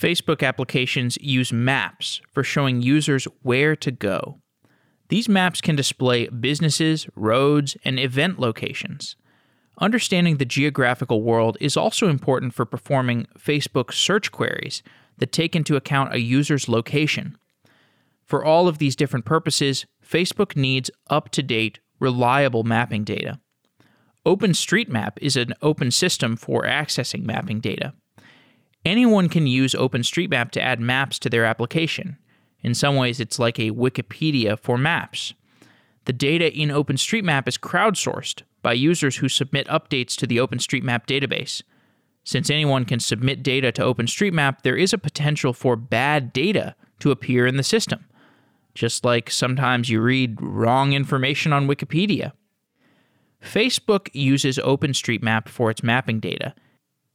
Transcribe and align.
Facebook 0.00 0.42
applications 0.42 1.18
use 1.20 1.52
maps 1.52 2.22
for 2.32 2.42
showing 2.42 2.80
users 2.80 3.26
where 3.42 3.76
to 3.76 3.90
go. 3.90 4.40
These 5.10 5.28
maps 5.28 5.60
can 5.60 5.76
display 5.76 6.26
businesses, 6.28 7.06
roads, 7.14 7.76
and 7.84 8.00
event 8.00 8.38
locations. 8.38 9.16
Understanding 9.78 10.38
the 10.38 10.46
geographical 10.46 11.22
world 11.22 11.58
is 11.60 11.76
also 11.76 12.08
important 12.08 12.54
for 12.54 12.64
performing 12.64 13.26
Facebook 13.38 13.92
search 13.92 14.32
queries 14.32 14.82
that 15.18 15.32
take 15.32 15.54
into 15.54 15.76
account 15.76 16.14
a 16.14 16.20
user's 16.20 16.66
location. 16.66 17.36
For 18.24 18.42
all 18.42 18.68
of 18.68 18.78
these 18.78 18.96
different 18.96 19.26
purposes, 19.26 19.84
Facebook 20.02 20.56
needs 20.56 20.90
up 21.10 21.28
to 21.30 21.42
date, 21.42 21.78
reliable 21.98 22.64
mapping 22.64 23.04
data. 23.04 23.38
OpenStreetMap 24.24 25.18
is 25.20 25.36
an 25.36 25.52
open 25.60 25.90
system 25.90 26.36
for 26.36 26.62
accessing 26.62 27.24
mapping 27.24 27.60
data. 27.60 27.92
Anyone 28.84 29.28
can 29.28 29.46
use 29.46 29.74
OpenStreetMap 29.74 30.50
to 30.52 30.62
add 30.62 30.80
maps 30.80 31.18
to 31.20 31.28
their 31.28 31.44
application. 31.44 32.16
In 32.62 32.74
some 32.74 32.96
ways, 32.96 33.20
it's 33.20 33.38
like 33.38 33.58
a 33.58 33.72
Wikipedia 33.72 34.58
for 34.58 34.78
maps. 34.78 35.34
The 36.06 36.12
data 36.14 36.52
in 36.52 36.70
OpenStreetMap 36.70 37.46
is 37.46 37.58
crowdsourced 37.58 38.42
by 38.62 38.72
users 38.72 39.16
who 39.16 39.28
submit 39.28 39.66
updates 39.68 40.16
to 40.16 40.26
the 40.26 40.38
OpenStreetMap 40.38 41.06
database. 41.06 41.62
Since 42.24 42.50
anyone 42.50 42.84
can 42.84 43.00
submit 43.00 43.42
data 43.42 43.70
to 43.72 43.82
OpenStreetMap, 43.82 44.62
there 44.62 44.76
is 44.76 44.92
a 44.92 44.98
potential 44.98 45.52
for 45.52 45.76
bad 45.76 46.32
data 46.32 46.74
to 47.00 47.10
appear 47.10 47.46
in 47.46 47.56
the 47.56 47.62
system, 47.62 48.04
just 48.74 49.04
like 49.04 49.30
sometimes 49.30 49.90
you 49.90 50.00
read 50.00 50.40
wrong 50.40 50.92
information 50.92 51.52
on 51.52 51.66
Wikipedia. 51.66 52.32
Facebook 53.42 54.08
uses 54.12 54.58
OpenStreetMap 54.58 55.48
for 55.48 55.70
its 55.70 55.82
mapping 55.82 56.20
data, 56.20 56.54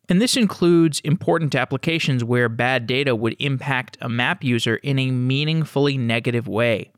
and 0.08 0.22
this 0.22 0.38
includes 0.38 1.00
important 1.02 1.56
applications 1.56 2.24
where 2.24 2.50
bad 2.50 2.86
data 2.86 3.16
would 3.16 3.36
impact 3.40 3.98
a 4.02 4.10
map 4.10 4.44
user 4.44 4.76
in 4.78 5.00
a 5.00 5.12
meaningfully 5.12 5.98
negative 5.98 6.48
way. 6.48 6.92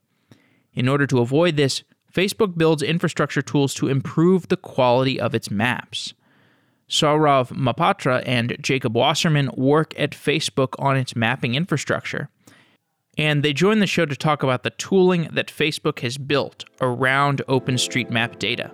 In 0.74 0.88
order 0.88 1.08
to 1.08 1.20
avoid 1.20 1.56
this, 1.56 1.84
Facebook 2.14 2.58
builds 2.58 2.84
infrastructure 2.84 3.42
tools 3.42 3.74
to 3.76 3.88
improve 3.88 4.48
the 4.48 4.58
quality 4.58 5.20
of 5.20 5.34
its 5.34 5.50
maps. 5.50 6.14
Saurav 6.90 7.52
Mohapatra 7.52 8.24
and 8.26 8.58
Jacob 8.62 8.96
Wasserman 8.96 9.52
work 9.56 9.94
at 10.00 10.12
Facebook 10.12 10.74
on 10.80 10.96
its 10.98 11.16
mapping 11.16 11.56
infrastructure. 11.56 12.30
And 13.18 13.44
they 13.44 13.54
join 13.54 13.80
the 13.80 13.88
show 13.88 14.06
to 14.06 14.16
talk 14.16 14.44
about 14.44 14.64
the 14.64 14.70
tooling 14.72 15.28
that 15.32 15.48
Facebook 15.48 16.00
has 16.00 16.18
built 16.18 16.66
around 16.80 17.42
OpenStreetMap 17.48 18.40
data. 18.40 18.72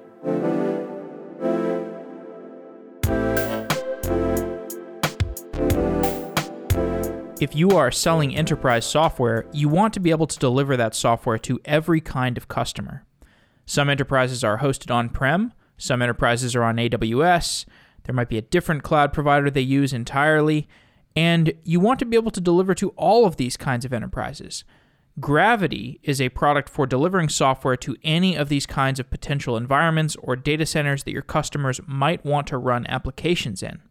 If 7.42 7.56
you 7.56 7.72
are 7.72 7.92
selling 7.92 8.36
enterprise 8.36 8.86
software, 8.86 9.46
you 9.52 9.68
want 9.68 9.94
to 9.96 10.00
be 10.00 10.12
able 10.12 10.28
to 10.28 10.40
deliver 10.40 10.78
that 10.78 10.94
software 10.94 11.40
to 11.40 11.60
every 11.66 12.00
kind 12.00 12.38
of 12.38 12.48
customer. 12.48 13.06
Some 13.66 13.90
enterprises 13.90 14.44
are 14.44 14.60
hosted 14.60 14.94
on 14.94 15.10
prem, 15.10 15.52
some 15.78 16.02
enterprises 16.02 16.56
are 16.56 16.64
on 16.64 16.78
AWS, 16.78 17.66
there 18.04 18.14
might 18.14 18.30
be 18.30 18.38
a 18.38 18.44
different 18.44 18.84
cloud 18.84 19.14
provider 19.14 19.50
they 19.50 19.62
use 19.62 19.94
entirely, 19.94 20.68
and 21.16 21.54
you 21.64 21.80
want 21.80 22.00
to 22.00 22.06
be 22.06 22.16
able 22.16 22.32
to 22.32 22.42
deliver 22.42 22.76
to 22.76 22.90
all 22.90 23.26
of 23.26 23.38
these 23.38 23.58
kinds 23.58 23.84
of 23.84 23.94
enterprises. 23.94 24.64
Gravity 25.20 26.00
is 26.04 26.22
a 26.22 26.30
product 26.30 26.70
for 26.70 26.86
delivering 26.86 27.30
software 27.30 27.78
to 27.78 27.96
any 28.04 28.36
of 28.36 28.50
these 28.50 28.66
kinds 28.66 29.00
of 29.00 29.10
potential 29.10 29.58
environments 29.58 30.16
or 30.18 30.36
data 30.36 30.66
centers 30.66 31.04
that 31.04 31.12
your 31.12 31.22
customers 31.22 31.82
might 31.88 32.24
want 32.24 32.48
to 32.48 32.58
run 32.58 32.86
applications 32.88 33.64
in. 33.64 33.82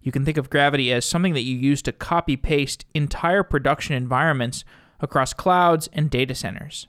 You 0.00 0.12
can 0.12 0.24
think 0.24 0.36
of 0.36 0.50
Gravity 0.50 0.92
as 0.92 1.04
something 1.04 1.34
that 1.34 1.42
you 1.42 1.56
use 1.56 1.82
to 1.82 1.92
copy 1.92 2.36
paste 2.36 2.84
entire 2.94 3.42
production 3.42 3.94
environments 3.94 4.64
across 5.00 5.32
clouds 5.32 5.88
and 5.92 6.10
data 6.10 6.34
centers. 6.34 6.86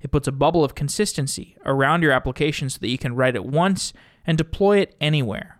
It 0.00 0.10
puts 0.10 0.28
a 0.28 0.32
bubble 0.32 0.64
of 0.64 0.74
consistency 0.74 1.56
around 1.64 2.02
your 2.02 2.12
application 2.12 2.68
so 2.68 2.78
that 2.80 2.88
you 2.88 2.98
can 2.98 3.14
write 3.14 3.36
it 3.36 3.44
once 3.44 3.92
and 4.26 4.36
deploy 4.36 4.78
it 4.78 4.96
anywhere. 5.00 5.58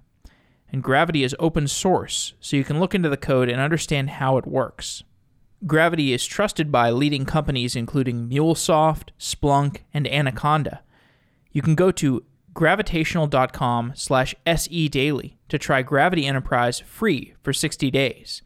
And 0.70 0.82
Gravity 0.82 1.22
is 1.22 1.36
open 1.38 1.68
source, 1.68 2.34
so 2.40 2.56
you 2.56 2.64
can 2.64 2.80
look 2.80 2.94
into 2.94 3.08
the 3.08 3.16
code 3.16 3.48
and 3.48 3.60
understand 3.60 4.10
how 4.10 4.38
it 4.38 4.46
works. 4.46 5.04
Gravity 5.66 6.12
is 6.12 6.26
trusted 6.26 6.72
by 6.72 6.90
leading 6.90 7.24
companies 7.24 7.76
including 7.76 8.28
MuleSoft, 8.28 9.10
Splunk, 9.18 9.78
and 9.94 10.08
Anaconda. 10.08 10.82
You 11.52 11.62
can 11.62 11.74
go 11.74 11.92
to 11.92 12.24
gravitational.com 12.54 13.92
slash 13.94 14.34
sedaily 14.46 15.34
to 15.48 15.58
try 15.58 15.82
Gravity 15.82 16.26
Enterprise 16.26 16.80
free 16.80 17.34
for 17.42 17.52
60 17.52 17.90
days. 17.90 18.42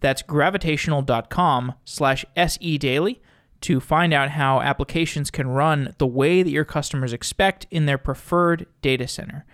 That's 0.00 0.22
gravitational.com 0.22 1.74
slash 1.84 2.24
sedaily 2.36 3.20
to 3.62 3.80
find 3.80 4.12
out 4.12 4.30
how 4.30 4.60
applications 4.60 5.30
can 5.30 5.48
run 5.48 5.94
the 5.98 6.06
way 6.06 6.42
that 6.42 6.50
your 6.50 6.64
customers 6.64 7.12
expect 7.12 7.66
in 7.70 7.86
their 7.86 7.98
preferred 7.98 8.66
data 8.82 9.06
center. 9.06 9.44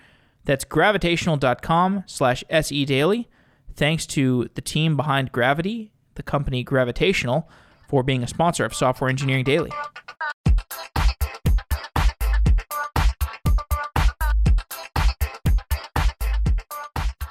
That's 0.44 0.65
gravitational.com 0.65 2.05
slash 2.06 2.43
sedaily. 2.50 3.26
Thanks 3.75 4.06
to 4.06 4.49
the 4.55 4.62
team 4.62 4.97
behind 4.97 5.31
Gravity, 5.31 5.93
the 6.15 6.22
company 6.22 6.65
Gravitational, 6.65 7.49
for 7.87 8.03
being 8.03 8.22
a 8.22 8.26
sponsor 8.26 8.65
of 8.65 8.75
Software 8.75 9.10
Engineering 9.10 9.44
Daily. 9.44 9.70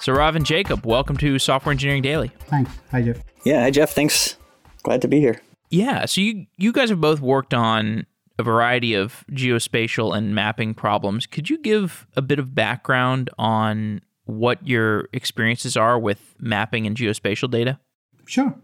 Saurav 0.07 0.38
and 0.38 0.45
Jacob, 0.45 0.85
welcome 0.85 1.18
to 1.18 1.38
Software 1.38 1.73
Engineering 1.73 2.01
Daily. 2.01 2.31
Thanks. 2.45 2.72
Hi, 2.91 3.01
Jeff. 3.01 3.18
Yeah, 3.44 3.63
hi, 3.63 3.72
Jeff. 3.72 3.91
Thanks. 3.91 4.38
Glad 4.84 5.01
to 5.01 5.09
be 5.09 5.19
here. 5.19 5.41
Yeah, 5.69 6.06
so 6.06 6.22
you 6.22 6.45
you 6.56 6.72
guys 6.72 6.90
have 6.90 7.01
both 7.01 7.19
worked 7.19 7.53
on 7.53 8.06
a 8.40 8.44
variety 8.44 8.94
of 8.94 9.25
geospatial 9.31 10.16
and 10.16 10.34
mapping 10.34 10.73
problems. 10.73 11.25
Could 11.25 11.50
you 11.50 11.57
give 11.57 12.07
a 12.16 12.22
bit 12.22 12.40
of 12.40 12.56
background 12.56 13.29
on 13.38 14.00
what 14.23 14.66
your 14.66 15.09
experiences 15.12 15.75
are 15.75 16.00
with 16.00 16.35
mapping 16.39 16.88
and 16.88 16.95
geospatial 16.95 17.51
data? 17.51 17.78
Sure. 18.25 18.56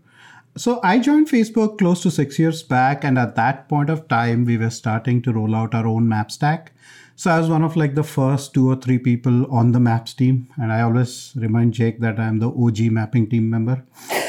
So 0.56 0.80
I 0.82 0.98
joined 1.00 1.28
Facebook 1.28 1.78
close 1.78 2.02
to 2.04 2.12
six 2.12 2.40
years 2.40 2.64
back, 2.64 3.04
and 3.04 3.20
at 3.20 3.36
that 3.36 3.68
point 3.68 3.90
of 3.90 4.08
time, 4.08 4.46
we 4.46 4.58
were 4.58 4.70
starting 4.70 5.22
to 5.24 5.34
roll 5.34 5.56
out 5.56 5.76
our 5.76 5.88
own 5.88 6.08
map 6.08 6.32
stack. 6.32 6.72
So 7.16 7.32
I 7.32 7.40
was 7.40 7.50
one 7.50 7.64
of 7.64 7.76
like 7.76 7.96
the 7.96 8.04
first 8.04 8.54
two 8.54 8.70
or 8.70 8.76
three 8.76 8.98
people 8.98 9.46
on 9.54 9.72
the 9.72 9.80
maps 9.80 10.14
team, 10.14 10.48
and 10.58 10.72
I 10.72 10.82
always 10.82 11.34
remind 11.36 11.74
Jake 11.74 12.00
that 12.00 12.20
I'm 12.20 12.40
the 12.40 12.50
OG 12.50 12.92
mapping 12.92 13.30
team 13.30 13.50
member. 13.50 13.84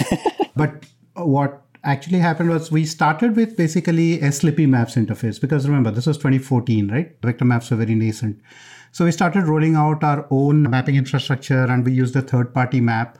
but 0.56 0.84
what 1.14 1.62
actually 1.82 2.18
happened 2.18 2.50
was 2.50 2.70
we 2.70 2.84
started 2.84 3.36
with 3.36 3.56
basically 3.56 4.20
a 4.20 4.32
Slippy 4.32 4.66
Maps 4.66 4.96
interface 4.96 5.40
because 5.40 5.66
remember 5.66 5.90
this 5.90 6.06
was 6.06 6.16
2014, 6.18 6.90
right? 6.90 7.16
Vector 7.22 7.44
maps 7.44 7.70
were 7.70 7.76
very 7.76 7.94
nascent. 7.94 8.40
So 8.92 9.04
we 9.04 9.12
started 9.12 9.44
rolling 9.44 9.74
out 9.74 10.04
our 10.04 10.26
own 10.30 10.70
mapping 10.70 10.94
infrastructure, 10.96 11.64
and 11.64 11.84
we 11.84 11.92
used 11.92 12.14
a 12.14 12.22
third-party 12.22 12.80
map. 12.80 13.18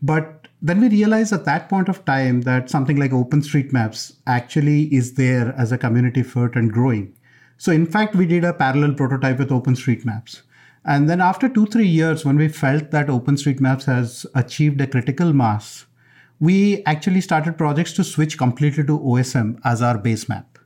But 0.00 0.48
then 0.62 0.80
we 0.80 0.88
realized 0.88 1.32
at 1.32 1.44
that 1.44 1.68
point 1.68 1.90
of 1.90 2.04
time 2.06 2.42
that 2.42 2.70
something 2.70 2.96
like 2.96 3.10
OpenStreetMaps 3.10 4.16
actually 4.26 4.84
is 4.94 5.14
there 5.14 5.54
as 5.58 5.72
a 5.72 5.78
community 5.78 6.20
effort 6.20 6.56
and 6.56 6.72
growing. 6.72 7.14
So 7.64 7.72
in 7.72 7.86
fact, 7.86 8.14
we 8.14 8.26
did 8.26 8.44
a 8.44 8.52
parallel 8.52 8.92
prototype 8.92 9.38
with 9.38 9.48
OpenStreetMaps. 9.48 10.42
And 10.84 11.08
then 11.08 11.22
after 11.22 11.48
two, 11.48 11.64
three 11.64 11.86
years, 11.86 12.22
when 12.22 12.36
we 12.36 12.48
felt 12.48 12.90
that 12.90 13.06
OpenStreetMaps 13.06 13.84
has 13.84 14.26
achieved 14.34 14.82
a 14.82 14.86
critical 14.86 15.32
mass, 15.32 15.86
we 16.38 16.84
actually 16.84 17.22
started 17.22 17.56
projects 17.56 17.94
to 17.94 18.04
switch 18.04 18.36
completely 18.36 18.84
to 18.84 18.98
OSM 18.98 19.60
as 19.64 19.80
our 19.80 19.96
base 19.96 20.28
map. 20.28 20.58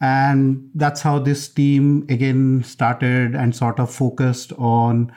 And 0.00 0.68
that's 0.74 1.02
how 1.02 1.20
this 1.20 1.48
team 1.48 2.04
again 2.08 2.64
started 2.64 3.36
and 3.36 3.54
sort 3.54 3.78
of 3.78 3.88
focused 3.88 4.52
on 4.54 5.12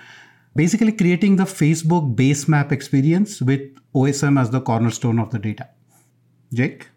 basically 0.55 0.91
creating 0.91 1.37
the 1.37 1.45
Facebook 1.45 2.15
base 2.15 2.47
map 2.47 2.71
experience 2.71 3.41
with 3.41 3.61
OSM 3.95 4.39
as 4.39 4.51
the 4.51 4.61
cornerstone 4.61 5.17
of 5.17 5.31
the 5.31 5.39
data. 5.39 5.67
Jake? 6.53 6.89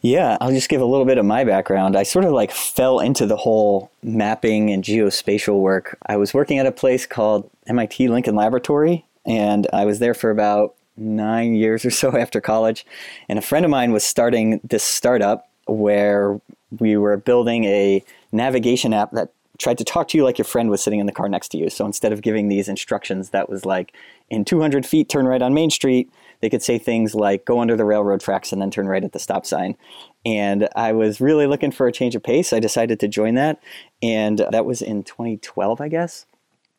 Yeah, 0.00 0.36
I'll 0.40 0.50
just 0.50 0.68
give 0.68 0.80
a 0.80 0.84
little 0.84 1.06
bit 1.06 1.18
of 1.18 1.24
my 1.24 1.44
background. 1.44 1.96
I 1.96 2.02
sort 2.02 2.24
of 2.24 2.32
like 2.32 2.50
fell 2.50 3.00
into 3.00 3.26
the 3.26 3.36
whole 3.36 3.90
mapping 4.02 4.70
and 4.70 4.82
geospatial 4.82 5.60
work. 5.60 5.98
I 6.06 6.16
was 6.16 6.32
working 6.34 6.58
at 6.58 6.66
a 6.66 6.72
place 6.72 7.06
called 7.06 7.50
MIT 7.66 8.08
Lincoln 8.08 8.34
Laboratory, 8.34 9.04
and 9.24 9.66
I 9.72 9.84
was 9.84 9.98
there 9.98 10.14
for 10.14 10.30
about 10.30 10.74
nine 10.96 11.54
years 11.54 11.84
or 11.84 11.90
so 11.90 12.16
after 12.18 12.40
college. 12.40 12.86
And 13.28 13.38
a 13.38 13.42
friend 13.42 13.64
of 13.64 13.70
mine 13.70 13.92
was 13.92 14.04
starting 14.04 14.60
this 14.62 14.84
startup 14.84 15.48
where 15.66 16.40
we 16.78 16.96
were 16.96 17.16
building 17.16 17.64
a 17.64 18.02
navigation 18.32 18.92
app 18.92 19.10
that 19.12 19.30
tried 19.58 19.78
to 19.78 19.84
talk 19.84 20.08
to 20.08 20.18
you 20.18 20.24
like 20.24 20.38
your 20.38 20.44
friend 20.44 20.68
was 20.70 20.82
sitting 20.82 21.00
in 21.00 21.06
the 21.06 21.12
car 21.12 21.28
next 21.28 21.48
to 21.48 21.58
you. 21.58 21.70
So 21.70 21.86
instead 21.86 22.12
of 22.12 22.20
giving 22.20 22.48
these 22.48 22.68
instructions 22.68 23.30
that 23.30 23.48
was 23.48 23.64
like, 23.64 23.92
in 24.28 24.44
200 24.44 24.84
feet, 24.84 25.08
turn 25.08 25.26
right 25.26 25.40
on 25.40 25.54
Main 25.54 25.70
Street, 25.70 26.10
they 26.40 26.50
could 26.50 26.62
say 26.62 26.78
things 26.78 27.14
like 27.14 27.44
go 27.44 27.60
under 27.60 27.76
the 27.76 27.84
railroad 27.84 28.20
tracks 28.20 28.52
and 28.52 28.60
then 28.60 28.70
turn 28.70 28.86
right 28.86 29.04
at 29.04 29.12
the 29.12 29.18
stop 29.18 29.46
sign. 29.46 29.76
And 30.24 30.68
I 30.76 30.92
was 30.92 31.20
really 31.20 31.46
looking 31.46 31.70
for 31.70 31.86
a 31.86 31.92
change 31.92 32.14
of 32.14 32.22
pace. 32.22 32.52
I 32.52 32.60
decided 32.60 33.00
to 33.00 33.08
join 33.08 33.34
that. 33.34 33.62
And 34.02 34.44
that 34.50 34.66
was 34.66 34.82
in 34.82 35.04
2012, 35.04 35.80
I 35.80 35.88
guess. 35.88 36.26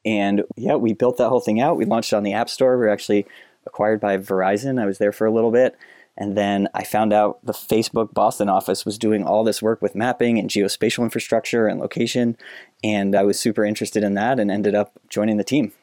And 0.06 0.44
yeah, 0.56 0.76
we 0.76 0.94
built 0.94 1.18
that 1.18 1.30
whole 1.30 1.40
thing 1.40 1.60
out. 1.60 1.78
We 1.78 1.86
launched 1.86 2.14
it 2.14 2.16
on 2.16 2.24
the 2.24 2.34
App 2.34 2.50
Store. 2.50 2.78
We 2.78 2.86
are 2.86 2.90
actually 2.90 3.26
acquired 3.66 4.00
by 4.00 4.18
Verizon. 4.18 4.82
I 4.82 4.86
was 4.86 4.98
there 4.98 5.12
for 5.12 5.28
a 5.28 5.32
little 5.32 5.52
bit. 5.52 5.78
And 6.18 6.36
then 6.36 6.68
I 6.74 6.84
found 6.84 7.14
out 7.14 7.46
the 7.46 7.54
Facebook 7.54 8.14
Boston 8.14 8.50
office 8.50 8.86
was 8.86 8.98
doing 8.98 9.24
all 9.24 9.44
this 9.44 9.62
work 9.62 9.82
with 9.82 9.94
mapping 9.94 10.40
and 10.40 10.50
geospatial 10.50 11.04
infrastructure 11.04 11.68
and 11.68 11.80
location. 11.80 12.38
And 12.84 13.16
I 13.16 13.24
was 13.24 13.40
super 13.40 13.64
interested 13.64 14.04
in 14.04 14.16
that 14.16 14.40
and 14.40 14.50
ended 14.50 14.74
up 14.74 14.94
joining 15.10 15.38
the 15.38 15.44
team. 15.44 15.74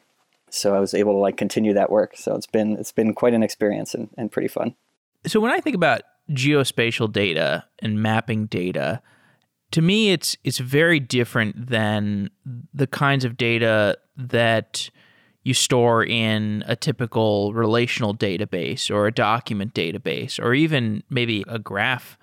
So 0.55 0.75
I 0.75 0.79
was 0.79 0.93
able 0.93 1.13
to 1.13 1.19
like 1.19 1.37
continue 1.37 1.73
that 1.73 1.89
work. 1.89 2.15
So 2.15 2.35
it's 2.35 2.47
been 2.47 2.77
it's 2.77 2.91
been 2.91 3.13
quite 3.13 3.33
an 3.33 3.43
experience 3.43 3.93
and, 3.93 4.09
and 4.17 4.31
pretty 4.31 4.47
fun. 4.47 4.75
So 5.25 5.39
when 5.39 5.51
I 5.51 5.59
think 5.59 5.75
about 5.75 6.01
geospatial 6.29 7.11
data 7.11 7.65
and 7.79 8.01
mapping 8.01 8.45
data, 8.47 9.01
to 9.71 9.81
me 9.81 10.11
it's 10.11 10.37
it's 10.43 10.59
very 10.59 10.99
different 10.99 11.69
than 11.69 12.29
the 12.73 12.87
kinds 12.87 13.25
of 13.25 13.37
data 13.37 13.97
that 14.17 14.89
you 15.43 15.53
store 15.53 16.03
in 16.03 16.63
a 16.67 16.75
typical 16.75 17.53
relational 17.53 18.15
database 18.15 18.89
or 18.89 19.05
a 19.05 19.11
document 19.11 19.73
database 19.73 20.43
or 20.43 20.53
even 20.53 21.03
maybe 21.09 21.43
a 21.47 21.59
graph 21.59 22.17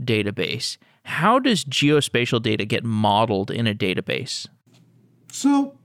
database. 0.00 0.76
How 1.04 1.38
does 1.38 1.64
geospatial 1.64 2.42
data 2.42 2.64
get 2.64 2.82
modeled 2.82 3.50
in 3.50 3.66
a 3.66 3.74
database? 3.74 4.48
So 5.30 5.78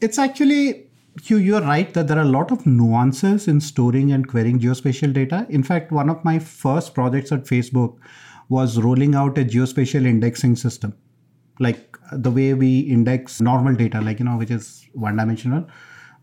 it's 0.00 0.18
actually 0.18 0.90
you 1.24 1.36
you're 1.36 1.60
right 1.60 1.92
that 1.94 2.08
there 2.08 2.18
are 2.18 2.22
a 2.22 2.36
lot 2.36 2.50
of 2.50 2.64
nuances 2.66 3.48
in 3.48 3.60
storing 3.60 4.12
and 4.12 4.26
querying 4.26 4.58
geospatial 4.58 5.12
data. 5.12 5.46
In 5.50 5.62
fact, 5.62 5.92
one 5.92 6.08
of 6.08 6.24
my 6.24 6.38
first 6.38 6.94
projects 6.94 7.32
at 7.32 7.44
Facebook 7.44 7.98
was 8.48 8.78
rolling 8.78 9.14
out 9.14 9.38
a 9.38 9.44
geospatial 9.44 10.06
indexing 10.06 10.56
system. 10.56 10.94
Like 11.58 11.96
the 12.12 12.30
way 12.30 12.54
we 12.54 12.80
index 12.80 13.40
normal 13.40 13.74
data, 13.74 14.00
like 14.00 14.18
you 14.18 14.24
know, 14.24 14.36
which 14.36 14.50
is 14.50 14.86
one 14.94 15.16
dimensional 15.16 15.66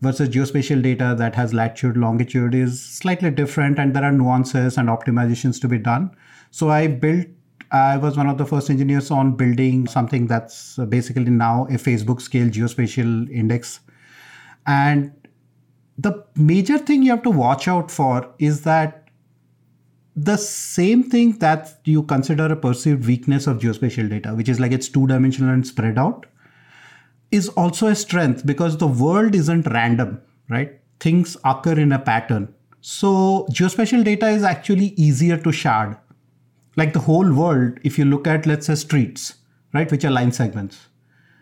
versus 0.00 0.28
geospatial 0.28 0.82
data 0.82 1.14
that 1.18 1.34
has 1.34 1.54
latitude, 1.54 1.96
longitude 1.96 2.54
is 2.54 2.82
slightly 2.82 3.30
different, 3.30 3.78
and 3.78 3.94
there 3.94 4.04
are 4.04 4.12
nuances 4.12 4.76
and 4.76 4.88
optimizations 4.88 5.60
to 5.60 5.68
be 5.68 5.78
done. 5.78 6.10
So 6.50 6.70
I 6.70 6.86
built. 6.88 7.26
I 7.72 7.96
was 7.98 8.16
one 8.16 8.28
of 8.28 8.36
the 8.36 8.44
first 8.44 8.68
engineers 8.68 9.12
on 9.12 9.36
building 9.36 9.86
something 9.86 10.26
that's 10.26 10.76
basically 10.88 11.30
now 11.30 11.66
a 11.66 11.74
Facebook 11.74 12.20
scale 12.20 12.48
geospatial 12.48 13.30
index. 13.30 13.78
And 14.66 15.12
the 15.98 16.24
major 16.34 16.78
thing 16.78 17.02
you 17.02 17.10
have 17.10 17.22
to 17.22 17.30
watch 17.30 17.68
out 17.68 17.90
for 17.90 18.32
is 18.38 18.62
that 18.62 19.08
the 20.16 20.36
same 20.36 21.02
thing 21.02 21.38
that 21.38 21.80
you 21.84 22.02
consider 22.02 22.46
a 22.46 22.56
perceived 22.56 23.06
weakness 23.06 23.46
of 23.46 23.58
geospatial 23.58 24.08
data, 24.10 24.34
which 24.34 24.48
is 24.48 24.60
like 24.60 24.72
it's 24.72 24.88
two 24.88 25.06
dimensional 25.06 25.52
and 25.52 25.66
spread 25.66 25.98
out, 25.98 26.26
is 27.30 27.48
also 27.50 27.86
a 27.86 27.94
strength 27.94 28.44
because 28.44 28.76
the 28.76 28.86
world 28.86 29.34
isn't 29.34 29.66
random, 29.68 30.20
right? 30.48 30.80
Things 30.98 31.36
occur 31.44 31.78
in 31.78 31.92
a 31.92 31.98
pattern. 31.98 32.52
So 32.80 33.46
geospatial 33.52 34.04
data 34.04 34.28
is 34.28 34.42
actually 34.42 34.88
easier 34.96 35.36
to 35.38 35.52
shard. 35.52 35.96
Like 36.76 36.92
the 36.92 37.00
whole 37.00 37.32
world, 37.32 37.78
if 37.82 37.98
you 37.98 38.04
look 38.04 38.26
at, 38.26 38.46
let's 38.46 38.66
say, 38.66 38.74
streets, 38.74 39.34
right, 39.72 39.90
which 39.90 40.04
are 40.04 40.10
line 40.10 40.32
segments, 40.32 40.88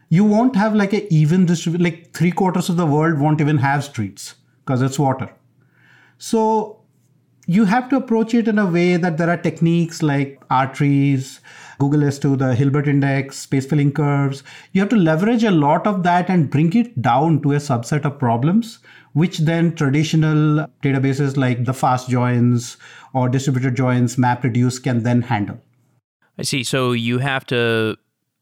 you 0.08 0.25
won't 0.25 0.56
have 0.56 0.75
like 0.75 0.93
an 0.93 1.06
even 1.10 1.46
distribution, 1.46 1.84
like 1.84 2.12
three 2.12 2.31
quarters 2.31 2.69
of 2.69 2.76
the 2.76 2.87
world 2.87 3.19
won't 3.19 3.40
even 3.40 3.58
have 3.58 3.84
streets 3.84 4.34
because 4.64 4.82
it's 4.82 4.99
water. 4.99 5.31
So 6.19 6.81
you 7.46 7.64
have 7.64 7.88
to 7.88 7.96
approach 7.96 8.34
it 8.34 8.49
in 8.49 8.58
a 8.58 8.66
way 8.66 8.96
that 8.96 9.16
there 9.16 9.31
are 9.31 9.37
techniques 9.37 10.02
like 10.02 10.43
R-trees, 10.50 11.40
Google 11.78 12.00
S2, 12.00 12.38
the 12.38 12.55
Hilbert 12.55 12.88
index, 12.88 13.38
space 13.38 13.64
filling 13.64 13.93
curves. 13.93 14.43
You 14.72 14.81
have 14.81 14.90
to 14.90 14.96
leverage 14.96 15.44
a 15.44 15.50
lot 15.50 15.87
of 15.87 16.02
that 16.02 16.28
and 16.28 16.50
bring 16.50 16.75
it 16.75 17.00
down 17.00 17.40
to 17.43 17.52
a 17.52 17.56
subset 17.56 18.04
of 18.04 18.19
problems, 18.19 18.81
which 19.12 19.38
then 19.38 19.75
traditional 19.75 20.66
databases 20.82 21.37
like 21.37 21.64
the 21.64 21.72
fast 21.72 22.11
joins 22.11 22.76
or 23.14 23.28
distributed 23.28 23.76
joins, 23.76 24.16
MapReduce 24.16 24.82
can 24.82 25.02
then 25.02 25.22
handle. 25.22 25.58
I 26.37 26.43
see. 26.43 26.62
So 26.62 26.93
you 26.93 27.19
have 27.19 27.46
to 27.46 27.96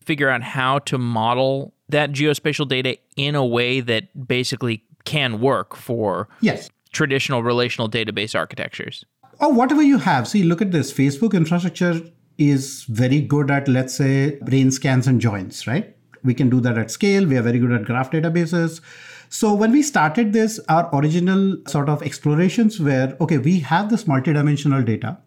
figure 0.07 0.31
out 0.31 0.43
how 0.43 0.79
to 0.81 0.97
model 0.97 1.75
that 1.89 2.13
geospatial 2.13 2.67
data 2.69 2.97
in 3.17 3.35
a 3.35 3.45
way 3.45 3.81
that 3.81 4.27
basically 4.27 4.83
can 5.05 5.41
work 5.41 5.77
for 5.77 6.29
yes. 6.41 6.71
traditional 6.93 7.43
relational 7.43 7.89
database 7.89 8.35
architectures. 8.35 9.05
Or 9.41 9.53
whatever 9.53 9.83
you 9.83 9.99
have. 9.99 10.27
See, 10.27 10.43
look 10.43 10.63
at 10.63 10.73
this. 10.73 10.93
Facebook 10.93 11.35
infrastructure 11.35 12.01
is 12.39 12.85
very 12.85 13.21
good 13.21 13.51
at, 13.51 13.69
let's 13.69 13.95
say, 13.95 14.39
range 14.47 14.75
scans 14.75 15.07
and 15.07 15.21
joins, 15.21 15.67
right? 15.67 15.95
We 16.25 16.35
can 16.35 16.49
do 16.49 16.61
that 16.61 16.79
at 16.79 16.91
scale. 16.91 17.27
We 17.27 17.37
are 17.37 17.43
very 17.43 17.59
good 17.59 17.73
at 17.73 17.85
graph 17.85 18.11
databases. 18.11 18.81
So 19.29 19.55
when 19.55 19.73
we 19.73 19.83
started 19.83 20.33
this, 20.33 20.59
our 20.69 20.89
original 20.95 21.57
sort 21.67 21.89
of 21.89 22.03
explorations 22.03 22.79
were 22.81 23.17
okay, 23.21 23.39
we 23.39 23.61
have 23.61 23.91
this 23.91 24.05
multidimensional 24.05 24.85
data, 24.85 25.19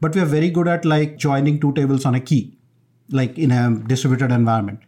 but 0.00 0.14
we 0.14 0.20
are 0.20 0.26
very 0.26 0.50
good 0.50 0.68
at 0.68 0.84
like 0.84 1.18
joining 1.18 1.60
two 1.60 1.72
tables 1.72 2.04
on 2.04 2.14
a 2.14 2.20
key, 2.20 2.56
like 3.10 3.38
in 3.38 3.50
a 3.50 3.78
distributed 3.86 4.30
environment. 4.32 4.80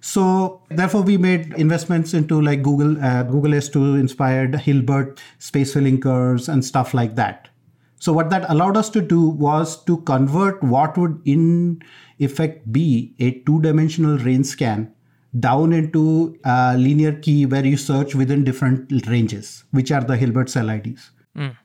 So 0.00 0.62
therefore, 0.68 1.02
we 1.02 1.16
made 1.16 1.52
investments 1.54 2.14
into 2.14 2.40
like 2.40 2.62
Google, 2.62 3.02
uh, 3.02 3.24
Google 3.24 3.52
S2 3.52 3.98
inspired 3.98 4.54
Hilbert 4.54 5.20
space 5.38 5.72
filling 5.72 6.00
curves 6.00 6.48
and 6.48 6.64
stuff 6.64 6.94
like 6.94 7.16
that. 7.16 7.48
So 7.98 8.12
what 8.12 8.30
that 8.30 8.48
allowed 8.48 8.76
us 8.76 8.90
to 8.90 9.00
do 9.00 9.28
was 9.28 9.82
to 9.84 9.98
convert 10.02 10.62
what 10.62 10.96
would 10.98 11.20
in 11.24 11.82
effect 12.18 12.70
be 12.70 13.14
a 13.18 13.40
two-dimensional 13.40 14.18
range 14.18 14.46
scan 14.46 14.92
down 15.40 15.72
into 15.72 16.38
a 16.44 16.76
linear 16.76 17.12
key 17.12 17.46
where 17.46 17.64
you 17.64 17.76
search 17.76 18.14
within 18.14 18.44
different 18.44 18.90
ranges, 19.06 19.64
which 19.70 19.90
are 19.90 20.02
the 20.02 20.16
Hilbert 20.16 20.48
cell 20.48 20.68
IDs. 20.68 21.10
Mm. 21.36 21.56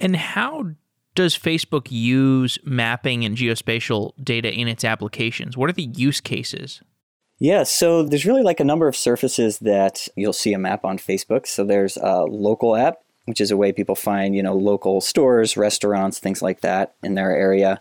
And 0.00 0.16
how 0.16 0.72
does 1.14 1.36
Facebook 1.36 1.88
use 1.90 2.58
mapping 2.64 3.24
and 3.24 3.36
geospatial 3.36 4.12
data 4.22 4.52
in 4.52 4.68
its 4.68 4.84
applications? 4.84 5.56
What 5.56 5.68
are 5.70 5.74
the 5.74 5.90
use 5.94 6.20
cases? 6.20 6.82
Yeah, 7.38 7.64
so 7.64 8.04
there's 8.04 8.24
really 8.24 8.42
like 8.42 8.60
a 8.60 8.64
number 8.64 8.86
of 8.86 8.94
surfaces 8.94 9.58
that 9.58 10.06
you'll 10.16 10.32
see 10.32 10.52
a 10.52 10.58
map 10.58 10.84
on 10.84 10.98
Facebook. 10.98 11.46
So 11.46 11.64
there's 11.64 11.96
a 11.96 12.22
local 12.22 12.76
app, 12.76 12.98
which 13.24 13.40
is 13.40 13.50
a 13.50 13.56
way 13.56 13.72
people 13.72 13.96
find, 13.96 14.36
you 14.36 14.42
know, 14.42 14.54
local 14.54 15.00
stores, 15.00 15.56
restaurants, 15.56 16.18
things 16.20 16.40
like 16.40 16.60
that 16.60 16.94
in 17.02 17.14
their 17.14 17.34
area. 17.34 17.80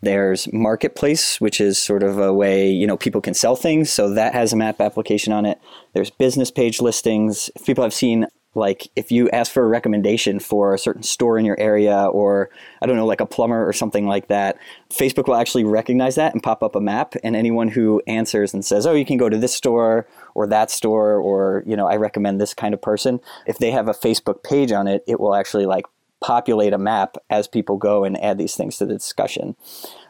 There's 0.00 0.50
Marketplace, 0.52 1.40
which 1.40 1.60
is 1.60 1.78
sort 1.78 2.02
of 2.02 2.18
a 2.18 2.32
way, 2.32 2.70
you 2.70 2.86
know, 2.86 2.96
people 2.96 3.20
can 3.20 3.34
sell 3.34 3.56
things. 3.56 3.90
So 3.90 4.10
that 4.14 4.34
has 4.34 4.52
a 4.52 4.56
map 4.56 4.80
application 4.80 5.32
on 5.32 5.46
it. 5.46 5.58
There's 5.92 6.10
business 6.10 6.50
page 6.50 6.80
listings. 6.80 7.50
If 7.56 7.64
people 7.64 7.84
have 7.84 7.94
seen 7.94 8.26
like 8.54 8.88
if 8.96 9.10
you 9.10 9.28
ask 9.30 9.52
for 9.52 9.64
a 9.64 9.68
recommendation 9.68 10.38
for 10.38 10.74
a 10.74 10.78
certain 10.78 11.02
store 11.02 11.38
in 11.38 11.44
your 11.44 11.58
area 11.58 12.06
or 12.06 12.50
i 12.82 12.86
don't 12.86 12.96
know 12.96 13.06
like 13.06 13.20
a 13.20 13.26
plumber 13.26 13.66
or 13.66 13.72
something 13.72 14.06
like 14.06 14.28
that 14.28 14.56
facebook 14.90 15.26
will 15.26 15.36
actually 15.36 15.64
recognize 15.64 16.14
that 16.14 16.32
and 16.32 16.42
pop 16.42 16.62
up 16.62 16.74
a 16.74 16.80
map. 16.80 17.14
And 17.22 17.34
anyone 17.36 17.68
who 17.68 18.02
answers 18.06 18.54
and 18.54 18.64
says 18.64 18.86
oh 18.86 18.94
you 18.94 19.04
can 19.04 19.16
go 19.16 19.28
to 19.28 19.38
this 19.38 19.54
store 19.54 20.06
or 20.34 20.46
that 20.46 20.70
store 20.70 21.18
or 21.18 21.62
you 21.66 21.76
know 21.76 21.86
i 21.86 21.96
recommend 21.96 22.40
this 22.40 22.54
kind 22.54 22.74
of 22.74 22.82
person 22.82 23.20
if 23.46 23.58
they 23.58 23.70
have 23.70 23.88
a 23.88 23.92
facebook 23.92 24.42
page 24.42 24.72
on 24.72 24.86
it 24.86 25.04
it 25.06 25.20
will 25.20 25.34
actually 25.34 25.66
like 25.66 25.84
populate 26.24 26.72
a 26.72 26.78
map 26.78 27.18
as 27.28 27.46
people 27.46 27.76
go 27.76 28.02
and 28.02 28.16
add 28.22 28.38
these 28.38 28.56
things 28.56 28.78
to 28.78 28.86
the 28.86 28.94
discussion. 28.94 29.54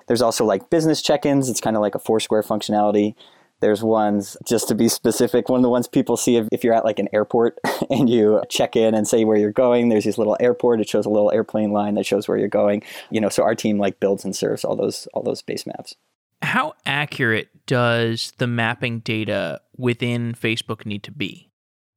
There's 0.07 0.23
also 0.23 0.45
like 0.45 0.71
business 0.71 1.03
check-ins. 1.03 1.49
It's 1.49 1.61
kind 1.61 1.75
of 1.75 1.83
like 1.83 1.97
a 1.97 1.99
foursquare 1.99 2.43
functionality 2.43 3.17
there's 3.65 3.83
ones, 3.83 4.37
just 4.45 4.69
to 4.69 4.75
be 4.75 4.89
specific, 4.89 5.49
one 5.49 5.59
of 5.59 5.63
the 5.63 5.71
ones 5.71 5.89
people 5.89 6.19
see 6.19 6.37
if, 6.37 6.47
if 6.53 6.63
you're 6.63 6.75
at 6.75 6.85
like 6.85 6.99
an 6.99 7.09
airport 7.15 7.59
and 7.91 8.11
you 8.11 8.43
check 8.51 8.77
in 8.77 8.95
and 8.95 9.09
say 9.09 9.25
where 9.25 9.39
you're 9.39 9.53
going, 9.53 9.89
there's 9.89 10.05
this 10.05 10.19
little 10.19 10.37
airport. 10.39 10.83
It 10.83 10.89
shows 10.89 11.07
a 11.07 11.09
little 11.09 11.33
airplane 11.33 11.73
line 11.73 11.95
that 11.95 12.05
shows 12.05 12.29
where 12.29 12.37
you're 12.37 12.47
going. 12.47 12.83
You 13.11 13.23
know, 13.23 13.31
so 13.31 13.43
our 13.43 13.55
team 13.55 13.79
like 13.79 14.01
builds 14.01 14.23
and 14.23 14.37
serves 14.37 14.67
all 14.67 14.77
those 14.77 15.09
all 15.15 15.23
those 15.23 15.41
base 15.41 15.67
maps. 15.67 15.95
How 16.43 16.75
accurate 16.85 17.49
does 17.65 18.35
the 18.37 18.47
mapping 18.47 18.99
data 18.99 19.63
within 19.79 20.35
Facebook 20.35 20.85
need 20.85 21.03
to 21.05 21.11
be? 21.11 21.49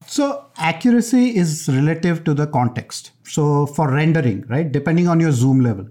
So 0.06 0.46
accuracy 0.58 1.36
is 1.36 1.68
relative 1.68 2.24
to 2.24 2.34
the 2.34 2.48
context. 2.48 3.12
So 3.24 3.66
for 3.66 3.92
rendering, 3.92 4.46
right, 4.48 4.72
depending 4.72 5.10
on 5.10 5.20
your 5.20 5.34
zoom 5.34 5.60
level. 5.60 5.90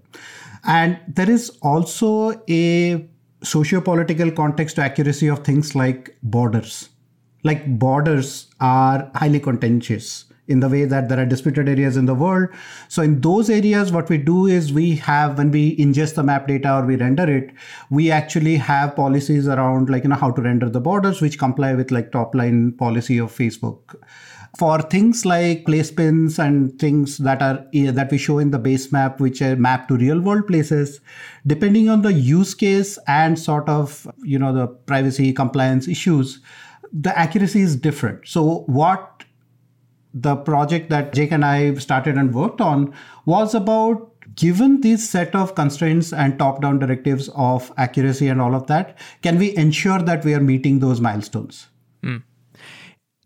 And 0.65 0.99
there 1.07 1.29
is 1.29 1.51
also 1.61 2.43
a 2.49 3.07
socio-political 3.47 4.33
context 4.33 4.77
to 4.77 4.83
accuracy 4.83 5.29
of 5.29 5.45
things 5.45 5.75
like 5.75 6.17
borders. 6.23 6.89
Like 7.45 7.79
borders 7.79 8.49
are 8.61 9.11
highly 9.15 9.41
contentious 9.41 10.25
in 10.49 10.61
the 10.61 10.69
way 10.69 10.85
that 10.85 11.09
there 11.09 11.19
are 11.19 11.27
disputed 11.27 11.69
areas 11.69 11.97
in 11.97 12.07
the 12.07 12.15
world. 12.15 12.49
So 12.89 13.03
in 13.03 13.21
those 13.21 13.51
areas, 13.51 13.93
what 13.93 14.09
we 14.09 14.19
do 14.19 14.47
is 14.47 14.73
we 14.73 14.97
have 14.97 15.39
when 15.39 15.51
we 15.51 15.77
ingest 15.77 16.15
the 16.15 16.23
map 16.23 16.47
data 16.47 16.75
or 16.77 16.87
we 16.87 16.97
render 16.97 17.29
it, 17.29 17.53
we 17.91 18.11
actually 18.11 18.57
have 18.57 18.95
policies 18.97 19.49
around 19.49 19.91
like 19.91 20.05
you 20.05 20.11
know 20.11 20.17
how 20.17 20.31
to 20.31 20.43
render 20.43 20.69
the 20.69 20.81
borders, 20.81 21.21
which 21.21 21.39
comply 21.39 21.75
with 21.75 21.91
like 21.91 22.13
top 22.13 22.35
line 22.35 22.73
policy 22.73 23.19
of 23.19 23.33
Facebook 23.33 23.97
for 24.59 24.81
things 24.81 25.25
like 25.27 25.65
place 25.65 25.91
pins 25.91 26.39
and 26.39 26.79
things 26.79 27.19
that 27.19 27.43
are 27.43 27.67
eh, 27.75 27.91
that 27.91 28.11
we 28.11 28.19
show 28.19 28.39
in 28.39 28.51
the 28.51 28.59
base 28.59 28.93
map 28.93 29.21
which 29.21 29.43
are 29.43 29.57
mapped 29.57 29.89
to 29.89 29.97
real 29.97 30.21
world 30.21 30.47
places 30.47 31.01
depending 31.47 31.89
on 31.89 32.03
the 32.03 32.13
use 32.13 32.55
case 32.55 32.99
and 33.07 33.39
sort 33.39 33.69
of 33.69 34.07
you 34.23 34.39
know 34.39 34.53
the 34.53 34.67
privacy 34.67 35.33
compliance 35.33 35.89
issues 35.89 36.41
the 36.93 37.17
accuracy 37.19 37.61
is 37.61 37.77
different 37.77 38.27
so 38.27 38.61
what 38.67 39.25
the 40.15 40.35
project 40.35 40.89
that 40.89 41.13
Jake 41.13 41.31
and 41.31 41.45
I 41.45 41.75
started 41.75 42.17
and 42.17 42.33
worked 42.33 42.63
on 42.63 42.95
was 43.27 43.55
about 43.55 44.13
given 44.35 44.81
this 44.81 45.09
set 45.09 45.35
of 45.35 45.55
constraints 45.55 46.13
and 46.13 46.39
top 46.39 46.63
down 46.63 46.79
directives 46.79 47.29
of 47.35 47.73
accuracy 47.77 48.29
and 48.29 48.41
all 48.41 48.55
of 48.55 48.67
that, 48.67 48.99
can 49.23 49.39
we 49.39 49.57
ensure 49.57 50.01
that 50.01 50.25
we 50.25 50.35
are 50.35 50.41
meeting 50.41 50.79
those 50.79 51.01
milestones? 51.01 51.69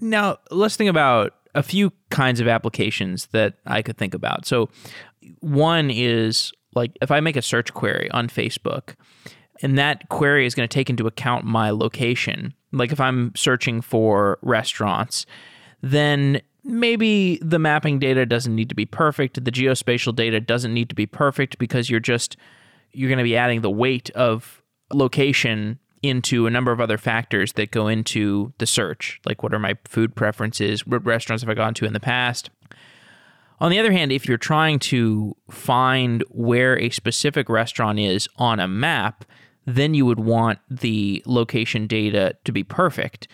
Now, 0.00 0.38
let's 0.50 0.76
think 0.76 0.90
about 0.90 1.34
a 1.54 1.62
few 1.62 1.92
kinds 2.10 2.40
of 2.40 2.48
applications 2.48 3.26
that 3.28 3.54
I 3.66 3.82
could 3.82 3.98
think 3.98 4.14
about. 4.14 4.46
So, 4.46 4.68
one 5.40 5.90
is 5.90 6.52
like 6.74 6.96
if 7.02 7.10
I 7.10 7.20
make 7.20 7.36
a 7.36 7.42
search 7.42 7.74
query 7.74 8.10
on 8.10 8.28
Facebook, 8.28 8.94
and 9.62 9.78
that 9.78 10.08
query 10.08 10.46
is 10.46 10.54
going 10.54 10.68
to 10.68 10.72
take 10.72 10.90
into 10.90 11.06
account 11.06 11.44
my 11.44 11.70
location. 11.70 12.54
Like 12.72 12.92
if 12.92 13.00
I'm 13.00 13.32
searching 13.36 13.80
for 13.80 14.38
restaurants, 14.42 15.26
then 15.82 16.40
maybe 16.64 17.38
the 17.42 17.58
mapping 17.58 17.98
data 17.98 18.24
doesn't 18.26 18.54
need 18.54 18.68
to 18.68 18.74
be 18.74 18.86
perfect. 18.86 19.42
The 19.44 19.50
geospatial 19.50 20.14
data 20.14 20.40
doesn't 20.40 20.72
need 20.72 20.88
to 20.88 20.94
be 20.94 21.06
perfect 21.06 21.58
because 21.58 21.90
you're 21.90 22.00
just 22.00 22.36
you're 22.92 23.08
going 23.08 23.18
to 23.18 23.24
be 23.24 23.36
adding 23.36 23.60
the 23.60 23.70
weight 23.70 24.10
of 24.10 24.62
location 24.92 25.78
into 26.02 26.46
a 26.46 26.50
number 26.50 26.72
of 26.72 26.80
other 26.80 26.98
factors 26.98 27.52
that 27.54 27.70
go 27.70 27.88
into 27.88 28.52
the 28.58 28.66
search, 28.66 29.20
like 29.24 29.42
what 29.42 29.52
are 29.52 29.58
my 29.58 29.76
food 29.84 30.14
preferences, 30.14 30.86
what 30.86 31.04
restaurants 31.04 31.42
have 31.42 31.50
I 31.50 31.54
gone 31.54 31.74
to 31.74 31.84
in 31.84 31.92
the 31.92 32.00
past. 32.00 32.50
On 33.60 33.70
the 33.70 33.78
other 33.78 33.92
hand, 33.92 34.10
if 34.10 34.26
you're 34.26 34.38
trying 34.38 34.78
to 34.78 35.36
find 35.50 36.24
where 36.30 36.78
a 36.78 36.88
specific 36.90 37.48
restaurant 37.50 37.98
is 37.98 38.26
on 38.36 38.58
a 38.58 38.66
map, 38.66 39.24
then 39.66 39.92
you 39.92 40.06
would 40.06 40.20
want 40.20 40.58
the 40.70 41.22
location 41.26 41.86
data 41.86 42.34
to 42.44 42.52
be 42.52 42.64
perfect. 42.64 43.28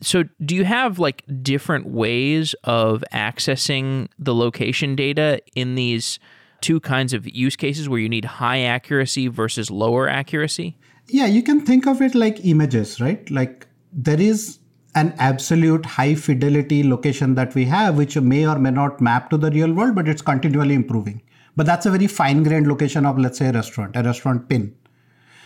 So, 0.00 0.24
do 0.44 0.54
you 0.54 0.64
have 0.64 0.98
like 0.98 1.24
different 1.42 1.86
ways 1.86 2.54
of 2.64 3.04
accessing 3.12 4.08
the 4.18 4.34
location 4.34 4.94
data 4.94 5.40
in 5.54 5.74
these 5.74 6.18
two 6.60 6.80
kinds 6.80 7.12
of 7.12 7.28
use 7.28 7.56
cases 7.56 7.88
where 7.88 8.00
you 8.00 8.08
need 8.08 8.24
high 8.24 8.60
accuracy 8.60 9.26
versus 9.28 9.70
lower 9.70 10.08
accuracy? 10.08 10.76
Yeah, 11.08 11.26
you 11.26 11.42
can 11.42 11.60
think 11.60 11.86
of 11.86 12.00
it 12.00 12.14
like 12.14 12.44
images, 12.44 13.00
right? 13.00 13.30
Like 13.30 13.66
there 13.92 14.20
is 14.20 14.58
an 14.94 15.14
absolute 15.18 15.84
high 15.84 16.14
fidelity 16.14 16.82
location 16.82 17.34
that 17.34 17.54
we 17.54 17.64
have, 17.66 17.96
which 17.96 18.16
may 18.16 18.46
or 18.46 18.58
may 18.58 18.70
not 18.70 19.00
map 19.00 19.28
to 19.30 19.36
the 19.36 19.50
real 19.50 19.72
world, 19.72 19.94
but 19.94 20.08
it's 20.08 20.22
continually 20.22 20.74
improving. 20.74 21.20
But 21.56 21.66
that's 21.66 21.86
a 21.86 21.90
very 21.90 22.06
fine 22.06 22.42
grained 22.42 22.66
location 22.66 23.06
of, 23.06 23.18
let's 23.18 23.38
say, 23.38 23.48
a 23.48 23.52
restaurant, 23.52 23.96
a 23.96 24.02
restaurant 24.02 24.48
pin. 24.48 24.74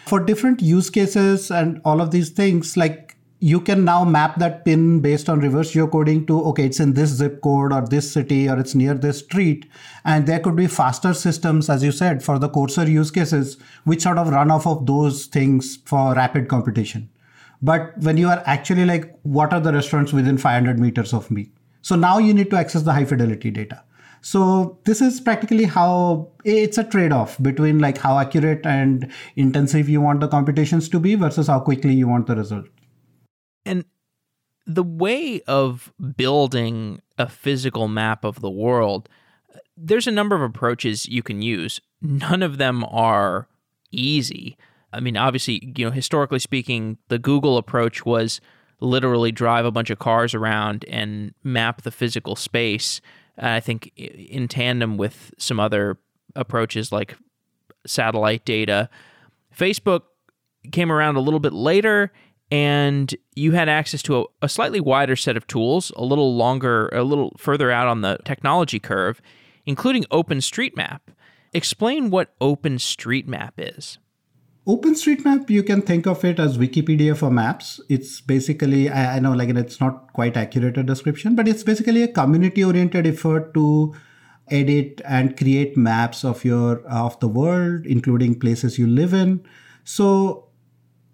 For 0.07 0.21
different 0.21 0.63
use 0.63 0.91
cases 0.91 1.51
and 1.51 1.81
all 1.85 2.01
of 2.01 2.11
these 2.11 2.31
things, 2.31 2.77
like 2.77 3.08
you 3.41 3.61
can 3.61 3.85
now 3.85 4.05
map 4.05 4.37
that 4.39 4.65
pin 4.65 5.01
based 5.01 5.29
on 5.29 5.39
reverse 5.39 5.73
geocoding 5.73 6.27
to 6.27 6.43
okay 6.47 6.65
it's 6.67 6.81
in 6.81 6.95
this 6.95 7.11
zip 7.11 7.41
code 7.41 7.73
or 7.73 7.87
this 7.87 8.11
city 8.11 8.49
or 8.49 8.59
it's 8.59 8.75
near 8.75 8.95
this 8.95 9.21
street. 9.21 9.67
And 10.05 10.27
there 10.27 10.41
could 10.41 10.57
be 10.57 10.67
faster 10.67 11.15
systems 11.15 11.71
as 11.71 11.85
you 11.85 11.93
said 11.93 12.23
for 12.23 12.39
the 12.39 12.49
coarser 12.49 12.89
use 12.89 13.11
cases 13.11 13.57
which 13.85 14.03
sort 14.03 14.19
of 14.19 14.29
run 14.29 14.51
off 14.51 14.67
of 14.67 14.87
those 14.87 15.27
things 15.27 15.79
for 15.85 16.15
rapid 16.15 16.49
computation. 16.49 17.09
But 17.63 17.97
when 17.99 18.17
you 18.17 18.29
are 18.29 18.43
actually 18.45 18.85
like 18.85 19.17
what 19.23 19.53
are 19.53 19.61
the 19.61 19.73
restaurants 19.73 20.13
within 20.13 20.37
500 20.37 20.81
meters 20.81 21.13
of 21.13 21.31
me? 21.31 21.51
So 21.83 21.95
now 21.95 22.19
you 22.19 22.35
need 22.35 22.51
to 22.51 22.57
access 22.57 22.83
the 22.83 22.93
high 22.93 23.05
fidelity 23.05 23.53
data. 23.53 23.85
So 24.21 24.81
this 24.85 25.01
is 25.01 25.21
practically 25.21 25.63
how 25.63 26.33
it's 26.45 26.77
a 26.77 26.83
trade-off 26.83 27.41
between 27.41 27.79
like 27.79 27.99
how 27.99 28.19
accurate 28.19 28.67
and 28.67 29.13
intensive 29.37 29.89
you 29.89 30.01
want 30.01 30.19
the 30.19 30.27
computations 30.27 30.89
to 30.89 30.99
be 30.99 31.15
versus 31.15 31.47
how 31.47 31.61
quickly 31.61 31.95
you 31.95 32.09
want 32.09 32.27
the 32.27 32.35
result 32.35 32.67
and 33.69 33.85
the 34.67 34.83
way 34.83 35.41
of 35.43 35.93
building 36.17 37.01
a 37.17 37.29
physical 37.29 37.89
map 37.89 38.25
of 38.25 38.41
the 38.41 38.51
world, 38.51 39.09
there's 39.77 40.07
a 40.07 40.13
number 40.13 40.35
of 40.35 40.43
approaches 40.43 41.07
you 41.07 41.23
can 41.23 41.41
use. 41.43 41.81
None 42.03 42.43
of 42.43 42.59
them 42.59 42.85
are 42.85 43.49
easy. 43.91 44.57
I 44.93 45.01
mean, 45.01 45.17
obviously, 45.17 45.73
you 45.77 45.85
know, 45.85 45.91
historically 45.91 46.39
speaking, 46.39 46.99
the 47.09 47.19
Google 47.19 47.57
approach 47.57 48.05
was 48.05 48.41
literally 48.81 49.33
drive 49.33 49.65
a 49.65 49.71
bunch 49.71 49.91
of 49.91 49.99
cars 49.99 50.35
around 50.35 50.85
and 50.89 51.35
map 51.43 51.83
the 51.83 51.91
physical 51.91 52.37
space. 52.37 53.01
And 53.37 53.49
I 53.49 53.61
think 53.61 53.93
in 53.97 54.49
tandem 54.49 54.97
with 54.97 55.33
some 55.39 55.61
other 55.61 55.99
approaches 56.35 56.93
like 56.93 57.17
satellite 57.87 58.45
data. 58.45 58.89
Facebook 59.57 60.03
came 60.73 60.93
around 60.93 61.17
a 61.17 61.21
little 61.21 61.41
bit 61.41 61.53
later 61.53 62.13
and 62.51 63.15
you 63.35 63.53
had 63.53 63.69
access 63.69 64.03
to 64.03 64.21
a, 64.21 64.25
a, 64.43 64.49
slightly 64.49 64.81
wider 64.81 65.17
set 65.17 65.37
of 65.37 65.47
tools, 65.47 65.93
a 65.97 66.05
little 66.05 66.35
longer, 66.35 66.89
a 66.89 67.03
little 67.03 67.35
further 67.37 67.71
out 67.71 67.89
on 67.89 68.01
the 68.01 68.19
technology 68.25 68.79
curve, 68.79 69.21
including 69.67 70.05
OpenStreetMap. 70.05 71.01
Explain 71.53 72.11
what 72.11 72.39
OpenStreetMap 72.41 73.53
is. 73.59 73.99
OpenStreetMap, 74.67 75.49
you 75.49 75.63
can 75.63 75.81
think 75.83 76.07
of 76.07 76.25
it 76.25 76.39
as 76.39 76.59
Wikipedia 76.59 77.17
for 77.17 77.31
maps. 77.31 77.81
It's 77.89 78.21
basically, 78.21 78.91
I, 78.91 79.17
I 79.17 79.19
know 79.19 79.33
like 79.33 79.49
it's 79.49 79.81
not 79.81 80.13
quite 80.13 80.37
accurate 80.37 80.77
a 80.77 80.83
description, 80.83 81.35
but 81.35 81.49
it's 81.49 81.63
basically 81.63 82.03
a 82.03 82.09
community 82.09 82.65
oriented 82.65 83.07
effort 83.07 83.55
to 83.55 83.95
edit 84.51 85.01
and 85.07 85.37
create 85.37 85.77
maps 85.77 86.25
of 86.25 86.45
your 86.45 86.81
of 86.87 87.19
the 87.21 87.29
world, 87.29 87.87
including 87.87 88.39
places 88.39 88.79
you 88.79 88.87
live 88.87 89.15
in. 89.15 89.45
So 89.85 90.48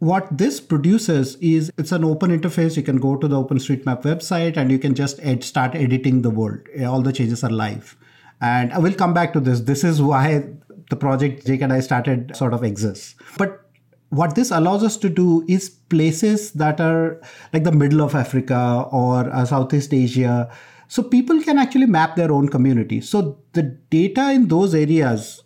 what 0.04 0.36
this 0.36 0.60
produces 0.60 1.36
is 1.36 1.70
it's 1.78 1.90
an 1.90 2.04
open 2.04 2.30
interface. 2.30 2.76
You 2.76 2.82
can 2.82 2.98
go 2.98 3.16
to 3.16 3.26
the 3.26 3.42
OpenStreetMap 3.42 4.02
website 4.02 4.58
and 4.58 4.70
you 4.70 4.78
can 4.78 4.94
just 4.94 5.18
ed- 5.22 5.42
start 5.42 5.74
editing 5.74 6.20
the 6.20 6.30
world. 6.30 6.60
All 6.86 7.00
the 7.00 7.12
changes 7.12 7.42
are 7.42 7.50
live. 7.50 7.96
And 8.40 8.70
I 8.74 8.78
will 8.78 8.92
come 8.92 9.14
back 9.14 9.32
to 9.32 9.40
this. 9.40 9.60
This 9.60 9.82
is 9.82 10.02
why 10.02 10.44
the 10.90 10.96
project 10.96 11.46
Jake 11.46 11.62
and 11.62 11.72
I 11.72 11.80
started 11.80 12.36
sort 12.36 12.52
of 12.52 12.62
exists. 12.62 13.14
But 13.38 13.62
what 14.10 14.34
this 14.34 14.50
allows 14.50 14.84
us 14.84 14.98
to 14.98 15.08
do 15.08 15.42
is 15.48 15.70
places 15.70 16.52
that 16.52 16.82
are 16.82 17.18
like 17.54 17.64
the 17.64 17.72
middle 17.72 18.02
of 18.02 18.14
Africa 18.14 18.86
or 18.92 19.30
uh, 19.30 19.46
Southeast 19.46 19.94
Asia. 19.94 20.50
So 20.88 21.02
people 21.02 21.42
can 21.42 21.58
actually 21.58 21.86
map 21.86 22.14
their 22.14 22.30
own 22.30 22.50
community. 22.50 23.00
So 23.00 23.38
the 23.54 23.62
data 23.62 24.32
in 24.32 24.48
those 24.48 24.74
areas 24.74 25.43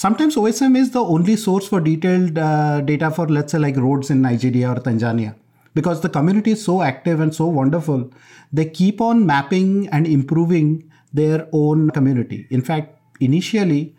sometimes 0.00 0.36
OSM 0.36 0.76
is 0.78 0.90
the 0.92 1.04
only 1.14 1.36
source 1.36 1.68
for 1.68 1.78
detailed 1.78 2.38
uh, 2.38 2.80
data 2.80 3.10
for, 3.10 3.28
let's 3.28 3.52
say, 3.52 3.58
like 3.58 3.76
roads 3.76 4.10
in 4.10 4.22
Nigeria 4.22 4.70
or 4.70 4.76
Tanzania. 4.76 5.34
Because 5.74 6.00
the 6.00 6.08
community 6.08 6.52
is 6.52 6.64
so 6.64 6.80
active 6.82 7.20
and 7.20 7.34
so 7.34 7.46
wonderful, 7.46 8.10
they 8.52 8.64
keep 8.64 9.00
on 9.00 9.26
mapping 9.26 9.88
and 9.88 10.06
improving 10.06 10.90
their 11.12 11.46
own 11.52 11.90
community. 11.90 12.46
In 12.50 12.62
fact, 12.62 12.96
initially, 13.20 13.94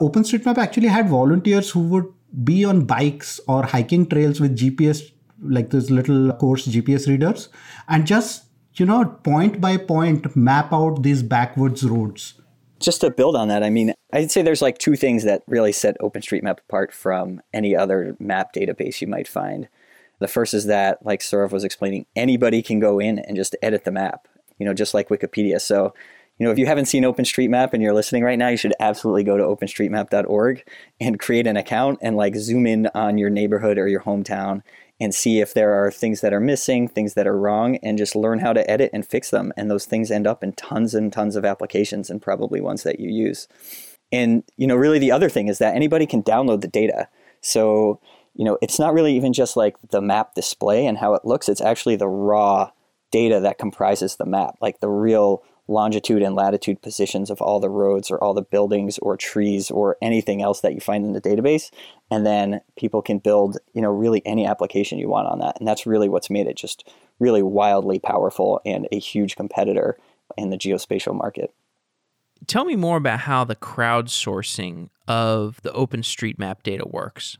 OpenStreetMap 0.00 0.58
actually 0.58 0.88
had 0.88 1.08
volunteers 1.08 1.70
who 1.70 1.80
would 1.92 2.12
be 2.42 2.64
on 2.64 2.84
bikes 2.84 3.38
or 3.46 3.62
hiking 3.62 4.06
trails 4.06 4.40
with 4.40 4.58
GPS, 4.58 5.12
like 5.40 5.70
those 5.70 5.90
little 5.92 6.32
coarse 6.32 6.66
GPS 6.66 7.06
readers, 7.06 7.50
and 7.88 8.04
just, 8.04 8.46
you 8.74 8.84
know, 8.84 9.04
point 9.04 9.60
by 9.60 9.76
point 9.76 10.34
map 10.34 10.72
out 10.72 11.04
these 11.04 11.22
backwoods 11.22 11.84
roads 11.84 12.34
just 12.78 13.00
to 13.00 13.10
build 13.10 13.36
on 13.36 13.48
that, 13.48 13.62
I 13.62 13.70
mean, 13.70 13.94
I'd 14.12 14.30
say 14.30 14.42
there's 14.42 14.62
like 14.62 14.78
two 14.78 14.96
things 14.96 15.24
that 15.24 15.42
really 15.46 15.72
set 15.72 15.98
OpenStreetMap 16.00 16.58
apart 16.60 16.92
from 16.92 17.40
any 17.52 17.74
other 17.74 18.16
map 18.18 18.52
database 18.52 19.00
you 19.00 19.06
might 19.06 19.28
find. 19.28 19.68
The 20.18 20.28
first 20.28 20.54
is 20.54 20.66
that, 20.66 21.04
like 21.04 21.20
Saurav 21.20 21.52
was 21.52 21.64
explaining, 21.64 22.06
anybody 22.14 22.62
can 22.62 22.80
go 22.80 22.98
in 22.98 23.18
and 23.18 23.36
just 23.36 23.56
edit 23.62 23.84
the 23.84 23.90
map, 23.90 24.28
you 24.58 24.66
know, 24.66 24.74
just 24.74 24.94
like 24.94 25.08
Wikipedia. 25.08 25.60
So, 25.60 25.94
you 26.38 26.44
know, 26.44 26.52
if 26.52 26.58
you 26.58 26.66
haven't 26.66 26.86
seen 26.86 27.02
OpenStreetMap 27.02 27.72
and 27.72 27.82
you're 27.82 27.94
listening 27.94 28.22
right 28.22 28.38
now, 28.38 28.48
you 28.48 28.56
should 28.56 28.74
absolutely 28.78 29.24
go 29.24 29.36
to 29.36 29.44
openstreetmap.org 29.44 30.68
and 31.00 31.18
create 31.18 31.46
an 31.46 31.56
account 31.56 31.98
and 32.02 32.16
like 32.16 32.36
zoom 32.36 32.66
in 32.66 32.88
on 32.94 33.18
your 33.18 33.30
neighborhood 33.30 33.78
or 33.78 33.88
your 33.88 34.02
hometown 34.02 34.62
and 34.98 35.14
see 35.14 35.40
if 35.40 35.52
there 35.52 35.74
are 35.74 35.90
things 35.90 36.20
that 36.22 36.32
are 36.32 36.40
missing, 36.40 36.88
things 36.88 37.14
that 37.14 37.26
are 37.26 37.38
wrong, 37.38 37.76
and 37.82 37.98
just 37.98 38.16
learn 38.16 38.38
how 38.38 38.52
to 38.52 38.68
edit 38.70 38.90
and 38.92 39.06
fix 39.06 39.30
them. 39.30 39.52
And 39.56 39.70
those 39.70 39.84
things 39.84 40.10
end 40.10 40.26
up 40.26 40.42
in 40.42 40.52
tons 40.52 40.94
and 40.94 41.12
tons 41.12 41.36
of 41.36 41.44
applications 41.44 42.08
and 42.08 42.22
probably 42.22 42.60
ones 42.60 42.82
that 42.84 42.98
you 42.98 43.10
use. 43.10 43.46
And, 44.10 44.42
you 44.56 44.66
know, 44.66 44.76
really 44.76 44.98
the 44.98 45.12
other 45.12 45.28
thing 45.28 45.48
is 45.48 45.58
that 45.58 45.74
anybody 45.74 46.06
can 46.06 46.22
download 46.22 46.62
the 46.62 46.68
data. 46.68 47.08
So, 47.42 48.00
you 48.34 48.44
know, 48.44 48.56
it's 48.62 48.78
not 48.78 48.94
really 48.94 49.14
even 49.16 49.32
just 49.32 49.56
like 49.56 49.76
the 49.90 50.00
map 50.00 50.34
display 50.34 50.86
and 50.86 50.96
how 50.98 51.14
it 51.14 51.24
looks, 51.24 51.48
it's 51.48 51.60
actually 51.60 51.96
the 51.96 52.08
raw 52.08 52.70
data 53.10 53.40
that 53.40 53.58
comprises 53.58 54.16
the 54.16 54.26
map, 54.26 54.56
like 54.60 54.80
the 54.80 54.88
real 54.88 55.42
longitude 55.68 56.22
and 56.22 56.34
latitude 56.34 56.80
positions 56.80 57.30
of 57.30 57.40
all 57.40 57.58
the 57.58 57.70
roads 57.70 58.10
or 58.10 58.22
all 58.22 58.34
the 58.34 58.42
buildings 58.42 58.98
or 58.98 59.16
trees 59.16 59.70
or 59.70 59.96
anything 60.00 60.40
else 60.40 60.60
that 60.60 60.74
you 60.74 60.80
find 60.80 61.04
in 61.04 61.12
the 61.12 61.20
database. 61.20 61.70
And 62.10 62.24
then 62.24 62.60
people 62.76 63.02
can 63.02 63.18
build 63.18 63.58
you 63.74 63.82
know 63.82 63.90
really 63.90 64.22
any 64.24 64.46
application 64.46 64.98
you 64.98 65.08
want 65.08 65.28
on 65.28 65.40
that. 65.40 65.58
And 65.58 65.66
that's 65.66 65.86
really 65.86 66.08
what's 66.08 66.30
made 66.30 66.46
it 66.46 66.56
just 66.56 66.88
really 67.18 67.42
wildly 67.42 67.98
powerful 67.98 68.60
and 68.64 68.86
a 68.92 68.98
huge 68.98 69.36
competitor 69.36 69.96
in 70.36 70.50
the 70.50 70.58
geospatial 70.58 71.14
market. 71.14 71.52
Tell 72.46 72.64
me 72.64 72.76
more 72.76 72.98
about 72.98 73.20
how 73.20 73.44
the 73.44 73.56
crowdsourcing 73.56 74.90
of 75.08 75.60
the 75.62 75.70
openstreetmap 75.70 76.62
data 76.62 76.86
works. 76.86 77.38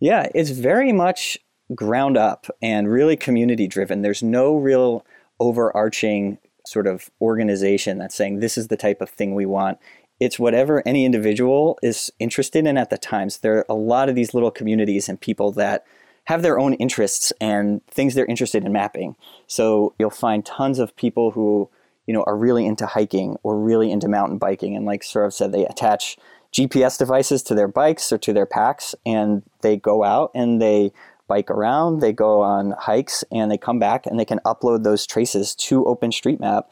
Yeah 0.00 0.28
it's 0.34 0.50
very 0.50 0.92
much 0.92 1.38
ground 1.74 2.16
up 2.16 2.46
and 2.62 2.88
really 2.88 3.16
community 3.16 3.66
driven 3.66 4.02
there's 4.02 4.22
no 4.22 4.56
real 4.56 5.04
overarching 5.40 6.38
sort 6.66 6.86
of 6.86 7.10
organization 7.20 7.98
that's 7.98 8.14
saying 8.14 8.40
this 8.40 8.58
is 8.58 8.68
the 8.68 8.76
type 8.76 9.00
of 9.00 9.10
thing 9.10 9.34
we 9.34 9.46
want. 9.46 9.78
It's 10.18 10.38
whatever 10.38 10.82
any 10.86 11.04
individual 11.04 11.78
is 11.82 12.10
interested 12.18 12.66
in 12.66 12.78
at 12.78 12.90
the 12.90 12.98
time. 12.98 13.30
So 13.30 13.38
there 13.42 13.58
are 13.58 13.66
a 13.68 13.74
lot 13.74 14.08
of 14.08 14.14
these 14.14 14.32
little 14.32 14.50
communities 14.50 15.08
and 15.08 15.20
people 15.20 15.52
that 15.52 15.84
have 16.24 16.42
their 16.42 16.58
own 16.58 16.74
interests 16.74 17.32
and 17.40 17.84
things 17.86 18.14
they're 18.14 18.26
interested 18.26 18.64
in 18.64 18.72
mapping. 18.72 19.14
So 19.46 19.94
you'll 19.98 20.10
find 20.10 20.44
tons 20.44 20.78
of 20.78 20.96
people 20.96 21.30
who, 21.30 21.70
you 22.06 22.14
know, 22.14 22.24
are 22.26 22.36
really 22.36 22.66
into 22.66 22.86
hiking 22.86 23.36
or 23.42 23.58
really 23.58 23.90
into 23.90 24.08
mountain 24.08 24.38
biking. 24.38 24.74
And 24.74 24.86
like 24.86 25.02
Saurav 25.02 25.32
said, 25.32 25.52
they 25.52 25.66
attach 25.66 26.16
GPS 26.52 26.98
devices 26.98 27.42
to 27.44 27.54
their 27.54 27.68
bikes 27.68 28.10
or 28.10 28.18
to 28.18 28.32
their 28.32 28.46
packs 28.46 28.94
and 29.04 29.42
they 29.60 29.76
go 29.76 30.02
out 30.02 30.30
and 30.34 30.60
they 30.60 30.92
bike 31.28 31.50
around, 31.50 32.00
they 32.00 32.12
go 32.12 32.40
on 32.42 32.74
hikes, 32.78 33.24
and 33.30 33.50
they 33.50 33.58
come 33.58 33.78
back 33.78 34.06
and 34.06 34.18
they 34.18 34.24
can 34.24 34.40
upload 34.46 34.84
those 34.84 35.06
traces 35.06 35.54
to 35.54 35.84
OpenStreetMap 35.84 36.64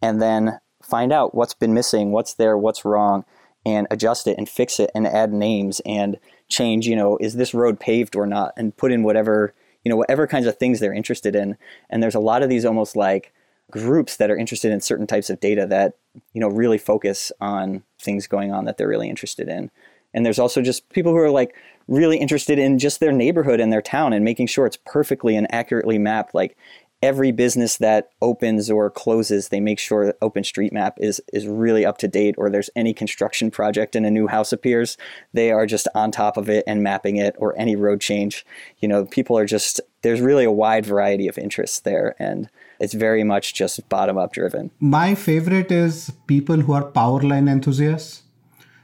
and 0.00 0.20
then 0.20 0.58
find 0.82 1.12
out 1.12 1.34
what's 1.34 1.54
been 1.54 1.74
missing, 1.74 2.12
what's 2.12 2.34
there, 2.34 2.58
what's 2.58 2.84
wrong, 2.84 3.24
and 3.64 3.86
adjust 3.90 4.26
it 4.26 4.36
and 4.36 4.48
fix 4.48 4.80
it 4.80 4.90
and 4.94 5.06
add 5.06 5.32
names 5.32 5.80
and 5.86 6.18
change, 6.48 6.86
you 6.86 6.96
know, 6.96 7.16
is 7.20 7.34
this 7.34 7.54
road 7.54 7.78
paved 7.78 8.16
or 8.16 8.26
not, 8.26 8.52
and 8.56 8.76
put 8.76 8.92
in 8.92 9.02
whatever, 9.02 9.54
you 9.84 9.90
know, 9.90 9.96
whatever 9.96 10.26
kinds 10.26 10.46
of 10.46 10.56
things 10.56 10.80
they're 10.80 10.92
interested 10.92 11.34
in. 11.34 11.56
And 11.88 12.02
there's 12.02 12.14
a 12.14 12.20
lot 12.20 12.42
of 12.42 12.48
these 12.48 12.64
almost 12.64 12.96
like 12.96 13.32
groups 13.70 14.16
that 14.16 14.30
are 14.30 14.36
interested 14.36 14.72
in 14.72 14.80
certain 14.80 15.06
types 15.06 15.30
of 15.30 15.40
data 15.40 15.66
that, 15.66 15.94
you 16.34 16.40
know, 16.40 16.48
really 16.48 16.78
focus 16.78 17.32
on 17.40 17.84
things 18.00 18.26
going 18.26 18.52
on 18.52 18.64
that 18.64 18.76
they're 18.76 18.88
really 18.88 19.08
interested 19.08 19.48
in. 19.48 19.70
And 20.12 20.26
there's 20.26 20.38
also 20.38 20.60
just 20.60 20.88
people 20.90 21.12
who 21.12 21.18
are 21.18 21.30
like 21.30 21.54
really 21.88 22.18
interested 22.18 22.58
in 22.58 22.78
just 22.78 23.00
their 23.00 23.12
neighborhood 23.12 23.60
and 23.60 23.72
their 23.72 23.82
town 23.82 24.12
and 24.12 24.24
making 24.24 24.46
sure 24.46 24.66
it's 24.66 24.78
perfectly 24.84 25.36
and 25.36 25.52
accurately 25.52 25.98
mapped. 25.98 26.34
Like 26.34 26.56
every 27.02 27.32
business 27.32 27.76
that 27.78 28.10
opens 28.22 28.70
or 28.70 28.88
closes, 28.88 29.48
they 29.48 29.60
make 29.60 29.78
sure 29.78 30.06
that 30.06 30.20
OpenStreetMap 30.20 30.92
is 30.98 31.20
is 31.32 31.46
really 31.46 31.84
up 31.84 31.98
to 31.98 32.08
date. 32.08 32.34
Or 32.38 32.48
there's 32.48 32.70
any 32.76 32.94
construction 32.94 33.50
project 33.50 33.96
and 33.96 34.06
a 34.06 34.10
new 34.10 34.28
house 34.28 34.52
appears, 34.52 34.96
they 35.32 35.50
are 35.50 35.66
just 35.66 35.88
on 35.94 36.10
top 36.10 36.36
of 36.36 36.48
it 36.48 36.64
and 36.66 36.82
mapping 36.82 37.16
it. 37.16 37.34
Or 37.38 37.58
any 37.58 37.76
road 37.76 38.00
change, 38.00 38.46
you 38.78 38.88
know, 38.88 39.04
people 39.04 39.36
are 39.36 39.46
just 39.46 39.80
there's 40.02 40.20
really 40.20 40.44
a 40.44 40.50
wide 40.50 40.86
variety 40.86 41.28
of 41.28 41.38
interests 41.38 41.80
there, 41.80 42.14
and 42.18 42.48
it's 42.80 42.94
very 42.94 43.24
much 43.24 43.54
just 43.54 43.88
bottom 43.88 44.18
up 44.18 44.32
driven. 44.32 44.70
My 44.80 45.14
favorite 45.14 45.70
is 45.70 46.12
people 46.26 46.60
who 46.60 46.72
are 46.72 46.84
power 46.84 47.20
line 47.20 47.48
enthusiasts 47.48 48.21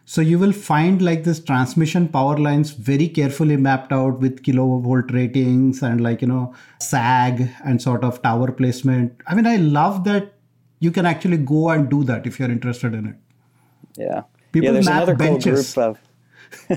so 0.09 0.23
you 0.23 0.39
will 0.39 0.53
find 0.53 1.03
like 1.03 1.25
this 1.25 1.39
transmission 1.39 2.09
power 2.09 2.39
lines 2.39 2.71
very 2.71 3.09
carefully 3.11 3.59
mapped 3.59 3.93
out 3.93 4.21
with 4.21 4.43
kilovolt 4.43 5.13
ratings 5.13 5.83
and 5.83 6.01
like, 6.01 6.23
you 6.23 6.29
know, 6.29 6.55
sag 6.81 7.51
and 7.63 7.83
sort 7.83 8.03
of 8.03 8.23
tower 8.23 8.51
placement. 8.51 9.13
I 9.27 9.35
mean, 9.35 9.47
I 9.47 9.57
love 9.57 10.05
that 10.05 10.33
you 10.81 10.91
can 10.93 11.05
actually 11.05 11.37
go 11.37 11.69
and 11.69 11.91
do 11.91 12.05
that 12.05 12.27
if 12.27 12.41
you're 12.41 12.51
interested 12.51 12.95
in 12.95 13.09
it. 13.09 13.17
Yeah. 13.99 14.23
People 14.53 14.69
yeah, 14.69 14.73
there's 14.73 14.87
another 14.87 15.15
benches. 15.15 15.75
cool 15.75 15.93
group 15.93 15.99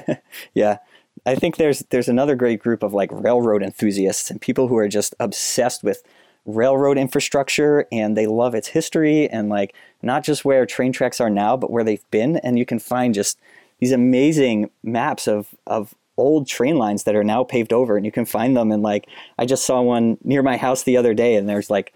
of 0.02 0.18
Yeah. 0.54 0.80
I 1.26 1.36
think 1.36 1.56
there's 1.56 1.80
there's 1.90 2.10
another 2.10 2.36
great 2.36 2.60
group 2.60 2.84
of 2.84 2.94
like 2.94 3.12
railroad 3.14 3.64
enthusiasts 3.64 4.30
and 4.30 4.42
people 4.42 4.68
who 4.68 4.76
are 4.76 4.90
just 4.90 5.16
obsessed 5.22 5.86
with 5.86 6.04
railroad 6.46 6.98
infrastructure 6.98 7.86
and 7.92 8.18
they 8.18 8.26
love 8.26 8.56
its 8.56 8.70
history 8.70 9.30
and 9.30 9.50
like 9.50 9.76
not 10.02 10.24
just 10.24 10.44
where 10.44 10.66
train 10.66 10.92
tracks 10.92 11.22
are 11.22 11.30
now 11.30 11.56
but 11.56 11.72
where 11.72 11.84
they've 11.84 12.10
been. 12.12 12.38
And 12.38 12.58
you 12.58 12.66
can 12.66 12.80
find 12.80 13.14
just 13.14 13.40
these 13.80 13.92
amazing 13.92 14.70
maps 14.84 15.28
of 15.28 15.56
of 15.68 15.94
old 16.18 16.48
train 16.48 16.78
lines 16.78 17.04
that 17.04 17.16
are 17.16 17.24
now 17.24 17.44
paved 17.44 17.74
over 17.74 17.98
and 17.98 18.06
you 18.06 18.12
can 18.12 18.26
find 18.26 18.56
them. 18.56 18.72
And 18.72 18.84
like 18.84 19.08
I 19.38 19.46
just 19.46 19.66
saw 19.66 19.82
one 19.82 20.18
near 20.24 20.44
my 20.44 20.58
house 20.58 20.84
the 20.84 20.98
other 20.98 21.14
day 21.14 21.36
and 21.36 21.48
there's 21.48 21.70
like 21.70 21.94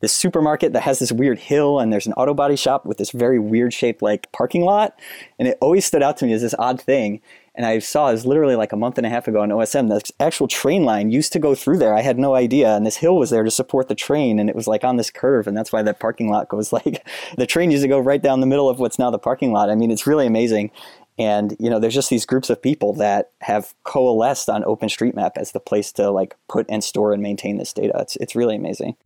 this 0.00 0.12
supermarket 0.12 0.72
that 0.72 0.82
has 0.82 0.98
this 0.98 1.12
weird 1.12 1.38
hill 1.38 1.80
and 1.80 1.92
there's 1.92 2.06
an 2.06 2.12
auto 2.14 2.34
body 2.34 2.56
shop 2.56 2.84
with 2.84 2.98
this 2.98 3.10
very 3.10 3.38
weird 3.38 3.72
shaped 3.72 4.02
like 4.02 4.30
parking 4.32 4.62
lot. 4.62 4.98
And 5.38 5.48
it 5.48 5.58
always 5.60 5.84
stood 5.84 6.02
out 6.02 6.16
to 6.18 6.26
me 6.26 6.32
as 6.32 6.42
this 6.42 6.54
odd 6.58 6.80
thing 6.80 7.20
and 7.54 7.64
I 7.64 7.78
saw 7.78 8.10
was 8.10 8.26
literally 8.26 8.56
like 8.56 8.72
a 8.72 8.76
month 8.76 8.98
and 8.98 9.06
a 9.06 9.10
half 9.10 9.28
ago 9.28 9.40
on 9.40 9.50
OSM. 9.50 9.88
The 9.88 10.12
actual 10.24 10.48
train 10.48 10.84
line 10.84 11.10
used 11.10 11.32
to 11.34 11.38
go 11.38 11.54
through 11.54 11.78
there. 11.78 11.94
I 11.94 12.02
had 12.02 12.18
no 12.18 12.34
idea, 12.34 12.74
and 12.74 12.84
this 12.84 12.96
hill 12.96 13.16
was 13.16 13.30
there 13.30 13.44
to 13.44 13.50
support 13.50 13.88
the 13.88 13.94
train, 13.94 14.38
and 14.38 14.50
it 14.50 14.56
was 14.56 14.66
like 14.66 14.82
on 14.82 14.96
this 14.96 15.10
curve, 15.10 15.46
and 15.46 15.56
that's 15.56 15.72
why 15.72 15.82
that 15.82 16.00
parking 16.00 16.28
lot 16.28 16.48
goes 16.48 16.72
like 16.72 17.06
the 17.36 17.46
train 17.46 17.70
used 17.70 17.84
to 17.84 17.88
go 17.88 17.98
right 17.98 18.22
down 18.22 18.40
the 18.40 18.46
middle 18.46 18.68
of 18.68 18.80
what's 18.80 18.98
now 18.98 19.10
the 19.10 19.18
parking 19.18 19.52
lot. 19.52 19.70
I 19.70 19.74
mean, 19.74 19.90
it's 19.90 20.06
really 20.06 20.26
amazing. 20.26 20.70
And 21.16 21.56
you 21.60 21.70
know, 21.70 21.78
there's 21.78 21.94
just 21.94 22.10
these 22.10 22.26
groups 22.26 22.50
of 22.50 22.60
people 22.60 22.92
that 22.94 23.30
have 23.40 23.72
coalesced 23.84 24.48
on 24.48 24.64
OpenStreetMap 24.64 25.32
as 25.36 25.52
the 25.52 25.60
place 25.60 25.92
to 25.92 26.10
like 26.10 26.36
put 26.48 26.66
and 26.68 26.82
store 26.82 27.12
and 27.12 27.22
maintain 27.22 27.58
this 27.58 27.72
data. 27.72 27.92
It's 28.00 28.16
it's 28.16 28.34
really 28.34 28.56
amazing. 28.56 28.96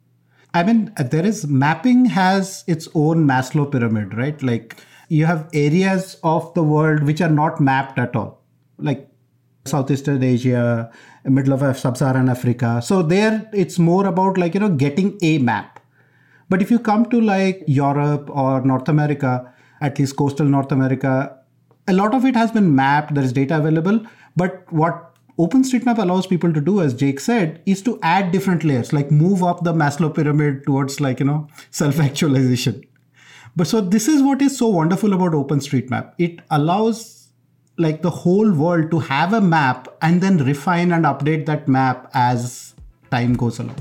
I 0.55 0.63
mean, 0.63 0.93
there 0.99 1.27
is 1.27 1.47
mapping 1.47 2.07
has 2.07 2.65
its 2.67 2.89
own 2.95 3.27
Maslow 3.27 3.71
pyramid, 3.71 4.17
right? 4.17 4.43
Like 4.43 4.79
you 5.09 5.27
have 5.27 5.49
areas 5.53 6.17
of 6.23 6.53
the 6.55 6.63
world 6.63 7.03
which 7.03 7.21
are 7.21 7.31
not 7.31 7.61
mapped 7.61 7.99
at 7.99 8.15
all 8.15 8.41
like 8.79 9.09
Southeastern 9.65 10.23
Asia, 10.23 10.91
middle 11.25 11.53
of 11.53 11.77
sub-Saharan 11.77 12.29
Africa. 12.29 12.81
So 12.83 13.03
there 13.03 13.49
it's 13.53 13.79
more 13.79 14.07
about 14.07 14.39
like, 14.39 14.55
you 14.55 14.61
know, 14.61 14.71
getting 14.71 15.19
a 15.23 15.39
map. 15.39 15.81
But 16.49 16.63
if 16.63 16.71
you 16.71 16.79
come 16.79 17.05
to 17.11 17.21
like 17.21 17.63
Europe 17.67 18.31
or 18.31 18.63
North 18.63 18.89
America, 18.89 19.53
at 19.81 19.99
least 19.99 20.17
coastal 20.17 20.47
North 20.47 20.73
America, 20.73 21.37
a 21.87 21.93
lot 21.93 22.15
of 22.15 22.25
it 22.25 22.35
has 22.35 22.51
been 22.51 22.75
mapped, 22.75 23.15
there 23.15 23.25
is 23.25 23.33
data 23.33 23.59
available. 23.59 24.01
But 24.37 24.65
what 24.73 25.15
OpenStreetMap 25.39 25.99
allows 25.99 26.27
people 26.27 26.53
to 26.53 26.61
do, 26.61 26.81
as 26.81 26.95
Jake 26.95 27.21
said, 27.21 27.61
is 27.67 27.83
to 27.83 27.99
add 28.03 28.33
different 28.33 28.65
layers, 28.65 28.93
like 28.93 29.11
move 29.11 29.43
up 29.43 29.65
the 29.65 29.73
Maslow 29.73 30.15
pyramid 30.15 30.65
towards 30.65 31.01
like, 31.01 31.21
you 31.21 31.27
know, 31.27 31.49
self-actualization. 31.71 32.85
But 33.57 33.67
so 33.67 33.81
this 33.81 34.09
is 34.09 34.23
what 34.23 34.41
is 34.43 34.57
so 34.57 34.69
wonderful 34.69 35.13
about 35.13 35.33
OpenStreetMap. 35.33 36.13
It 36.19 36.41
allows 36.51 37.29
like 37.77 38.03
the 38.03 38.11
whole 38.11 38.53
world 38.53 38.91
to 38.91 38.99
have 38.99 39.33
a 39.33 39.41
map 39.41 39.89
and 40.03 40.21
then 40.21 40.39
refine 40.39 40.93
and 40.93 41.05
update 41.05 41.47
that 41.47 41.69
map 41.69 42.11
as 42.15 42.75
time 43.11 43.35
goes 43.35 43.59
along. 43.59 43.77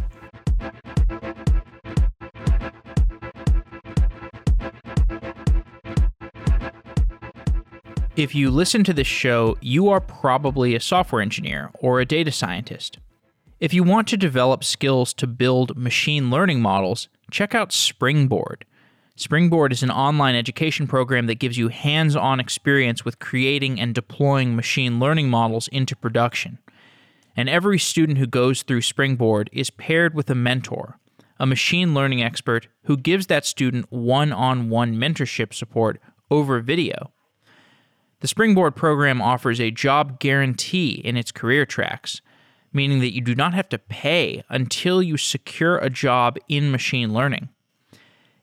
If 8.15 8.33
you 8.33 8.49
listen 8.49 8.83
to 8.83 8.93
this 8.93 9.05
show, 9.05 9.57
you 9.61 9.89
are 9.89 10.01
probably 10.01 10.73
a 10.73 10.79
software 10.79 11.21
engineer 11.21 11.69
or 11.79 11.99
a 11.99 12.05
data 12.05 12.31
scientist. 12.31 12.97
If 13.59 13.75
you 13.75 13.83
want 13.83 14.07
to 14.07 14.17
develop 14.17 14.63
skills 14.63 15.13
to 15.15 15.27
build 15.27 15.77
machine 15.77 16.31
learning 16.31 16.61
models, 16.61 17.09
check 17.29 17.53
out 17.53 17.71
Springboard– 17.71 18.65
Springboard 19.19 19.71
is 19.71 19.81
an 19.81 19.89
online 19.89 20.35
education 20.35 20.85
program 20.85 21.25
that 21.25 21.39
gives 21.39 21.57
you 21.57 21.69
hands 21.69 22.15
on 22.15 22.39
experience 22.39 23.03
with 23.03 23.17
creating 23.17 23.79
and 23.79 23.95
deploying 23.95 24.55
machine 24.55 24.99
learning 24.99 25.27
models 25.27 25.67
into 25.69 25.95
production. 25.95 26.59
And 27.35 27.49
every 27.49 27.79
student 27.79 28.19
who 28.19 28.27
goes 28.27 28.61
through 28.61 28.83
Springboard 28.83 29.49
is 29.51 29.71
paired 29.71 30.13
with 30.13 30.29
a 30.29 30.35
mentor, 30.35 30.99
a 31.39 31.47
machine 31.47 31.95
learning 31.95 32.21
expert 32.21 32.67
who 32.83 32.95
gives 32.95 33.25
that 33.25 33.43
student 33.43 33.91
one 33.91 34.31
on 34.31 34.69
one 34.69 34.95
mentorship 34.95 35.51
support 35.51 35.99
over 36.29 36.59
video. 36.59 37.11
The 38.19 38.27
Springboard 38.27 38.75
program 38.75 39.19
offers 39.19 39.59
a 39.59 39.71
job 39.71 40.19
guarantee 40.19 41.01
in 41.03 41.17
its 41.17 41.31
career 41.31 41.65
tracks, 41.65 42.21
meaning 42.71 42.99
that 42.99 43.15
you 43.15 43.21
do 43.21 43.33
not 43.33 43.55
have 43.55 43.69
to 43.69 43.79
pay 43.79 44.43
until 44.47 45.01
you 45.01 45.17
secure 45.17 45.79
a 45.79 45.89
job 45.89 46.37
in 46.47 46.69
machine 46.69 47.15
learning. 47.15 47.49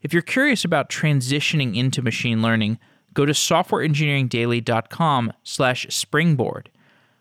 If 0.05 0.13
you're 0.13 0.21
curious 0.21 0.67
about 0.67 0.91
transitioning 0.91 1.77
into 1.77 2.03
machine 2.03 2.43
learning, 2.43 2.79
go 3.15 3.25
to 3.25 3.33
softwareengineeringdaily.com 3.33 5.33
slash 5.43 5.87
springboard. 5.89 6.71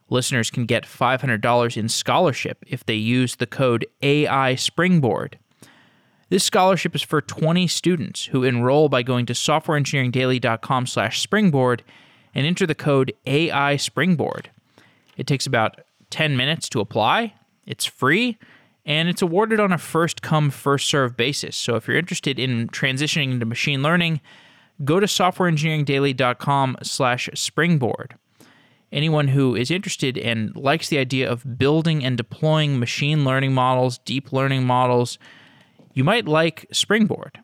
Listeners 0.09 0.51
can 0.51 0.65
get 0.65 0.83
$500 0.83 1.77
in 1.77 1.87
scholarship 1.87 2.65
if 2.67 2.85
they 2.85 2.95
use 2.95 3.37
the 3.37 3.47
code 3.47 3.85
AI 4.01 4.55
Springboard. 4.55 5.39
This 6.27 6.43
scholarship 6.43 6.93
is 6.93 7.01
for 7.01 7.21
20 7.21 7.67
students 7.67 8.25
who 8.25 8.43
enroll 8.43 8.89
by 8.89 9.01
going 9.01 9.25
to 9.27 9.33
softwareengineeringdaily.com 9.33 10.85
slash 10.85 11.21
springboard 11.21 11.83
and 12.35 12.45
enter 12.45 12.67
the 12.67 12.75
code 12.75 13.13
AI 13.25 13.77
Springboard. 13.77 14.51
It 15.15 15.25
takes 15.25 15.45
about 15.45 15.79
10 16.09 16.35
minutes 16.35 16.67
to 16.69 16.81
apply. 16.81 17.35
It's 17.65 17.85
free 17.85 18.37
and 18.85 19.07
it's 19.09 19.21
awarded 19.21 19.59
on 19.59 19.71
a 19.71 19.77
first 19.77 20.21
come, 20.21 20.49
first 20.49 20.87
serve 20.87 21.15
basis. 21.15 21.55
So 21.55 21.75
if 21.75 21.87
you're 21.87 21.97
interested 21.97 22.39
in 22.39 22.67
transitioning 22.69 23.31
into 23.31 23.45
machine 23.45 23.81
learning, 23.81 24.21
go 24.83 24.99
to 24.99 25.05
softwareengineeringdaily.com 25.05 26.77
slash 26.83 27.29
springboard. 27.33 28.15
Anyone 28.91 29.29
who 29.29 29.55
is 29.55 29.71
interested 29.71 30.17
and 30.17 30.55
likes 30.55 30.89
the 30.89 30.99
idea 30.99 31.29
of 31.29 31.57
building 31.57 32.03
and 32.05 32.15
deploying 32.15 32.79
machine 32.79 33.25
learning 33.25 33.53
models, 33.53 33.97
deep 33.99 34.31
learning 34.31 34.65
models, 34.65 35.17
you 35.93 36.03
might 36.03 36.27
like 36.27 36.67
Springboard. 36.71 37.39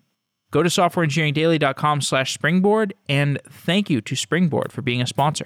Go 0.51 0.61
to 0.63 0.69
softwareengineeringdaily.com 0.69 2.01
slash 2.01 2.33
springboard 2.33 2.93
and 3.07 3.39
thank 3.49 3.89
you 3.89 4.01
to 4.01 4.15
Springboard 4.15 4.71
for 4.71 4.81
being 4.81 5.01
a 5.01 5.07
sponsor. 5.07 5.45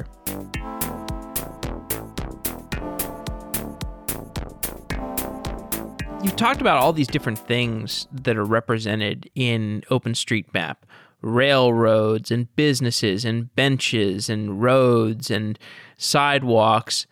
You've 6.24 6.38
talked 6.38 6.62
about 6.62 6.78
all 6.78 6.94
these 6.94 7.08
different 7.08 7.38
things 7.38 8.08
that 8.14 8.38
are 8.38 8.46
represented 8.46 9.30
in 9.36 9.84
OpenStreetMap 9.92 10.78
railroads 11.22 12.32
and 12.32 12.54
businesses 12.56 13.26
and 13.26 13.54
benches 13.56 14.30
and 14.30 14.62
roads 14.62 15.30
and 15.30 15.60
sidewalks. 15.98 17.08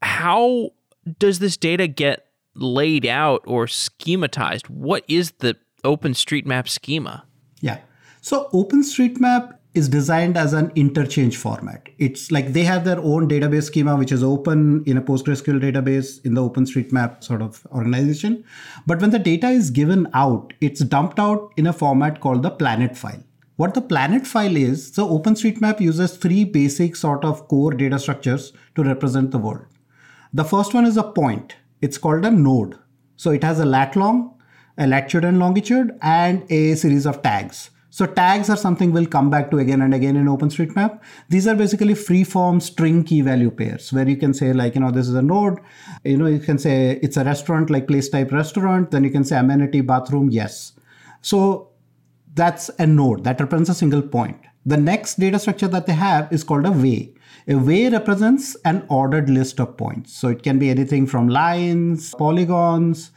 How 0.00 0.70
does 1.18 1.40
this 1.40 1.58
data 1.58 1.86
get 1.86 2.26
laid 2.54 3.04
out 3.04 3.42
or 3.46 3.66
schematized? 3.66 4.68
What 4.70 5.04
is 5.08 5.32
the 5.38 5.56
OpenStreetMap 5.84 6.68
schema? 6.68 7.24
Yeah. 7.60 7.80
So 8.22 8.48
OpenStreetMap 8.54 9.58
is 9.74 9.88
designed 9.88 10.36
as 10.36 10.52
an 10.52 10.70
interchange 10.74 11.36
format. 11.36 11.88
It's 11.98 12.30
like 12.30 12.52
they 12.52 12.64
have 12.64 12.84
their 12.84 12.98
own 12.98 13.28
database 13.28 13.64
schema, 13.64 13.96
which 13.96 14.12
is 14.12 14.22
open 14.22 14.84
in 14.84 14.98
a 14.98 15.02
PostgreSQL 15.02 15.60
database 15.62 16.24
in 16.26 16.34
the 16.34 16.42
OpenStreetMap 16.42 17.24
sort 17.24 17.40
of 17.40 17.66
organization. 17.72 18.44
But 18.86 19.00
when 19.00 19.10
the 19.10 19.18
data 19.18 19.48
is 19.48 19.70
given 19.70 20.08
out, 20.12 20.52
it's 20.60 20.80
dumped 20.80 21.18
out 21.18 21.52
in 21.56 21.66
a 21.66 21.72
format 21.72 22.20
called 22.20 22.42
the 22.42 22.50
planet 22.50 22.96
file. 22.96 23.22
What 23.56 23.72
the 23.74 23.80
planet 23.80 24.26
file 24.26 24.56
is, 24.56 24.92
so 24.92 25.08
OpenStreetMap 25.08 25.80
uses 25.80 26.16
three 26.16 26.44
basic 26.44 26.94
sort 26.94 27.24
of 27.24 27.48
core 27.48 27.72
data 27.72 27.98
structures 27.98 28.52
to 28.74 28.84
represent 28.84 29.30
the 29.30 29.38
world. 29.38 29.66
The 30.34 30.44
first 30.44 30.74
one 30.74 30.84
is 30.84 30.96
a 30.96 31.02
point. 31.02 31.56
It's 31.80 31.98
called 31.98 32.24
a 32.24 32.30
node. 32.30 32.78
So 33.16 33.30
it 33.30 33.44
has 33.44 33.58
a 33.58 33.64
lat 33.64 33.96
long, 33.96 34.38
a 34.76 34.86
latitude 34.86 35.24
and 35.24 35.38
longitude, 35.38 35.98
and 36.02 36.50
a 36.50 36.74
series 36.74 37.06
of 37.06 37.22
tags. 37.22 37.70
So 37.92 38.06
tags 38.06 38.48
are 38.48 38.56
something 38.56 38.90
we'll 38.90 39.04
come 39.04 39.28
back 39.28 39.50
to 39.50 39.58
again 39.58 39.82
and 39.82 39.92
again 39.92 40.16
in 40.16 40.24
OpenStreetMap. 40.24 40.98
These 41.28 41.46
are 41.46 41.54
basically 41.54 41.92
free-form 41.94 42.60
string 42.60 43.04
key 43.04 43.20
value 43.20 43.50
pairs 43.50 43.92
where 43.92 44.08
you 44.08 44.16
can 44.16 44.32
say 44.32 44.54
like, 44.54 44.74
you 44.74 44.80
know, 44.80 44.90
this 44.90 45.08
is 45.08 45.14
a 45.14 45.20
node. 45.20 45.58
You 46.02 46.16
know, 46.16 46.24
you 46.24 46.38
can 46.38 46.56
say 46.56 46.98
it's 47.02 47.18
a 47.18 47.24
restaurant 47.24 47.68
like 47.68 47.86
place 47.86 48.08
type 48.08 48.32
restaurant. 48.32 48.92
Then 48.92 49.04
you 49.04 49.10
can 49.10 49.24
say 49.24 49.36
amenity 49.36 49.82
bathroom, 49.82 50.30
yes. 50.30 50.72
So 51.20 51.68
that's 52.32 52.70
a 52.78 52.86
node 52.86 53.24
that 53.24 53.38
represents 53.38 53.68
a 53.68 53.74
single 53.74 54.00
point. 54.00 54.40
The 54.64 54.78
next 54.78 55.20
data 55.20 55.38
structure 55.38 55.68
that 55.68 55.84
they 55.84 55.92
have 55.92 56.32
is 56.32 56.44
called 56.44 56.64
a 56.64 56.72
way. 56.72 57.12
A 57.46 57.56
way 57.56 57.90
represents 57.90 58.56
an 58.64 58.86
ordered 58.88 59.28
list 59.28 59.60
of 59.60 59.76
points. 59.76 60.16
So 60.16 60.28
it 60.28 60.42
can 60.42 60.58
be 60.58 60.70
anything 60.70 61.06
from 61.06 61.28
lines, 61.28 62.14
polygons, 62.14 63.10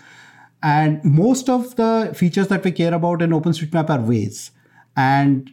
and 0.62 1.02
most 1.06 1.48
of 1.48 1.78
the 1.78 2.12
features 2.14 2.50
that 2.50 2.66
we 2.66 2.74
care 2.74 2.94
about 2.94 3.22
in 3.22 3.30
OpenStreetMap 3.30 3.90
are 3.90 4.02
ways. 4.02 4.52
And 4.96 5.52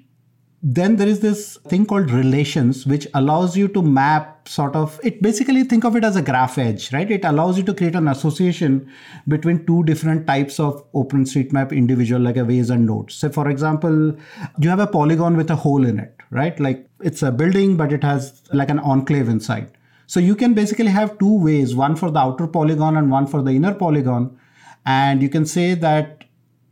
then 0.65 0.95
there 0.95 1.09
is 1.09 1.19
this 1.19 1.59
thing 1.67 1.85
called 1.87 2.11
relations, 2.13 2.87
which 2.87 3.09
allows 3.15 3.57
you 3.57 3.67
to 3.69 3.83
map 3.83 4.49
sort 4.49 4.77
of 4.77 5.01
it 5.03 5.21
basically 5.21 5.65
think 5.65 5.85
of 5.85 5.97
it 5.97 6.05
as 6.05 6.15
a 6.15 6.23
graph 6.23 6.57
edge, 6.57 6.93
right? 6.93 7.11
It 7.11 7.25
allows 7.25 7.57
you 7.57 7.65
to 7.65 7.75
create 7.75 7.97
an 7.97 8.07
association 8.07 8.89
between 9.27 9.67
two 9.67 9.83
different 9.83 10.25
types 10.25 10.61
of 10.61 10.91
OpenStreetMap 10.93 11.73
individual, 11.73 12.21
like 12.21 12.37
a 12.37 12.45
ways 12.45 12.71
and 12.71 12.87
nodes. 12.87 13.17
So, 13.17 13.29
for 13.31 13.49
example, 13.49 14.17
you 14.59 14.69
have 14.69 14.79
a 14.79 14.87
polygon 14.87 15.37
with 15.37 15.51
a 15.51 15.57
hole 15.57 15.85
in 15.85 15.99
it, 15.99 16.17
right? 16.31 16.59
Like 16.61 16.89
it's 17.01 17.23
a 17.23 17.33
building, 17.33 17.77
but 17.77 17.93
it 17.93 18.05
has 18.05 18.43
like 18.53 18.71
an 18.71 18.79
enclave 18.79 19.29
inside. 19.29 19.71
So 20.07 20.21
you 20.21 20.37
can 20.37 20.55
basically 20.55 20.89
have 20.89 21.19
two 21.19 21.43
ways, 21.43 21.75
one 21.75 21.97
for 21.97 22.11
the 22.11 22.21
outer 22.21 22.47
polygon 22.47 22.97
and 22.97 23.11
one 23.11 23.27
for 23.27 23.43
the 23.43 23.51
inner 23.51 23.75
polygon. 23.75 24.39
And 24.87 25.23
you 25.23 25.29
can 25.29 25.47
say 25.47 25.75
that 25.75 26.22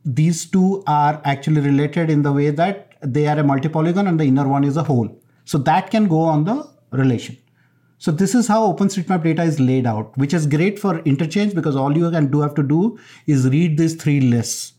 these 0.05 0.47
two 0.47 0.83
are 0.87 1.21
actually 1.25 1.61
related 1.61 2.11
in 2.11 2.23
the 2.23 2.33
way 2.33 2.51
that 2.51 2.95
they 3.03 3.27
are 3.27 3.39
a 3.39 3.45
multi-polygon 3.45 4.07
and 4.07 4.19
the 4.19 4.25
inner 4.25 4.49
one 4.49 4.65
is 4.65 4.77
a 4.77 4.83
hole. 4.83 5.09
So 5.45 5.59
that 5.59 5.91
can 5.91 6.09
go 6.09 6.21
on 6.21 6.45
the 6.45 6.69
relation. 6.93 7.37
So 7.99 8.11
this 8.11 8.35
is 8.35 8.49
how 8.49 8.73
OpenStreetMap 8.73 9.23
data 9.23 9.43
is 9.43 9.61
laid 9.61 9.87
out, 9.87 10.17
which 10.17 10.33
is 10.33 10.47
great 10.47 10.79
for 10.79 11.01
interchange 11.01 11.55
because 11.55 11.77
all 11.77 11.97
you 11.97 12.11
can 12.11 12.31
do 12.31 12.41
have 12.41 12.55
to 12.55 12.63
do 12.63 12.99
is 13.27 13.49
read 13.49 13.77
these 13.77 13.95
three 13.95 14.21
lists. 14.21 14.73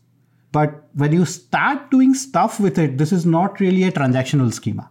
But 0.50 0.88
when 0.94 1.12
you 1.12 1.24
start 1.24 1.90
doing 1.90 2.14
stuff 2.14 2.58
with 2.58 2.78
it, 2.78 2.98
this 2.98 3.12
is 3.12 3.24
not 3.24 3.60
really 3.60 3.84
a 3.84 3.92
transactional 3.92 4.52
schema. 4.52 4.90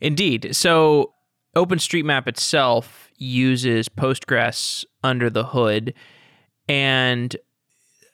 Indeed. 0.00 0.56
So 0.56 1.12
OpenStreetMap 1.56 2.26
itself 2.26 3.10
uses 3.16 3.88
Postgres 3.88 4.84
under 5.04 5.28
the 5.28 5.44
hood. 5.44 5.92
And 6.68 7.36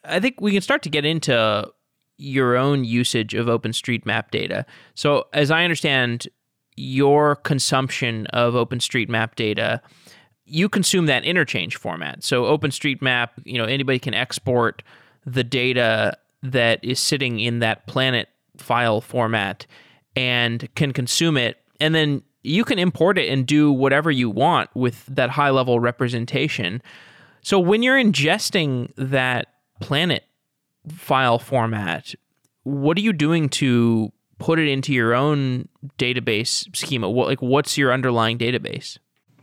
I 0.04 0.20
think 0.20 0.40
we 0.40 0.52
can 0.52 0.60
start 0.60 0.82
to 0.82 0.88
get 0.88 1.04
into 1.04 1.70
your 2.16 2.56
own 2.56 2.84
usage 2.84 3.34
of 3.34 3.46
OpenStreetMap 3.46 4.30
data. 4.30 4.64
So, 4.94 5.24
as 5.32 5.50
I 5.50 5.64
understand 5.64 6.28
your 6.76 7.36
consumption 7.36 8.26
of 8.28 8.54
OpenStreetMap 8.54 9.34
data, 9.34 9.80
you 10.44 10.68
consume 10.68 11.06
that 11.06 11.24
interchange 11.24 11.76
format. 11.76 12.22
So, 12.22 12.44
OpenStreetMap, 12.44 13.30
you 13.44 13.58
know, 13.58 13.64
anybody 13.64 13.98
can 13.98 14.14
export 14.14 14.82
the 15.24 15.44
data 15.44 16.16
that 16.42 16.84
is 16.84 17.00
sitting 17.00 17.40
in 17.40 17.60
that 17.60 17.86
planet 17.86 18.28
file 18.58 19.00
format 19.00 19.66
and 20.14 20.68
can 20.74 20.92
consume 20.92 21.36
it. 21.36 21.58
And 21.80 21.94
then 21.94 22.22
you 22.42 22.64
can 22.64 22.78
import 22.78 23.18
it 23.18 23.30
and 23.30 23.46
do 23.46 23.72
whatever 23.72 24.10
you 24.10 24.28
want 24.28 24.68
with 24.74 25.06
that 25.06 25.30
high 25.30 25.50
level 25.50 25.80
representation. 25.80 26.82
So, 27.42 27.58
when 27.58 27.82
you're 27.82 27.98
ingesting 27.98 28.92
that 28.96 29.48
planet 29.80 30.24
file 30.88 31.38
format, 31.38 32.14
what 32.62 32.96
are 32.96 33.02
you 33.02 33.12
doing 33.12 33.48
to 33.48 34.12
put 34.38 34.58
it 34.58 34.68
into 34.68 34.92
your 34.92 35.14
own 35.14 35.68
database 35.98 36.74
schema? 36.76 37.08
What 37.08 37.28
like 37.28 37.42
what's 37.42 37.78
your 37.78 37.92
underlying 37.92 38.38
database? 38.38 38.98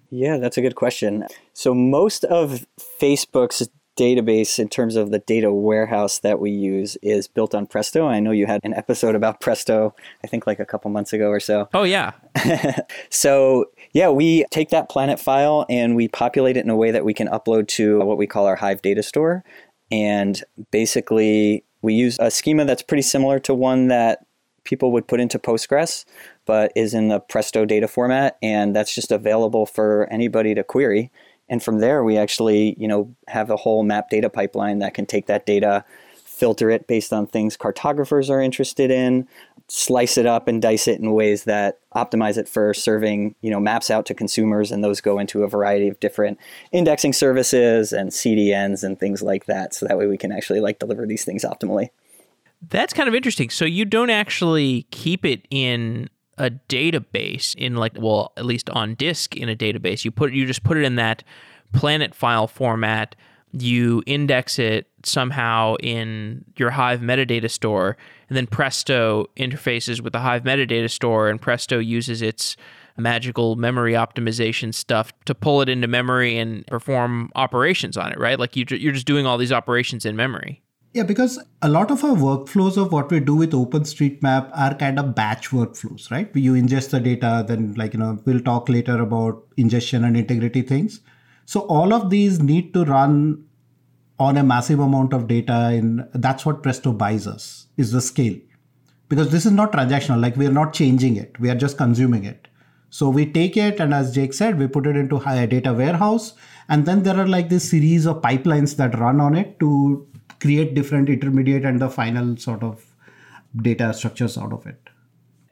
Yeah, 0.10 0.38
that's 0.38 0.58
a 0.58 0.62
good 0.62 0.76
question. 0.76 1.26
So 1.54 1.74
most 1.74 2.26
of 2.26 2.66
Facebook's 3.00 3.70
database 3.98 4.58
in 4.58 4.70
terms 4.70 4.96
of 4.96 5.12
the 5.12 5.20
data 5.20 5.52
warehouse 5.52 6.20
that 6.20 6.40
we 6.40 6.50
use 6.50 6.98
is 7.02 7.28
built 7.28 7.54
on 7.54 7.68
Presto. 7.68 8.08
I 8.08 8.20
know 8.20 8.32
you 8.32 8.46
had 8.46 8.62
an 8.64 8.74
episode 8.74 9.16
about 9.16 9.42
Presto, 9.42 9.94
I 10.24 10.28
think 10.28 10.48
like 10.48 10.60
a 10.60 10.66
couple 10.66 10.90
months 10.92 11.14
ago 11.14 11.30
or 11.30 11.40
so. 11.40 11.68
Oh 11.74 11.84
yeah. 11.84 12.12
so 13.10 13.66
yeah, 13.94 14.10
we 14.10 14.46
take 14.50 14.70
that 14.70 14.90
planet 14.90 15.20
file 15.20 15.66
and 15.70 15.96
we 15.96 16.08
populate 16.08 16.58
it 16.58 16.64
in 16.64 16.70
a 16.70 16.76
way 16.76 16.92
that 16.92 17.06
we 17.06 17.14
can 17.14 17.28
upload 17.28 17.68
to 17.70 18.00
what 18.00 18.18
we 18.18 18.28
call 18.28 18.48
our 18.48 18.56
Hive 18.56 18.82
data 18.82 19.04
store. 19.04 19.44
And 19.92 20.42
basically, 20.72 21.64
we 21.82 21.94
use 21.94 22.18
a 22.20 22.32
schema 22.32 22.66
that's 22.66 22.82
pretty 22.82 23.02
similar 23.02 23.40
to 23.40 23.54
one 23.54 23.88
that 23.90 24.26
people 24.64 24.92
would 24.92 25.08
put 25.08 25.20
into 25.20 25.40
Postgres, 25.40 26.06
but 26.46 26.72
is 26.76 26.94
in 26.94 27.08
the 27.08 27.20
Presto 27.20 27.66
data 27.66 27.88
format, 27.88 28.38
and 28.42 28.76
that's 28.76 28.94
just 28.94 29.12
available 29.12 29.66
for 29.66 30.08
anybody 30.12 30.54
to 30.56 30.64
query. 30.64 31.12
And 31.50 31.62
from 31.62 31.80
there, 31.80 32.04
we 32.04 32.18
actually, 32.18 32.76
you 32.80 32.88
know, 32.88 33.14
have 33.28 33.50
a 33.50 33.58
whole 33.58 33.84
map 33.84 34.10
data 34.10 34.30
pipeline 34.30 34.80
that 34.80 34.94
can 34.94 35.06
take 35.06 35.26
that 35.26 35.46
data, 35.46 35.84
filter 36.42 36.72
it 36.72 36.88
based 36.88 37.14
on 37.14 37.28
things 37.28 37.56
cartographers 37.56 38.28
are 38.28 38.42
interested 38.42 38.90
in, 38.90 39.28
slice 39.68 40.18
it 40.18 40.26
up 40.26 40.48
and 40.48 40.60
dice 40.60 40.88
it 40.88 41.00
in 41.00 41.12
ways 41.12 41.44
that 41.44 41.80
optimize 41.96 42.36
it 42.36 42.50
for 42.50 42.74
serving 42.74 43.36
you 43.42 43.52
know 43.52 43.60
maps 43.60 43.92
out 43.92 44.08
to 44.08 44.16
consumers 44.16 44.72
and 44.72 44.84
those 44.84 45.02
go 45.02 45.20
into 45.20 45.44
a 45.44 45.48
variety 45.48 45.88
of 45.88 46.00
different 46.00 46.40
indexing 46.72 47.14
services 47.14 47.94
and 47.94 48.10
cdns 48.10 48.84
and 48.84 49.00
things 49.00 49.22
like 49.22 49.46
that 49.46 49.72
so 49.72 49.86
that 49.86 50.00
way 50.00 50.08
we 50.08 50.18
can 50.18 50.32
actually 50.32 50.60
like 50.60 50.80
deliver 50.80 51.06
these 51.06 51.24
things 51.24 51.46
optimally. 51.46 51.90
That's 52.70 52.92
kind 52.92 53.08
of 53.08 53.14
interesting. 53.14 53.52
So 53.52 53.66
you 53.66 53.86
don't 53.86 54.10
actually 54.10 54.88
keep 54.90 55.24
it 55.26 55.48
in 55.52 56.10
a 56.40 56.50
database 56.50 57.54
in 57.54 57.76
like 57.76 57.94
well 58.00 58.34
at 58.36 58.46
least 58.46 58.68
on 58.72 58.96
disk 58.96 59.38
in 59.38 59.48
a 59.48 59.56
database. 59.56 60.04
You 60.04 60.10
put 60.10 60.34
you 60.34 60.48
just 60.48 60.64
put 60.64 60.76
it 60.76 60.86
in 60.86 60.96
that 60.96 61.24
planet 61.72 62.16
file 62.16 62.48
format 62.48 63.16
you 63.54 64.04
index 64.06 64.60
it 64.60 64.88
somehow 65.04 65.76
in 65.82 66.46
your 66.56 66.70
Hive 66.70 67.02
metadata 67.02 67.50
store, 67.50 67.98
and 68.30 68.38
then 68.38 68.48
Presto 68.48 69.26
interfaces 69.38 70.02
with 70.02 70.14
the 70.14 70.20
Hive 70.20 70.44
metadata 70.44 70.90
store, 70.90 71.30
and 71.30 71.42
Presto 71.42 71.80
uses 71.80 72.22
its 72.22 72.56
magical 72.98 73.56
memory 73.56 73.94
optimization 73.94 74.74
stuff 74.74 75.12
to 75.26 75.34
pull 75.34 75.62
it 75.62 75.70
into 75.70 75.88
memory 75.88 76.38
and 76.38 76.66
perform 76.68 77.32
operations 77.36 77.98
on 77.98 78.12
it, 78.12 78.20
right? 78.20 78.40
Like 78.40 78.56
you, 78.56 78.66
you're 78.70 78.94
just 78.94 79.08
doing 79.08 79.26
all 79.26 79.38
these 79.38 79.52
operations 79.52 80.06
in 80.06 80.16
memory. 80.16 80.62
Yeah, 80.94 81.04
because 81.04 81.40
a 81.62 81.70
lot 81.70 81.90
of 81.90 82.04
our 82.04 82.16
workflows 82.16 82.76
of 82.76 82.92
what 82.92 83.10
we 83.10 83.22
do 83.22 83.34
with 83.34 83.54
OpenStreetMap 83.54 84.52
are 84.54 84.76
kind 84.76 85.00
of 85.00 85.16
batch 85.16 85.50
workflows, 85.50 86.12
right? 86.12 86.30
You 86.36 86.54
ingest 86.54 86.90
the 86.90 87.00
data, 87.00 87.46
then 87.48 87.74
like, 87.76 87.94
you 87.94 88.00
know, 88.00 88.20
we'll 88.26 88.42
talk 88.42 88.68
later 88.68 89.02
about 89.02 89.42
ingestion 89.56 90.04
and 90.04 90.18
integrity 90.18 90.62
things. 90.62 91.00
So 91.46 91.62
all 91.62 91.94
of 91.94 92.10
these 92.10 92.40
need 92.40 92.74
to 92.74 92.86
run 92.86 93.46
on 94.20 94.38
a 94.38 94.44
massive 94.44 94.80
amount 94.80 95.14
of 95.14 95.28
data 95.28 95.70
and 95.72 96.08
that's 96.14 96.46
what 96.46 96.62
Presto 96.62 96.92
buys 96.92 97.28
us 97.28 97.68
is 97.78 97.92
the 97.92 98.02
scale. 98.02 98.38
Because 99.10 99.32
this 99.32 99.46
is 99.46 99.52
not 99.52 99.74
transactional, 99.74 100.22
like 100.22 100.38
we 100.38 100.46
are 100.46 100.52
not 100.52 100.74
changing 100.74 101.18
it, 101.18 101.38
we 101.40 101.50
are 101.50 101.56
just 101.56 101.78
consuming 101.78 102.24
it. 102.24 102.48
So 102.90 103.10
we 103.10 103.26
take 103.26 103.58
it 103.58 103.80
and 103.80 103.94
as 103.94 104.14
Jake 104.14 104.34
said, 104.34 104.60
we 104.60 104.68
put 104.68 104.86
it 104.86 104.96
into 104.96 105.18
a 105.18 105.48
data 105.48 105.74
warehouse 105.74 106.34
and 106.70 106.86
then 106.86 107.04
there 107.04 107.18
are 107.18 107.28
like 107.28 107.50
this 107.50 107.70
series 107.70 108.06
of 108.06 108.22
pipelines 108.22 108.76
that 108.76 108.98
run 109.00 109.20
on 109.20 109.36
it 109.36 109.60
to 109.60 110.08
create 110.40 110.76
different 110.76 111.10
intermediate 111.10 111.66
and 111.66 111.80
the 111.80 111.90
final 111.90 112.38
sort 112.38 112.64
of 112.64 112.86
data 113.62 113.94
structures 113.94 114.38
out 114.38 114.54
of 114.54 114.66
it. 114.66 114.80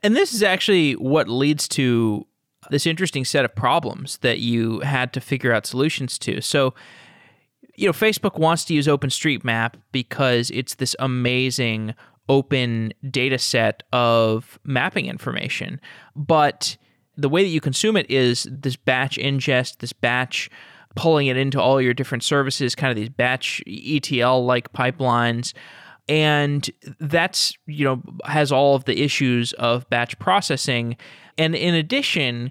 And 0.02 0.16
this 0.16 0.32
is 0.32 0.42
actually 0.42 0.94
what 0.94 1.28
leads 1.28 1.68
to 1.68 2.26
this 2.70 2.86
interesting 2.86 3.24
set 3.24 3.44
of 3.44 3.54
problems 3.54 4.18
that 4.18 4.38
you 4.40 4.80
had 4.80 5.12
to 5.12 5.20
figure 5.20 5.52
out 5.52 5.66
solutions 5.66 6.18
to. 6.18 6.40
So 6.40 6.74
you 7.76 7.86
know, 7.86 7.92
Facebook 7.92 8.38
wants 8.38 8.66
to 8.66 8.74
use 8.74 8.86
OpenStreetMap 8.86 9.74
because 9.90 10.50
it's 10.50 10.74
this 10.74 10.94
amazing 10.98 11.94
open 12.28 12.92
data 13.10 13.38
set 13.38 13.82
of 13.92 14.58
mapping 14.64 15.06
information. 15.06 15.80
But 16.14 16.76
the 17.16 17.28
way 17.28 17.42
that 17.42 17.48
you 17.48 17.60
consume 17.60 17.96
it 17.96 18.10
is 18.10 18.46
this 18.50 18.76
batch 18.76 19.16
ingest, 19.16 19.78
this 19.78 19.94
batch 19.94 20.50
pulling 20.94 21.28
it 21.28 21.36
into 21.38 21.60
all 21.60 21.80
your 21.80 21.94
different 21.94 22.22
services, 22.22 22.74
kind 22.74 22.90
of 22.90 22.96
these 22.96 23.08
batch 23.08 23.62
ETL 23.66 24.44
like 24.44 24.72
pipelines. 24.72 25.54
And 26.10 26.68
that's, 26.98 27.54
you 27.66 27.84
know, 27.84 28.02
has 28.24 28.50
all 28.50 28.74
of 28.74 28.84
the 28.84 29.00
issues 29.00 29.52
of 29.54 29.88
batch 29.90 30.18
processing. 30.18 30.96
And 31.38 31.54
in 31.54 31.76
addition, 31.76 32.50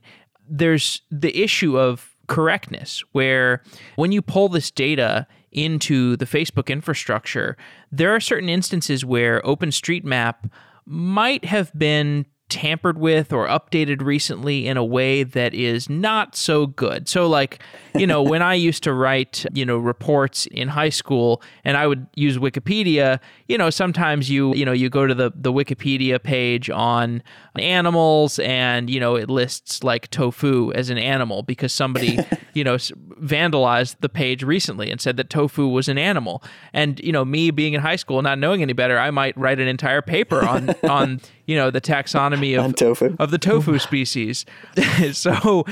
there's 0.49 1.01
the 1.11 1.37
issue 1.37 1.77
of 1.77 2.15
correctness, 2.27 3.03
where 3.11 3.61
when 3.97 4.13
you 4.13 4.21
pull 4.21 4.47
this 4.47 4.71
data 4.71 5.27
into 5.51 6.15
the 6.15 6.25
Facebook 6.25 6.67
infrastructure, 6.67 7.57
there 7.91 8.15
are 8.15 8.21
certain 8.21 8.47
instances 8.47 9.03
where 9.03 9.41
OpenStreetMap 9.41 10.49
might 10.85 11.43
have 11.43 11.77
been 11.77 12.25
tampered 12.49 12.97
with 12.97 13.31
or 13.31 13.47
updated 13.47 14.01
recently 14.01 14.67
in 14.67 14.75
a 14.75 14.83
way 14.83 15.23
that 15.23 15.53
is 15.53 15.89
not 15.89 16.35
so 16.35 16.65
good. 16.65 17.07
So 17.07 17.27
like, 17.27 17.59
you 17.95 18.07
know, 18.07 18.21
when 18.21 18.41
I 18.41 18.55
used 18.55 18.83
to 18.83 18.93
write, 18.93 19.45
you 19.53 19.65
know, 19.65 19.77
reports 19.77 20.47
in 20.47 20.67
high 20.67 20.89
school 20.89 21.41
and 21.63 21.77
I 21.77 21.87
would 21.87 22.07
use 22.15 22.37
Wikipedia, 22.37 23.19
you 23.47 23.57
know, 23.57 23.69
sometimes 23.69 24.29
you, 24.29 24.53
you 24.55 24.65
know, 24.65 24.71
you 24.71 24.89
go 24.89 25.05
to 25.07 25.13
the 25.13 25.31
the 25.35 25.53
Wikipedia 25.53 26.21
page 26.21 26.69
on 26.69 27.21
animals 27.57 28.39
and, 28.39 28.89
you 28.89 28.99
know, 28.99 29.15
it 29.15 29.29
lists 29.29 29.83
like 29.83 30.09
tofu 30.09 30.73
as 30.73 30.89
an 30.89 30.97
animal 30.97 31.43
because 31.43 31.71
somebody, 31.71 32.19
you 32.53 32.63
know, 32.63 32.75
vandalized 32.75 33.97
the 33.99 34.09
page 34.09 34.43
recently 34.43 34.89
and 34.89 34.99
said 34.99 35.17
that 35.17 35.29
tofu 35.29 35.67
was 35.67 35.87
an 35.87 35.97
animal. 35.97 36.43
And, 36.73 36.99
you 36.99 37.11
know, 37.11 37.23
me 37.23 37.51
being 37.51 37.73
in 37.73 37.81
high 37.81 37.95
school 37.95 38.21
not 38.21 38.39
knowing 38.39 38.61
any 38.61 38.73
better, 38.73 38.97
I 38.97 39.11
might 39.11 39.37
write 39.37 39.59
an 39.59 39.67
entire 39.67 40.01
paper 40.01 40.45
on 40.45 40.69
on 40.89 41.21
you 41.49 41.55
know 41.55 41.71
the 41.71 41.81
taxonomy 41.81 42.57
of 42.63 42.75
tofu. 42.75 43.15
of 43.17 43.31
the 43.31 43.39
tofu 43.39 43.79
species. 43.79 44.45
so 45.13 45.65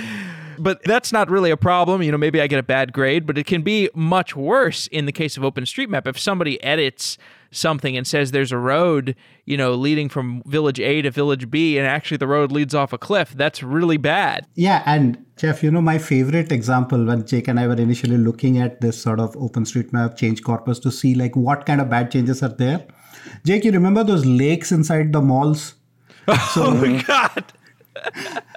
but 0.60 0.84
that's 0.84 1.12
not 1.12 1.30
really 1.30 1.52
a 1.52 1.58
problem. 1.58 2.02
You 2.02 2.12
know, 2.12 2.18
maybe 2.18 2.42
I 2.42 2.48
get 2.48 2.58
a 2.58 2.64
bad 2.64 2.92
grade, 2.92 3.28
but 3.28 3.38
it 3.38 3.46
can 3.46 3.62
be 3.62 3.92
much 3.94 4.36
worse 4.36 4.88
in 4.88 5.06
the 5.06 5.12
case 5.12 5.38
of 5.38 5.44
OpenStreetMap. 5.44 6.08
If 6.08 6.20
somebody 6.20 6.62
edits 6.64 7.20
something 7.52 7.96
and 7.96 8.08
says 8.08 8.32
there's 8.32 8.52
a 8.52 8.58
road, 8.58 9.16
you 9.46 9.56
know, 9.56 9.76
leading 9.76 10.10
from 10.10 10.42
village 10.48 10.80
A 10.80 11.04
to 11.04 11.12
village 11.12 11.52
B, 11.52 11.78
and 11.78 11.86
actually 11.86 12.18
the 12.18 12.28
road 12.28 12.52
leads 12.52 12.74
off 12.74 12.92
a 12.92 12.98
cliff, 12.98 13.34
that's 13.36 13.62
really 13.62 13.98
bad. 13.98 14.48
Yeah, 14.56 14.82
and 14.88 15.24
Jeff, 15.38 15.64
you 15.64 15.70
know, 15.70 15.82
my 15.82 16.00
favorite 16.00 16.52
example 16.52 17.06
when 17.06 17.26
Jake 17.28 17.48
and 17.48 17.60
I 17.60 17.68
were 17.68 17.76
initially 17.80 18.18
looking 18.18 18.58
at 18.58 18.82
this 18.82 19.00
sort 19.00 19.20
of 19.20 19.36
OpenStreetMap 19.36 20.18
change 20.18 20.42
corpus 20.42 20.80
to 20.80 20.92
see 20.92 21.14
like 21.14 21.36
what 21.36 21.68
kind 21.68 21.80
of 21.80 21.90
bad 21.90 22.12
changes 22.12 22.42
are 22.42 22.50
there. 22.50 22.84
Jake, 23.46 23.66
you 23.66 23.72
remember 23.72 24.04
those 24.04 24.26
lakes 24.26 24.72
inside 24.72 25.14
the 25.14 25.22
malls? 25.22 25.76
Oh 26.30 26.52
so, 26.54 26.64
oh 26.66 26.74
my 26.74 27.02
god! 27.04 27.54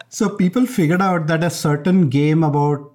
so 0.09 0.29
people 0.29 0.67
figured 0.67 1.01
out 1.01 1.29
that 1.29 1.45
a 1.45 1.51
certain 1.51 2.09
game 2.09 2.43
about 2.43 2.93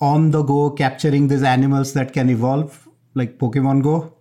on 0.00 0.30
the 0.30 0.42
go 0.42 0.70
capturing 0.70 1.28
these 1.28 1.42
animals 1.42 1.94
that 1.94 2.12
can 2.12 2.28
evolve, 2.28 2.86
like 3.14 3.38
Pokemon 3.38 3.82
Go. 3.82 4.14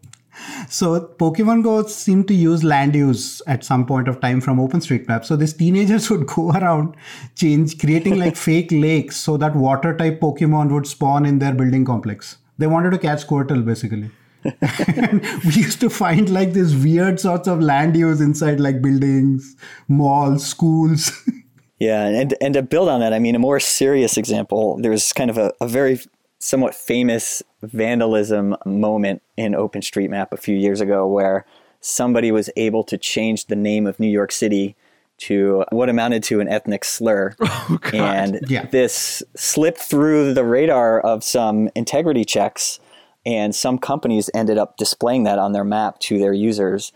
So 0.70 1.02
Pokemon 1.20 1.64
Go 1.64 1.86
seemed 1.88 2.28
to 2.28 2.34
use 2.34 2.64
land 2.64 2.96
use 2.96 3.42
at 3.48 3.64
some 3.64 3.86
point 3.86 4.08
of 4.08 4.22
time 4.22 4.40
from 4.42 4.58
OpenStreetMap. 4.58 5.26
So 5.26 5.36
these 5.36 5.54
teenagers 5.54 6.10
would 6.12 6.28
go 6.28 6.52
around 6.52 6.96
change 7.36 7.78
creating 7.80 8.18
like 8.18 8.36
fake 8.48 8.72
lakes 8.72 9.18
so 9.18 9.38
that 9.38 9.56
water 9.56 9.96
type 9.98 10.20
Pokemon 10.20 10.72
would 10.72 10.88
spawn 10.88 11.26
in 11.26 11.40
their 11.40 11.54
building 11.54 11.86
complex. 11.86 12.38
They 12.58 12.68
wanted 12.68 12.92
to 12.92 12.98
catch 12.98 13.26
Squirtle 13.26 13.66
basically. 13.66 14.12
we 15.44 15.52
used 15.52 15.82
to 15.82 15.90
find 15.90 16.30
like 16.30 16.54
these 16.54 16.76
weird 16.76 17.20
sorts 17.20 17.48
of 17.48 17.60
land 17.60 17.96
use 17.96 18.22
inside 18.22 18.60
like 18.60 18.82
buildings, 18.82 19.56
malls, 19.88 20.46
schools. 20.46 21.12
yeah, 21.80 22.06
and 22.06 22.34
and 22.42 22.54
to 22.54 22.62
build 22.62 22.90
on 22.90 23.02
that, 23.02 23.14
I 23.14 23.20
mean, 23.20 23.36
a 23.36 23.40
more 23.40 23.60
serious 23.60 24.18
example. 24.18 24.78
There's 24.82 25.12
kind 25.14 25.30
of 25.30 25.38
a, 25.38 25.54
a 25.60 25.68
very 25.68 26.00
somewhat 26.40 26.74
famous 26.74 27.44
vandalism 27.62 28.56
moment 28.66 29.22
in 29.36 29.54
OpenStreetMap 29.54 30.32
a 30.32 30.38
few 30.38 30.56
years 30.56 30.80
ago 30.80 31.06
where 31.06 31.46
somebody 31.82 32.32
was 32.32 32.50
able 32.56 32.84
to 32.86 32.98
change 32.98 33.46
the 33.48 33.56
name 33.56 33.86
of 33.86 34.00
New 34.00 34.08
York 34.08 34.32
City 34.32 34.76
to 35.18 35.66
what 35.72 35.90
amounted 35.90 36.24
to 36.24 36.40
an 36.40 36.48
ethnic 36.48 36.84
slur. 36.86 37.36
Oh, 37.72 37.78
and 37.94 38.40
yeah. 38.48 38.66
this 38.66 39.22
slipped 39.36 39.78
through 39.80 40.34
the 40.34 40.44
radar 40.44 41.00
of 41.02 41.24
some 41.24 41.70
integrity 41.76 42.26
checks 42.26 42.80
and 43.26 43.56
some 43.56 43.78
companies 43.78 44.30
ended 44.34 44.58
up 44.58 44.78
displaying 44.78 45.24
that 45.24 45.40
on 45.40 45.52
their 45.52 45.64
map 45.64 46.00
to 46.00 46.20
their 46.20 46.34
users. 46.34 46.92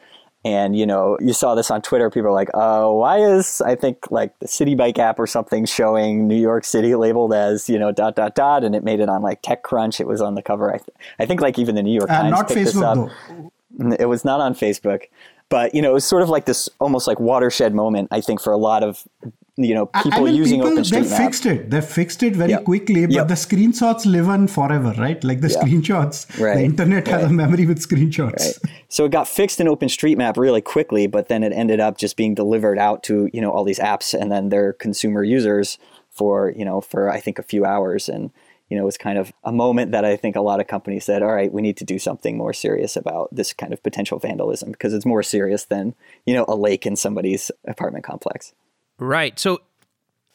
And 0.45 0.77
you 0.77 0.85
know 0.85 1.17
you 1.21 1.31
saw 1.31 1.55
this 1.55 1.71
on 1.71 1.81
twitter 1.81 2.09
people 2.09 2.27
are 2.27 2.33
like 2.33 2.49
oh 2.53 2.95
why 2.95 3.19
is 3.19 3.61
i 3.61 3.75
think 3.75 4.11
like 4.11 4.37
the 4.39 4.45
Citi 4.45 4.75
Bike 4.75 4.99
app 4.99 5.17
or 5.17 5.25
something 5.25 5.63
showing 5.63 6.27
new 6.27 6.35
york 6.35 6.65
city 6.65 6.95
labeled 6.95 7.33
as 7.33 7.69
you 7.69 7.79
know 7.79 7.93
dot 7.93 8.17
dot 8.17 8.35
dot 8.35 8.65
and 8.65 8.75
it 8.75 8.83
made 8.83 8.99
it 8.99 9.07
on 9.07 9.21
like 9.21 9.41
techcrunch. 9.41 10.01
It 10.01 10.07
was 10.07 10.19
on 10.19 10.35
the 10.35 10.41
cover 10.41 10.73
i, 10.73 10.79
th- 10.79 10.89
I 11.17 11.25
think 11.25 11.39
like 11.39 11.57
even 11.57 11.75
the 11.75 11.81
new 11.81 11.97
york 11.97 12.11
uh, 12.11 12.23
times 12.23 12.31
not 12.31 12.47
picked 12.49 12.59
facebook 12.59 12.65
this 12.65 12.75
up. 12.75 13.09
though. 13.79 13.95
it 13.97 14.09
was 14.09 14.25
not 14.25 14.41
on 14.41 14.53
facebook. 14.53 15.03
But 15.47 15.73
you 15.73 15.81
know 15.81 15.91
it 15.91 15.93
was 15.93 16.03
sort 16.03 16.23
of 16.23 16.27
like 16.27 16.43
this 16.43 16.67
almost 16.81 17.07
like 17.07 17.21
watershed 17.21 17.73
moment 17.73 18.09
i 18.11 18.19
think 18.19 18.41
for 18.41 18.51
a 18.51 18.57
lot 18.57 18.83
of 18.83 19.05
you 19.55 19.75
know 19.75 19.85
people 19.85 20.13
I 20.13 20.23
mean, 20.23 20.35
using 20.35 20.61
people, 20.61 20.77
OpenStreetMap. 20.77 21.09
They 21.09 21.17
fixed 21.25 21.45
it. 21.45 21.69
They 21.69 21.81
fixed 21.81 22.23
it 22.23 22.35
very 22.35 22.51
Yep. 22.51 22.63
quickly, 22.63 23.05
but 23.05 23.13
Yep. 23.15 23.27
the 23.27 23.35
screenshots 23.35 24.05
live 24.05 24.27
on 24.27 24.47
forever, 24.47 24.93
right? 24.97 25.23
Like 25.23 25.41
the 25.41 25.49
Yeah. 25.49 25.61
screenshots. 25.61 26.39
Right. 26.39 26.57
The 26.57 26.63
internet 26.63 27.07
has 27.07 27.23
a 27.25 27.29
memory 27.29 27.65
with 27.67 27.79
screenshots. 27.79 28.45
Right. 28.63 28.71
So 28.89 29.05
it 29.05 29.11
got 29.11 29.27
fixed 29.27 29.59
in 29.61 29.67
OpenStreetMap 29.67 30.37
really 30.37 30.61
quickly, 30.61 31.05
but 31.05 31.27
then 31.27 31.43
it 31.43 31.53
ended 31.53 31.79
up 31.79 31.97
just 31.99 32.17
being 32.17 32.33
delivered 32.33 32.79
out 32.79 33.03
to 33.03 33.29
you 33.31 33.41
know 33.41 33.51
all 33.51 33.63
these 33.63 33.79
apps 33.79 34.19
and 34.19 34.31
then 34.31 34.49
their 34.49 34.73
consumer 34.73 35.23
users 35.23 35.77
for 36.09 36.51
you 36.55 36.65
know 36.65 36.81
for 36.81 37.09
I 37.11 37.19
think 37.19 37.37
a 37.37 37.43
few 37.43 37.63
hours, 37.63 38.09
and 38.09 38.31
you 38.69 38.77
know 38.77 38.83
it 38.83 38.85
was 38.85 38.97
kind 38.97 39.19
of 39.19 39.31
a 39.43 39.51
moment 39.51 39.91
that 39.91 40.03
I 40.03 40.15
think 40.15 40.35
a 40.35 40.41
lot 40.41 40.61
of 40.61 40.67
companies 40.67 41.05
said, 41.05 41.21
all 41.21 41.33
right, 41.33 41.53
we 41.53 41.61
need 41.61 41.77
to 41.77 41.85
do 41.85 41.99
something 41.99 42.37
more 42.37 42.53
serious 42.53 42.95
about 42.95 43.29
this 43.31 43.53
kind 43.53 43.71
of 43.73 43.83
potential 43.83 44.17
vandalism 44.17 44.71
because 44.71 44.93
it's 44.95 45.05
more 45.05 45.21
serious 45.21 45.65
than 45.65 45.93
you 46.25 46.33
know 46.33 46.45
a 46.47 46.55
lake 46.55 46.87
in 46.87 46.95
somebody's 46.95 47.51
apartment 47.67 48.03
complex. 48.03 48.53
Right. 48.99 49.37
So, 49.39 49.59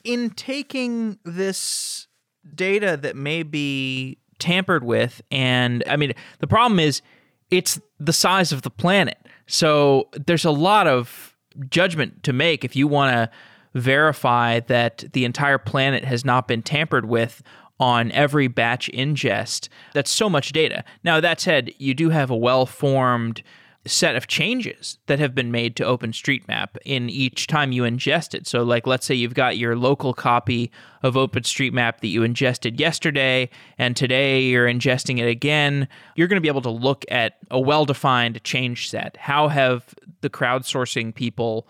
in 0.04 0.30
taking 0.30 1.18
this 1.24 2.06
data 2.54 2.98
that 3.00 3.16
may 3.16 3.42
be 3.42 4.18
tampered 4.38 4.84
with, 4.84 5.20
and 5.30 5.82
I 5.88 5.96
mean, 5.96 6.12
the 6.38 6.46
problem 6.46 6.78
is 6.78 7.02
it's 7.50 7.80
the 7.98 8.12
size 8.12 8.52
of 8.52 8.62
the 8.62 8.70
planet. 8.70 9.18
So, 9.46 10.08
there's 10.12 10.44
a 10.44 10.50
lot 10.50 10.86
of 10.86 11.36
judgment 11.70 12.22
to 12.24 12.32
make 12.32 12.64
if 12.64 12.76
you 12.76 12.86
want 12.86 13.14
to 13.14 13.30
verify 13.74 14.60
that 14.60 15.04
the 15.12 15.24
entire 15.24 15.58
planet 15.58 16.04
has 16.04 16.24
not 16.24 16.48
been 16.48 16.62
tampered 16.62 17.04
with 17.06 17.42
on 17.80 18.10
every 18.12 18.48
batch 18.48 18.90
ingest. 18.92 19.68
That's 19.94 20.10
so 20.10 20.28
much 20.28 20.52
data. 20.52 20.84
Now, 21.04 21.20
that 21.20 21.40
said, 21.40 21.72
you 21.78 21.94
do 21.94 22.10
have 22.10 22.30
a 22.30 22.36
well 22.36 22.66
formed 22.66 23.42
set 23.88 24.16
of 24.16 24.26
changes 24.26 24.98
that 25.06 25.18
have 25.18 25.34
been 25.34 25.50
made 25.50 25.76
to 25.76 25.84
OpenStreetMap 25.84 26.76
in 26.84 27.08
each 27.08 27.46
time 27.46 27.72
you 27.72 27.82
ingest 27.82 28.34
it. 28.34 28.46
So, 28.46 28.62
like, 28.62 28.86
let's 28.86 29.06
say 29.06 29.14
you've 29.14 29.34
got 29.34 29.56
your 29.56 29.76
local 29.76 30.14
copy 30.14 30.70
of 31.02 31.14
OpenStreetMap 31.14 32.00
that 32.00 32.08
you 32.08 32.22
ingested 32.22 32.78
yesterday, 32.78 33.50
and 33.78 33.96
today 33.96 34.42
you're 34.42 34.66
ingesting 34.66 35.18
it 35.18 35.28
again. 35.28 35.88
You're 36.16 36.28
going 36.28 36.36
to 36.36 36.42
be 36.42 36.48
able 36.48 36.62
to 36.62 36.70
look 36.70 37.04
at 37.10 37.38
a 37.50 37.60
well 37.60 37.84
defined 37.84 38.42
change 38.44 38.90
set. 38.90 39.16
How 39.16 39.48
have 39.48 39.94
the 40.20 40.30
crowdsourcing 40.30 41.14
people 41.14 41.68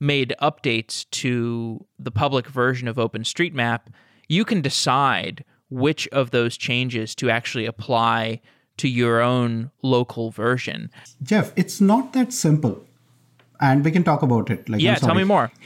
made 0.00 0.34
updates 0.42 1.08
to 1.10 1.84
the 1.98 2.10
public 2.10 2.46
version 2.48 2.88
of 2.88 2.96
OpenStreetMap? 2.96 3.80
You 4.28 4.44
can 4.44 4.60
decide 4.60 5.44
which 5.70 6.06
of 6.08 6.30
those 6.30 6.56
changes 6.56 7.14
to 7.16 7.30
actually 7.30 7.66
apply 7.66 8.40
to 8.78 8.88
your 8.88 9.20
own 9.20 9.70
local 9.82 10.30
version. 10.30 10.90
Jeff, 11.22 11.52
it's 11.56 11.80
not 11.80 12.12
that 12.12 12.32
simple. 12.32 12.84
And 13.60 13.84
we 13.84 13.90
can 13.90 14.04
talk 14.04 14.22
about 14.22 14.50
it. 14.50 14.68
Like, 14.68 14.80
Yeah, 14.80 14.96
tell 14.96 15.14
me 15.14 15.24
more. 15.24 15.50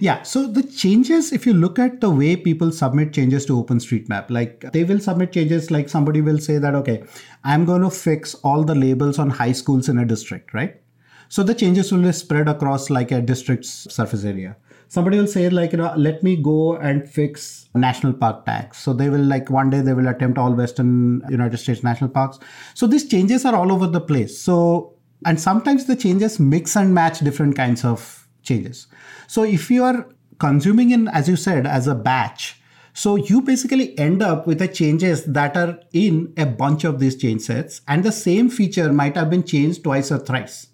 Yeah, 0.00 0.22
so 0.22 0.46
the 0.46 0.62
changes, 0.62 1.32
if 1.32 1.46
you 1.46 1.54
look 1.54 1.78
at 1.78 2.02
the 2.02 2.10
way 2.10 2.36
people 2.36 2.72
submit 2.72 3.14
changes 3.14 3.46
to 3.46 3.62
OpenStreetMap, 3.62 4.28
like 4.28 4.70
they 4.72 4.84
will 4.84 5.00
submit 5.00 5.32
changes 5.32 5.70
like 5.70 5.88
somebody 5.88 6.20
will 6.20 6.38
say 6.38 6.58
that, 6.58 6.74
okay, 6.74 7.04
I'm 7.42 7.64
going 7.64 7.80
to 7.80 7.90
fix 7.90 8.34
all 8.36 8.64
the 8.64 8.74
labels 8.74 9.18
on 9.18 9.30
high 9.30 9.52
schools 9.52 9.88
in 9.88 9.98
a 9.98 10.04
district, 10.04 10.52
right? 10.52 10.80
So 11.28 11.42
the 11.42 11.54
changes 11.54 11.90
will 11.90 12.02
be 12.02 12.12
spread 12.12 12.48
across 12.48 12.90
like 12.90 13.10
a 13.12 13.22
district's 13.22 13.70
surface 13.94 14.24
area. 14.24 14.56
Somebody 14.94 15.18
will 15.18 15.26
say 15.26 15.48
like, 15.48 15.72
you 15.72 15.78
know, 15.78 15.94
let 15.96 16.22
me 16.22 16.36
go 16.36 16.76
and 16.76 17.08
fix 17.08 17.70
national 17.74 18.12
park 18.12 18.44
tags. 18.44 18.76
So 18.76 18.92
they 18.92 19.08
will 19.08 19.24
like 19.24 19.48
one 19.48 19.70
day 19.70 19.80
they 19.80 19.94
will 19.94 20.08
attempt 20.08 20.36
all 20.36 20.52
Western 20.52 21.22
United 21.30 21.56
States 21.56 21.82
national 21.82 22.10
parks. 22.10 22.38
So 22.74 22.86
these 22.86 23.08
changes 23.08 23.46
are 23.46 23.54
all 23.54 23.72
over 23.72 23.86
the 23.86 24.02
place. 24.02 24.38
So, 24.38 24.92
and 25.24 25.40
sometimes 25.40 25.86
the 25.86 25.96
changes 25.96 26.38
mix 26.38 26.76
and 26.76 26.92
match 26.92 27.20
different 27.20 27.56
kinds 27.56 27.86
of 27.86 28.28
changes. 28.42 28.86
So 29.28 29.44
if 29.44 29.70
you 29.70 29.82
are 29.82 30.06
consuming 30.38 30.90
in, 30.90 31.08
as 31.08 31.26
you 31.26 31.36
said, 31.36 31.66
as 31.66 31.86
a 31.86 31.94
batch, 31.94 32.60
So 32.94 33.16
you 33.16 33.40
basically 33.40 33.98
end 33.98 34.22
up 34.22 34.46
with 34.46 34.58
the 34.58 34.68
changes 34.68 35.24
that 35.24 35.56
are 35.56 35.80
in 35.92 36.32
a 36.36 36.44
bunch 36.44 36.84
of 36.84 36.98
these 36.98 37.16
change 37.16 37.42
sets, 37.42 37.80
and 37.88 38.04
the 38.04 38.12
same 38.12 38.50
feature 38.50 38.92
might 38.92 39.16
have 39.16 39.30
been 39.30 39.44
changed 39.44 39.82
twice 39.82 40.12
or 40.12 40.18
thrice, 40.18 40.66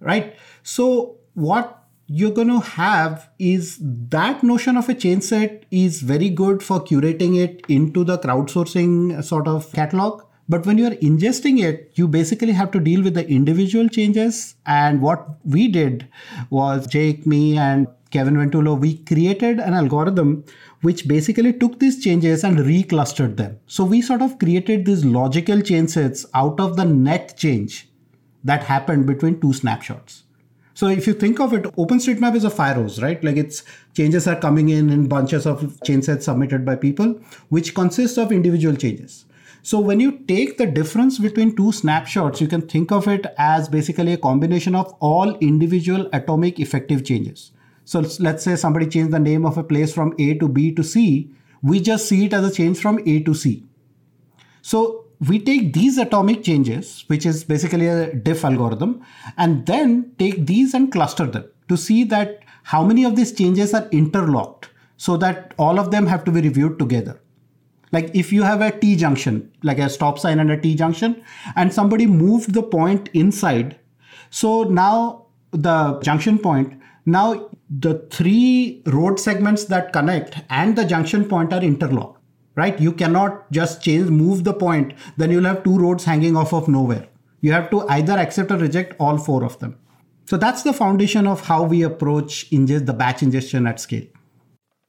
right? 0.00 0.36
So 0.62 1.18
what 1.32 1.83
you're 2.06 2.30
going 2.30 2.48
to 2.48 2.60
have 2.60 3.30
is 3.38 3.78
that 3.80 4.42
notion 4.42 4.76
of 4.76 4.88
a 4.88 4.94
change 4.94 5.22
set 5.22 5.64
is 5.70 6.02
very 6.02 6.28
good 6.28 6.62
for 6.62 6.80
curating 6.80 7.38
it 7.42 7.64
into 7.68 8.04
the 8.04 8.18
crowdsourcing 8.18 9.24
sort 9.24 9.48
of 9.48 9.72
catalog. 9.72 10.22
But 10.46 10.66
when 10.66 10.76
you're 10.76 10.90
ingesting 10.96 11.62
it, 11.62 11.92
you 11.94 12.06
basically 12.06 12.52
have 12.52 12.70
to 12.72 12.80
deal 12.80 13.02
with 13.02 13.14
the 13.14 13.26
individual 13.26 13.88
changes. 13.88 14.56
And 14.66 15.00
what 15.00 15.26
we 15.44 15.68
did 15.68 16.06
was 16.50 16.86
Jake, 16.86 17.26
me, 17.26 17.56
and 17.56 17.86
Kevin 18.10 18.36
Ventolo, 18.36 18.78
we 18.78 18.98
created 18.98 19.58
an 19.58 19.72
algorithm 19.72 20.44
which 20.82 21.08
basically 21.08 21.54
took 21.54 21.80
these 21.80 22.04
changes 22.04 22.44
and 22.44 22.58
reclustered 22.58 23.38
them. 23.38 23.58
So 23.66 23.84
we 23.84 24.02
sort 24.02 24.20
of 24.20 24.38
created 24.38 24.84
these 24.84 25.04
logical 25.04 25.62
change 25.62 25.90
sets 25.90 26.26
out 26.34 26.60
of 26.60 26.76
the 26.76 26.84
net 26.84 27.38
change 27.38 27.88
that 28.44 28.64
happened 28.64 29.06
between 29.06 29.40
two 29.40 29.54
snapshots. 29.54 30.24
So 30.74 30.88
if 30.88 31.06
you 31.06 31.14
think 31.14 31.38
of 31.40 31.52
it, 31.54 31.62
OpenStreetMap 31.62 32.34
is 32.34 32.44
a 32.44 32.50
fire 32.50 32.74
hose, 32.74 33.00
right? 33.00 33.22
Like 33.22 33.36
its 33.36 33.62
changes 33.96 34.26
are 34.26 34.38
coming 34.38 34.68
in 34.68 34.90
in 34.90 35.06
bunches 35.06 35.46
of 35.46 35.80
change 35.82 36.04
sets 36.04 36.24
submitted 36.24 36.64
by 36.64 36.74
people, 36.74 37.20
which 37.48 37.74
consists 37.74 38.18
of 38.18 38.32
individual 38.32 38.74
changes. 38.74 39.24
So 39.62 39.78
when 39.78 40.00
you 40.00 40.18
take 40.18 40.58
the 40.58 40.66
difference 40.66 41.18
between 41.18 41.56
two 41.56 41.72
snapshots, 41.72 42.40
you 42.40 42.48
can 42.48 42.62
think 42.62 42.92
of 42.92 43.08
it 43.08 43.24
as 43.38 43.68
basically 43.68 44.12
a 44.12 44.18
combination 44.18 44.74
of 44.74 44.92
all 45.00 45.36
individual 45.38 46.08
atomic 46.12 46.58
effective 46.60 47.04
changes. 47.04 47.52
So 47.84 48.04
let's 48.18 48.42
say 48.42 48.56
somebody 48.56 48.88
changed 48.88 49.12
the 49.12 49.20
name 49.20 49.46
of 49.46 49.56
a 49.56 49.62
place 49.62 49.94
from 49.94 50.14
A 50.18 50.34
to 50.34 50.48
B 50.48 50.74
to 50.74 50.82
C. 50.82 51.30
We 51.62 51.80
just 51.80 52.08
see 52.08 52.26
it 52.26 52.34
as 52.34 52.44
a 52.44 52.54
change 52.54 52.78
from 52.78 52.98
A 53.06 53.22
to 53.22 53.32
C. 53.32 53.64
So 54.60 55.03
we 55.28 55.38
take 55.38 55.72
these 55.72 55.98
atomic 55.98 56.42
changes, 56.42 57.04
which 57.08 57.24
is 57.26 57.44
basically 57.44 57.86
a 57.86 58.14
diff 58.14 58.44
algorithm, 58.44 59.04
and 59.36 59.66
then 59.66 60.12
take 60.18 60.46
these 60.46 60.74
and 60.74 60.90
cluster 60.90 61.26
them 61.26 61.44
to 61.68 61.76
see 61.76 62.04
that 62.04 62.40
how 62.64 62.84
many 62.84 63.04
of 63.04 63.16
these 63.16 63.32
changes 63.32 63.74
are 63.74 63.88
interlocked 63.90 64.70
so 64.96 65.16
that 65.16 65.54
all 65.58 65.78
of 65.78 65.90
them 65.90 66.06
have 66.06 66.24
to 66.24 66.30
be 66.30 66.40
reviewed 66.40 66.78
together. 66.78 67.20
Like 67.92 68.10
if 68.14 68.32
you 68.32 68.42
have 68.42 68.60
a 68.60 68.76
T 68.76 68.96
junction, 68.96 69.52
like 69.62 69.78
a 69.78 69.88
stop 69.88 70.18
sign 70.18 70.40
and 70.40 70.50
a 70.50 70.60
T 70.60 70.74
junction, 70.74 71.22
and 71.54 71.72
somebody 71.72 72.06
moved 72.06 72.52
the 72.52 72.62
point 72.62 73.08
inside, 73.12 73.78
so 74.30 74.64
now 74.64 75.26
the 75.52 76.00
junction 76.00 76.38
point, 76.38 76.80
now 77.06 77.50
the 77.70 78.06
three 78.10 78.82
road 78.86 79.20
segments 79.20 79.64
that 79.66 79.92
connect 79.92 80.40
and 80.50 80.76
the 80.76 80.84
junction 80.84 81.24
point 81.26 81.52
are 81.52 81.62
interlocked 81.62 82.13
right? 82.56 82.78
You 82.80 82.92
cannot 82.92 83.50
just 83.50 83.82
change 83.82 84.10
move 84.10 84.44
the 84.44 84.54
point 84.54 84.94
then 85.16 85.30
you'll 85.30 85.44
have 85.44 85.62
two 85.64 85.78
roads 85.78 86.04
hanging 86.04 86.36
off 86.36 86.52
of 86.52 86.68
nowhere. 86.68 87.08
You 87.40 87.52
have 87.52 87.70
to 87.70 87.86
either 87.88 88.14
accept 88.14 88.50
or 88.50 88.56
reject 88.56 88.94
all 88.98 89.18
four 89.18 89.44
of 89.44 89.58
them. 89.58 89.78
So 90.26 90.36
that's 90.36 90.62
the 90.62 90.72
foundation 90.72 91.26
of 91.26 91.42
how 91.42 91.64
we 91.64 91.82
approach 91.82 92.50
ingest 92.50 92.86
the 92.86 92.94
batch 92.94 93.22
ingestion 93.22 93.66
at 93.66 93.80
scale. 93.80 94.06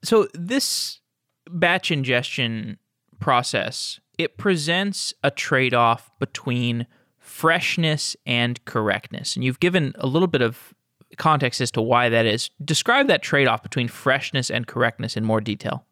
So 0.04 0.28
this 0.34 1.02
batch 1.50 1.92
ingestion 1.92 2.78
process 3.20 4.00
it 4.18 4.38
presents 4.38 5.14
a 5.24 5.32
trade-off 5.32 6.12
between 6.20 6.88
freshness 7.20 8.16
and 8.26 8.64
correctness. 8.66 9.36
And 9.36 9.44
you've 9.44 9.60
given 9.60 9.94
a 9.98 10.08
little 10.08 10.28
bit 10.28 10.42
of 10.42 10.74
context 11.18 11.62
as 11.62 11.72
to 11.72 11.82
why 11.82 12.10
that 12.10 12.26
is. 12.26 12.50
Describe 12.64 13.08
that 13.08 13.22
trade 13.22 13.48
off 13.48 13.64
between 13.64 13.88
freshness 13.88 14.50
and 14.50 14.68
correctness 14.68 15.18
in 15.18 15.26
more 15.26 15.42
detail. 15.42 15.86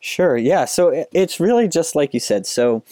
Sure. 0.00 0.36
Yeah. 0.36 0.64
So 0.66 1.06
it's 1.12 1.40
really 1.40 1.68
just 1.68 1.96
like 1.96 2.14
you 2.14 2.20
said. 2.20 2.46
So 2.46 2.84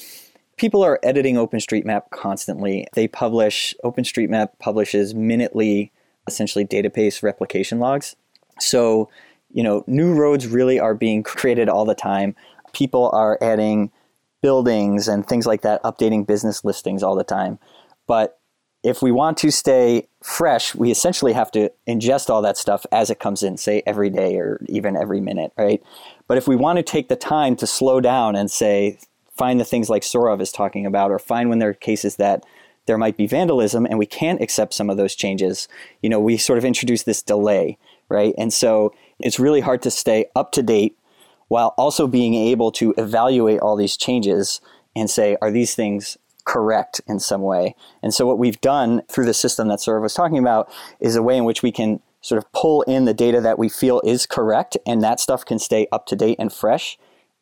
people 0.57 0.83
are 0.83 0.99
editing 1.03 1.37
OpenStreetMap 1.37 2.11
constantly. 2.11 2.87
They 2.95 3.09
publish, 3.09 3.75
OpenStreetMap 3.85 4.51
publishes 4.59 5.15
minutely, 5.15 5.93
essentially 6.27 6.65
database 6.65 7.23
replication 7.23 7.79
logs. 7.79 8.17
So, 8.61 9.09
you 9.53 9.63
know, 9.63 9.85
new 9.87 10.15
roads 10.15 10.47
really 10.47 10.81
are 10.81 10.95
being 10.95 11.23
created 11.23 11.69
all 11.69 11.85
the 11.85 11.95
time. 11.95 12.35
People 12.73 13.11
are 13.11 13.39
adding 13.41 13.91
buildings 14.43 15.09
and 15.09 15.27
things 15.27 15.47
like 15.47 15.63
that, 15.63 15.83
updating 15.83 16.27
business 16.27 16.65
listings 16.65 17.03
all 17.03 17.15
the 17.15 17.25
time. 17.25 17.59
But 18.07 18.39
if 18.83 19.01
we 19.01 19.11
want 19.11 19.39
to 19.39 19.51
stay 19.51 20.07
fresh, 20.23 20.75
we 20.75 20.91
essentially 20.91 21.33
have 21.33 21.51
to 21.53 21.71
ingest 21.89 22.29
all 22.29 22.43
that 22.43 22.59
stuff 22.59 22.85
as 22.93 23.09
it 23.09 23.19
comes 23.19 23.43
in, 23.43 23.57
say 23.57 23.83
every 23.87 24.11
day 24.11 24.37
or 24.37 24.61
even 24.69 24.97
every 24.97 25.21
minute, 25.21 25.53
right? 25.57 25.83
But 26.27 26.39
if 26.39 26.49
we 26.49 26.57
want 26.57 26.79
to 26.79 26.83
take 26.83 27.09
the 27.09 27.17
time 27.17 27.57
to 27.57 27.67
slow 27.67 28.01
down 28.01 28.37
and 28.37 28.51
say, 28.51 28.99
find 29.37 29.61
the 29.61 29.65
things 29.65 29.91
like 29.91 30.03
Saurav 30.03 30.41
is 30.41 30.53
talking 30.53 30.87
about, 30.87 31.11
or 31.11 31.19
find 31.19 31.49
when 31.49 31.59
there 31.59 31.71
are 31.71 31.75
cases 31.75 32.17
that 32.17 32.45
there 32.87 32.99
might 32.99 33.17
be 33.17 33.27
vandalism 33.27 33.87
and 33.87 33.99
we 33.99 34.07
can't 34.07 34.41
accept 34.41 34.75
some 34.75 34.91
of 34.91 34.97
those 34.97 35.15
changes, 35.15 35.69
you 36.03 36.09
know, 36.09 36.21
we 36.21 36.37
sort 36.37 36.59
of 36.59 36.65
introduce 36.65 37.03
this 37.03 37.23
delay, 37.23 37.79
right? 38.09 38.35
And 38.37 38.53
so 38.53 38.95
it's 39.19 39.41
really 39.41 39.61
hard 39.61 39.83
to 39.83 39.91
stay 39.91 40.27
up 40.37 40.53
to 40.53 40.63
date 40.63 40.97
while 41.49 41.75
also 41.77 42.07
being 42.07 42.35
able 42.35 42.73
to 42.73 42.95
evaluate 42.97 43.61
all 43.61 43.77
these 43.77 43.97
changes 43.97 44.61
and 44.97 45.11
say, 45.11 45.37
are 45.41 45.51
these 45.51 45.75
things 45.75 46.17
correct 46.45 47.01
in 47.07 47.19
some 47.19 47.43
way. 47.43 47.75
And 48.03 48.13
so 48.13 48.27
what 48.27 48.39
we've 48.39 48.61
done 48.61 49.03
through 49.09 49.27
the 49.27 49.35
system 49.35 49.69
that 49.69 49.79
Saurav 49.79 50.03
was 50.03 50.15
talking 50.15 50.39
about 50.39 50.71
is 51.01 51.17
a 51.17 51.23
way 51.23 51.37
in 51.37 51.45
which 51.45 51.63
we 51.63 51.73
can 51.73 52.01
sort 52.25 52.43
of 52.43 52.51
pull 52.53 52.81
in 52.83 53.05
the 53.05 53.13
data 53.13 53.39
that 53.39 53.59
we 53.59 53.69
feel 53.69 54.01
is 54.03 54.25
correct 54.25 54.79
and 54.87 55.03
that 55.03 55.21
stuff 55.21 55.45
can 55.45 55.59
stay 55.59 55.87
up 55.93 56.07
to 56.07 56.17
date 56.17 56.37
and 56.39 56.51
fresh. 56.51 56.97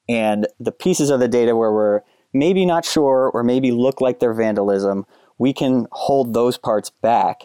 And 0.09 0.49
the 0.59 0.73
pieces 0.73 1.09
of 1.09 1.21
the 1.21 1.29
data 1.29 1.55
where 1.55 1.73
we're 1.73 2.01
maybe 2.33 2.67
not 2.67 2.85
sure 2.85 3.31
or 3.33 3.45
maybe 3.45 3.71
look 3.71 4.01
like 4.01 4.19
they're 4.19 4.35
vandalism, 4.35 5.07
we 5.39 5.53
can 5.53 5.87
hold 5.93 6.35
those 6.35 6.59
parts 6.59 6.91
back 6.91 7.43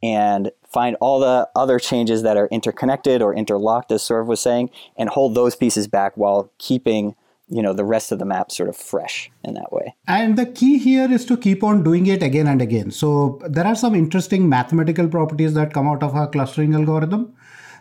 and 0.00 0.52
find 0.72 0.96
all 1.00 1.18
the 1.18 1.48
other 1.56 1.80
changes 1.80 2.22
that 2.22 2.36
are 2.36 2.46
interconnected 2.52 3.20
or 3.20 3.34
interlocked, 3.34 3.90
as 3.90 4.02
Saurav 4.02 4.26
was 4.26 4.40
saying, 4.40 4.70
and 4.96 5.08
hold 5.08 5.34
those 5.34 5.56
pieces 5.56 5.88
back 5.88 6.16
while 6.16 6.52
keeping 6.58 7.16
you 7.48 7.62
know 7.62 7.72
the 7.72 7.84
rest 7.84 8.12
of 8.12 8.18
the 8.18 8.24
map 8.24 8.50
sort 8.50 8.68
of 8.68 8.76
fresh 8.76 9.30
in 9.44 9.54
that 9.54 9.72
way. 9.72 9.94
And 10.06 10.36
the 10.36 10.46
key 10.46 10.78
here 10.78 11.10
is 11.10 11.24
to 11.26 11.36
keep 11.36 11.62
on 11.62 11.82
doing 11.82 12.06
it 12.06 12.22
again 12.22 12.46
and 12.46 12.60
again. 12.60 12.90
So 12.90 13.40
there 13.48 13.66
are 13.66 13.76
some 13.76 13.94
interesting 13.94 14.48
mathematical 14.48 15.08
properties 15.08 15.54
that 15.54 15.72
come 15.72 15.88
out 15.88 16.02
of 16.02 16.14
our 16.14 16.28
clustering 16.28 16.74
algorithm. 16.74 17.34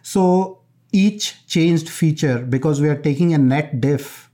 So 0.04 0.60
each 0.92 1.46
changed 1.48 1.90
feature 1.90 2.40
because 2.40 2.80
we 2.80 2.90
are 2.90 3.02
taking 3.02 3.34
a 3.34 3.38
net 3.38 3.82
diff 3.82 4.30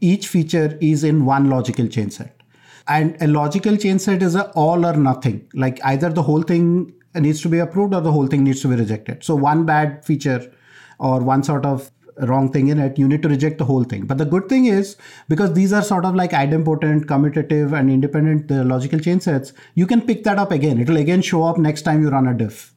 each 0.00 0.26
feature 0.26 0.76
is 0.80 1.04
in 1.04 1.24
one 1.24 1.48
logical 1.48 1.86
change 1.86 2.14
set 2.14 2.42
and 2.88 3.16
a 3.22 3.26
logical 3.28 3.76
change 3.76 4.00
set 4.00 4.22
is 4.22 4.34
a 4.34 4.50
all 4.50 4.84
or 4.84 4.94
nothing. 4.94 5.48
Like 5.54 5.80
either 5.84 6.10
the 6.10 6.22
whole 6.22 6.42
thing 6.42 6.92
needs 7.14 7.40
to 7.42 7.48
be 7.48 7.58
approved 7.58 7.94
or 7.94 8.00
the 8.00 8.12
whole 8.12 8.26
thing 8.26 8.44
needs 8.44 8.60
to 8.62 8.68
be 8.68 8.76
rejected. 8.76 9.22
So 9.22 9.34
one 9.34 9.64
bad 9.64 10.04
feature 10.04 10.52
or 10.98 11.20
one 11.20 11.42
sort 11.42 11.64
of 11.64 11.90
wrong 12.26 12.50
thing 12.52 12.68
in 12.68 12.78
it, 12.78 12.98
you 12.98 13.08
need 13.08 13.22
to 13.22 13.28
reject 13.28 13.58
the 13.58 13.64
whole 13.64 13.84
thing. 13.84 14.06
But 14.06 14.18
the 14.18 14.24
good 14.24 14.48
thing 14.48 14.66
is, 14.66 14.96
because 15.28 15.54
these 15.54 15.72
are 15.72 15.82
sort 15.82 16.04
of 16.04 16.14
like 16.14 16.30
idempotent, 16.32 17.04
commutative, 17.06 17.78
and 17.78 17.90
independent 17.90 18.50
uh, 18.50 18.64
logical 18.64 18.98
change 18.98 19.22
sets, 19.22 19.52
you 19.74 19.86
can 19.86 20.00
pick 20.00 20.24
that 20.24 20.38
up 20.38 20.50
again. 20.50 20.80
It 20.80 20.88
will 20.88 20.96
again 20.96 21.22
show 21.22 21.44
up 21.44 21.58
next 21.58 21.82
time 21.82 22.02
you 22.02 22.10
run 22.10 22.26
a 22.26 22.34
diff. 22.34 22.74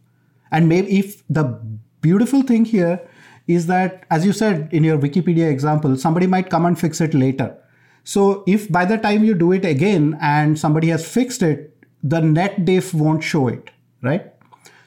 And 0.51 0.69
maybe 0.69 0.99
if 0.99 1.23
the 1.29 1.59
beautiful 2.01 2.41
thing 2.41 2.65
here 2.65 3.01
is 3.47 3.67
that, 3.67 4.05
as 4.09 4.25
you 4.25 4.33
said 4.33 4.69
in 4.71 4.83
your 4.83 4.97
Wikipedia 4.97 5.49
example, 5.51 5.97
somebody 5.97 6.27
might 6.27 6.49
come 6.49 6.65
and 6.65 6.79
fix 6.79 7.01
it 7.01 7.13
later. 7.13 7.55
So 8.03 8.43
if 8.47 8.71
by 8.71 8.85
the 8.85 8.97
time 8.97 9.23
you 9.23 9.33
do 9.33 9.51
it 9.51 9.65
again 9.65 10.17
and 10.21 10.57
somebody 10.59 10.89
has 10.89 11.07
fixed 11.07 11.41
it, 11.41 11.75
the 12.03 12.21
net 12.21 12.65
diff 12.65 12.93
won't 12.93 13.23
show 13.23 13.47
it, 13.47 13.71
right? 14.01 14.31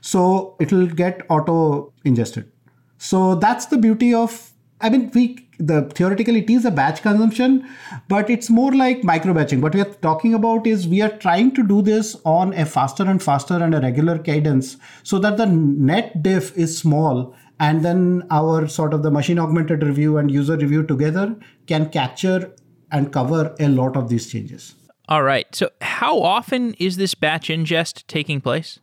So 0.01 0.57
it 0.61 0.73
will 0.73 0.87
get 0.87 1.23
auto 1.29 1.93
ingested. 2.05 2.51
So 2.99 3.37
that's 3.37 3.67
the 3.67 3.79
beauty 3.79 4.13
of, 4.13 4.53
I 4.81 4.91
mean, 4.91 5.11
we 5.15 5.49
the 5.59 5.91
theoretically 5.95 6.41
it 6.41 6.51
is 6.51 6.65
a 6.65 6.71
batch 6.71 7.03
consumption, 7.03 7.69
but 8.09 8.31
it's 8.31 8.49
more 8.49 8.73
like 8.73 9.03
micro 9.03 9.35
batching. 9.35 9.61
What 9.61 9.75
we 9.75 9.81
are 9.81 9.93
talking 10.03 10.35
about 10.35 10.67
is 10.67 10.87
we 10.87 11.03
are 11.03 11.11
trying 11.11 11.53
to 11.55 11.67
do 11.67 11.83
this 11.83 12.17
on 12.25 12.53
a 12.55 12.65
faster 12.65 13.05
and 13.05 13.23
faster 13.23 13.55
and 13.55 13.75
a 13.75 13.81
regular 13.81 14.19
cadence 14.19 14.77
so 15.03 15.19
that 15.19 15.37
the 15.37 15.47
net 15.47 16.23
diff 16.23 16.57
is 16.57 16.79
small 16.79 17.35
and 17.61 17.85
then 17.85 18.25
our 18.31 18.69
sort 18.69 18.95
of 18.95 19.03
the 19.03 19.11
machine 19.11 19.39
augmented 19.39 19.83
review 19.83 20.17
and 20.17 20.31
user 20.31 20.57
review 20.57 20.85
together 20.85 21.35
can 21.67 21.89
capture 21.89 22.55
and 22.93 23.13
cover 23.13 23.55
a 23.59 23.69
lot 23.69 23.97
of 23.97 24.09
these 24.09 24.31
changes. 24.31 24.75
All 25.09 25.23
right. 25.23 25.53
So 25.55 25.71
how 25.81 26.21
often 26.23 26.75
is 26.75 26.97
this 26.97 27.15
batch 27.15 27.49
ingest 27.49 28.07
taking 28.07 28.41
place? 28.41 28.79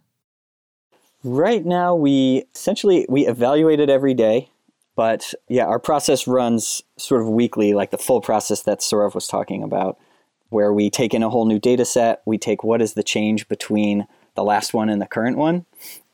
Right 1.26 1.66
now, 1.66 1.96
we 1.96 2.46
essentially 2.54 3.08
we 3.10 3.26
evaluate 3.26 3.80
it 3.80 3.90
every 3.90 4.14
day, 4.14 4.52
but 4.96 5.34
yeah, 5.48 5.66
our 5.66 5.80
process 5.80 6.28
runs 6.28 6.84
sort 7.00 7.24
of 7.24 7.28
weekly, 7.28 7.74
like 7.74 7.90
the 7.90 7.98
full 7.98 8.22
process 8.22 8.62
that 8.62 8.82
Saurav 8.82 9.16
was 9.16 9.26
talking 9.26 9.64
about, 9.64 9.98
where 10.50 10.72
we 10.72 10.92
take 10.92 11.16
in 11.16 11.24
a 11.24 11.30
whole 11.32 11.48
new 11.48 11.58
data 11.58 11.84
set, 11.84 12.22
we 12.28 12.38
take 12.38 12.64
what 12.64 12.80
is 12.80 12.94
the 12.94 13.02
change 13.02 13.48
between 13.48 14.06
the 14.36 14.44
last 14.44 14.72
one 14.72 14.88
and 14.88 15.02
the 15.02 15.08
current 15.08 15.36
one, 15.36 15.66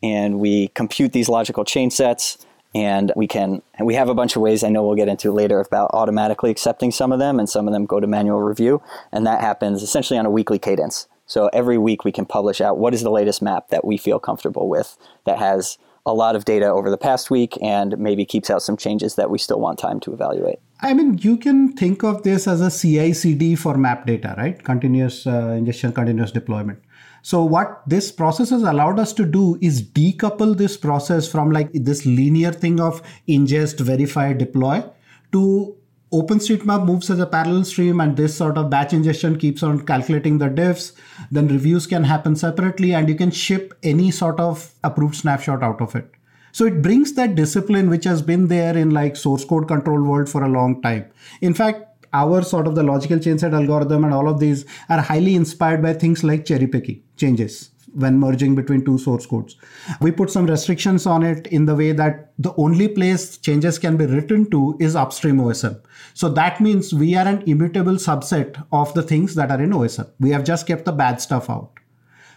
and 0.01 0.39
we 0.39 0.69
compute 0.69 1.11
these 1.11 1.27
logical 1.27 1.65
change 1.65 1.91
sets, 1.91 2.45
and 2.73 3.11
we 3.13 3.27
can 3.27 3.61
and 3.73 3.85
we 3.85 3.95
have 3.95 4.07
a 4.07 4.15
bunch 4.15 4.37
of 4.37 4.41
ways 4.41 4.63
I 4.63 4.69
know 4.69 4.81
we'll 4.81 4.95
get 4.95 5.09
into 5.09 5.33
later 5.33 5.59
about 5.59 5.91
automatically 5.93 6.51
accepting 6.51 6.89
some 6.89 7.11
of 7.11 7.19
them 7.19 7.37
and 7.37 7.49
some 7.49 7.67
of 7.67 7.73
them 7.73 7.85
go 7.85 7.99
to 7.99 8.07
manual 8.07 8.41
review 8.41 8.81
and 9.11 9.27
that 9.27 9.41
happens 9.41 9.83
essentially 9.83 10.17
on 10.17 10.25
a 10.25 10.31
weekly 10.31 10.57
cadence. 10.57 11.09
So 11.31 11.49
every 11.53 11.77
week 11.77 12.03
we 12.03 12.11
can 12.11 12.25
publish 12.25 12.59
out 12.59 12.77
what 12.77 12.93
is 12.93 13.03
the 13.03 13.09
latest 13.09 13.41
map 13.41 13.69
that 13.69 13.85
we 13.85 13.95
feel 13.95 14.19
comfortable 14.19 14.67
with 14.67 14.97
that 15.25 15.37
has 15.37 15.77
a 16.05 16.13
lot 16.13 16.35
of 16.35 16.43
data 16.43 16.65
over 16.65 16.89
the 16.89 16.97
past 16.97 17.31
week 17.31 17.57
and 17.61 17.97
maybe 17.97 18.25
keeps 18.25 18.49
out 18.49 18.61
some 18.61 18.75
changes 18.75 19.15
that 19.15 19.29
we 19.29 19.37
still 19.37 19.61
want 19.61 19.79
time 19.79 20.01
to 20.01 20.11
evaluate. 20.11 20.59
I 20.81 20.93
mean, 20.93 21.19
you 21.19 21.37
can 21.37 21.71
think 21.71 22.03
of 22.03 22.23
this 22.23 22.49
as 22.49 22.59
a 22.59 22.69
CI 22.69 23.13
CD 23.13 23.55
for 23.55 23.77
map 23.77 24.05
data, 24.05 24.35
right? 24.37 24.61
Continuous 24.61 25.25
uh, 25.25 25.55
ingestion, 25.57 25.93
continuous 25.93 26.33
deployment. 26.33 26.79
So 27.21 27.45
what 27.45 27.81
this 27.87 28.11
process 28.11 28.49
has 28.49 28.63
allowed 28.63 28.99
us 28.99 29.13
to 29.13 29.25
do 29.25 29.57
is 29.61 29.81
decouple 29.81 30.57
this 30.57 30.75
process 30.75 31.31
from 31.31 31.49
like 31.49 31.69
this 31.71 32.05
linear 32.05 32.51
thing 32.51 32.81
of 32.81 33.01
ingest, 33.29 33.79
verify, 33.79 34.33
deploy 34.33 34.83
to 35.31 35.77
OpenStreetMap 36.13 36.85
moves 36.85 37.09
as 37.09 37.19
a 37.19 37.25
parallel 37.25 37.63
stream 37.63 38.01
and 38.01 38.17
this 38.17 38.35
sort 38.35 38.57
of 38.57 38.69
batch 38.69 38.91
ingestion 38.91 39.37
keeps 39.37 39.63
on 39.63 39.85
calculating 39.85 40.39
the 40.39 40.49
diffs. 40.49 40.91
Then 41.31 41.47
reviews 41.47 41.87
can 41.87 42.03
happen 42.03 42.35
separately 42.35 42.93
and 42.93 43.07
you 43.07 43.15
can 43.15 43.31
ship 43.31 43.73
any 43.81 44.11
sort 44.11 44.37
of 44.37 44.73
approved 44.83 45.15
snapshot 45.15 45.63
out 45.63 45.79
of 45.79 45.95
it. 45.95 46.11
So 46.51 46.65
it 46.65 46.81
brings 46.81 47.13
that 47.13 47.35
discipline 47.35 47.89
which 47.89 48.03
has 48.03 48.21
been 48.21 48.49
there 48.49 48.75
in 48.75 48.89
like 48.89 49.15
source 49.15 49.45
code 49.45 49.69
control 49.69 50.03
world 50.03 50.27
for 50.27 50.43
a 50.43 50.49
long 50.49 50.81
time. 50.81 51.05
In 51.39 51.53
fact, 51.53 51.85
our 52.11 52.41
sort 52.41 52.67
of 52.67 52.75
the 52.75 52.83
logical 52.83 53.17
change 53.17 53.39
set 53.39 53.53
algorithm 53.53 54.03
and 54.03 54.13
all 54.13 54.27
of 54.27 54.41
these 54.41 54.65
are 54.89 54.99
highly 54.99 55.35
inspired 55.35 55.81
by 55.81 55.93
things 55.93 56.25
like 56.25 56.43
cherry 56.43 56.67
picking 56.67 57.01
changes 57.15 57.71
when 57.93 58.19
merging 58.19 58.55
between 58.55 58.83
two 58.83 58.97
source 58.97 59.25
codes. 59.25 59.55
We 59.99 60.11
put 60.11 60.29
some 60.29 60.45
restrictions 60.45 61.05
on 61.05 61.23
it 61.23 61.47
in 61.47 61.65
the 61.65 61.75
way 61.75 61.91
that 61.93 62.31
the 62.37 62.53
only 62.55 62.87
place 62.87 63.37
changes 63.37 63.79
can 63.79 63.97
be 63.97 64.05
written 64.05 64.49
to 64.51 64.77
is 64.79 64.95
upstream 64.95 65.37
OSM. 65.37 65.81
So 66.13 66.29
that 66.29 66.59
means 66.61 66.93
we 66.93 67.15
are 67.15 67.27
an 67.27 67.43
immutable 67.47 67.93
subset 67.93 68.63
of 68.71 68.93
the 68.93 69.03
things 69.03 69.35
that 69.35 69.51
are 69.51 69.61
in 69.61 69.71
OSM. 69.71 70.09
We 70.19 70.31
have 70.31 70.43
just 70.43 70.67
kept 70.67 70.85
the 70.85 70.91
bad 70.91 71.21
stuff 71.21 71.49
out. 71.49 71.71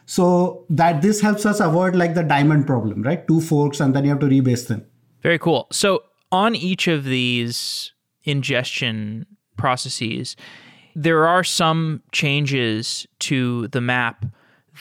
So 0.07 0.67
that 0.69 1.03
this 1.03 1.21
helps 1.21 1.47
us 1.47 1.61
avoid 1.61 1.97
like 1.97 2.15
the 2.15 2.23
diamond 2.23 2.67
problem, 2.67 3.03
right? 3.03 3.27
Two 3.27 3.41
forks 3.41 3.81
and 3.81 3.95
then 3.95 4.05
you 4.05 4.11
have 4.11 4.21
to 4.21 4.27
rebase 4.27 4.69
them. 4.69 4.85
Very 5.23 5.39
cool. 5.39 5.67
So 5.73 6.03
on 6.31 6.55
each 6.55 6.89
of 6.89 7.05
these 7.05 7.93
ingestion 8.25 9.27
processes, 9.57 10.37
there 10.95 11.27
are 11.27 11.43
some 11.43 12.03
changes 12.13 13.07
to 13.21 13.69
the 13.69 13.81
map 13.81 14.27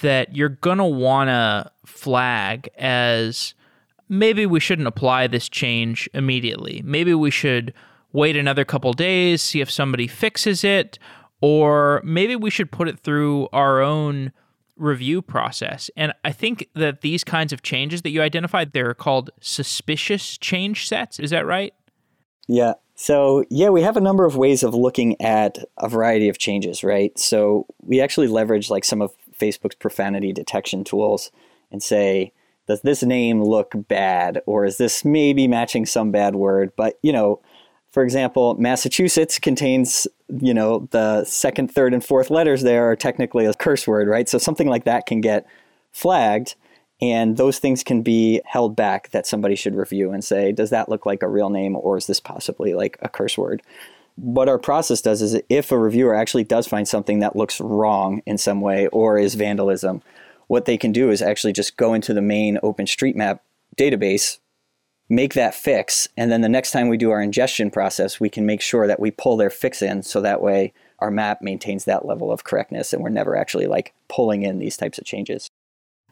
that 0.01 0.35
you're 0.35 0.49
going 0.49 0.77
to 0.79 0.83
want 0.83 1.29
to 1.29 1.71
flag 1.85 2.69
as 2.77 3.53
maybe 4.09 4.45
we 4.45 4.59
shouldn't 4.59 4.87
apply 4.87 5.27
this 5.27 5.47
change 5.47 6.09
immediately. 6.13 6.81
Maybe 6.83 7.13
we 7.13 7.31
should 7.31 7.73
wait 8.13 8.37
another 8.37 8.63
couple 8.63 8.93
days, 8.93 9.41
see 9.41 9.59
if 9.59 9.69
somebody 9.69 10.07
fixes 10.07 10.63
it, 10.63 10.97
or 11.41 12.01
maybe 12.05 12.35
we 12.35 12.49
should 12.49 12.71
put 12.71 12.87
it 12.87 12.99
through 12.99 13.49
our 13.51 13.81
own 13.81 14.31
review 14.77 15.21
process. 15.21 15.89
And 15.97 16.13
I 16.23 16.31
think 16.31 16.69
that 16.75 17.01
these 17.01 17.23
kinds 17.23 17.51
of 17.51 17.61
changes 17.61 18.01
that 18.03 18.11
you 18.11 18.21
identified, 18.21 18.71
they're 18.71 18.93
called 18.93 19.29
suspicious 19.41 20.37
change 20.37 20.87
sets. 20.87 21.19
Is 21.19 21.31
that 21.31 21.45
right? 21.45 21.73
Yeah. 22.47 22.73
So, 22.95 23.43
yeah, 23.49 23.69
we 23.69 23.81
have 23.81 23.97
a 23.97 24.01
number 24.01 24.25
of 24.25 24.37
ways 24.37 24.63
of 24.63 24.75
looking 24.75 25.19
at 25.19 25.57
a 25.77 25.89
variety 25.89 26.29
of 26.29 26.37
changes, 26.37 26.83
right? 26.83 27.17
So, 27.17 27.65
we 27.81 27.99
actually 28.01 28.27
leverage 28.27 28.69
like 28.69 28.85
some 28.85 29.01
of 29.01 29.13
Facebook's 29.39 29.75
profanity 29.75 30.31
detection 30.31 30.83
tools 30.83 31.31
and 31.71 31.81
say, 31.81 32.33
does 32.67 32.81
this 32.81 33.03
name 33.03 33.43
look 33.43 33.73
bad 33.75 34.41
or 34.45 34.65
is 34.65 34.77
this 34.77 35.03
maybe 35.03 35.47
matching 35.47 35.85
some 35.85 36.11
bad 36.11 36.35
word? 36.35 36.71
But, 36.77 36.99
you 37.01 37.11
know, 37.11 37.41
for 37.93 38.03
example, 38.03 38.55
Massachusetts 38.55 39.39
contains, 39.39 40.07
you 40.27 40.53
know, 40.53 40.87
the 40.91 41.23
second, 41.23 41.71
third, 41.71 41.93
and 41.93 42.03
fourth 42.03 42.29
letters 42.29 42.63
there 42.63 42.89
are 42.89 42.95
technically 42.95 43.45
a 43.45 43.53
curse 43.53 43.87
word, 43.87 44.07
right? 44.09 44.27
So 44.27 44.37
something 44.37 44.67
like 44.67 44.83
that 44.83 45.05
can 45.05 45.21
get 45.21 45.45
flagged 45.91 46.55
and 47.01 47.37
those 47.37 47.59
things 47.59 47.83
can 47.83 48.01
be 48.01 48.41
held 48.45 48.75
back 48.75 49.11
that 49.11 49.25
somebody 49.25 49.55
should 49.55 49.75
review 49.75 50.11
and 50.11 50.23
say, 50.23 50.51
does 50.51 50.71
that 50.71 50.89
look 50.89 51.05
like 51.05 51.23
a 51.23 51.29
real 51.29 51.49
name 51.49 51.75
or 51.75 51.97
is 51.97 52.07
this 52.07 52.19
possibly 52.19 52.73
like 52.73 52.97
a 53.01 53.09
curse 53.09 53.37
word? 53.37 53.61
what 54.15 54.47
our 54.47 54.59
process 54.59 55.01
does 55.01 55.21
is 55.21 55.39
if 55.49 55.71
a 55.71 55.77
reviewer 55.77 56.13
actually 56.13 56.43
does 56.43 56.67
find 56.67 56.87
something 56.87 57.19
that 57.19 57.35
looks 57.35 57.59
wrong 57.59 58.21
in 58.25 58.37
some 58.37 58.61
way 58.61 58.87
or 58.87 59.17
is 59.17 59.35
vandalism, 59.35 60.01
what 60.47 60.65
they 60.65 60.77
can 60.77 60.91
do 60.91 61.09
is 61.09 61.21
actually 61.21 61.53
just 61.53 61.77
go 61.77 61.93
into 61.93 62.13
the 62.13 62.21
main 62.21 62.57
OpenStreetMap 62.57 63.39
database, 63.75 64.39
make 65.09 65.33
that 65.33 65.53
fix, 65.53 66.07
and 66.17 66.31
then 66.31 66.41
the 66.41 66.49
next 66.49 66.71
time 66.71 66.89
we 66.89 66.97
do 66.97 67.11
our 67.11 67.21
ingestion 67.21 67.69
process, 67.69 68.19
we 68.19 68.29
can 68.29 68.45
make 68.45 68.61
sure 68.61 68.87
that 68.87 68.99
we 68.99 69.11
pull 69.11 69.37
their 69.37 69.49
fix 69.49 69.81
in 69.81 70.03
so 70.03 70.21
that 70.21 70.41
way 70.41 70.73
our 70.99 71.11
map 71.11 71.41
maintains 71.41 71.85
that 71.85 72.05
level 72.05 72.31
of 72.31 72.43
correctness 72.43 72.93
and 72.93 73.03
we're 73.03 73.09
never 73.09 73.35
actually 73.35 73.67
like 73.67 73.93
pulling 74.07 74.43
in 74.43 74.59
these 74.59 74.77
types 74.77 74.97
of 74.97 75.03
changes. 75.03 75.49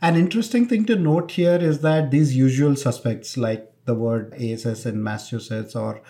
An 0.02 0.16
interesting 0.16 0.68
thing 0.68 0.86
to 0.86 0.96
note 0.96 1.32
here 1.32 1.56
is 1.56 1.80
that 1.82 2.12
these 2.12 2.36
usual 2.36 2.76
suspects 2.76 3.38
like 3.38 3.72
the 3.86 3.96
word 3.96 4.34
ASS 4.34 4.86
in 4.86 5.02
Massachusetts 5.02 5.76
or 5.76 6.02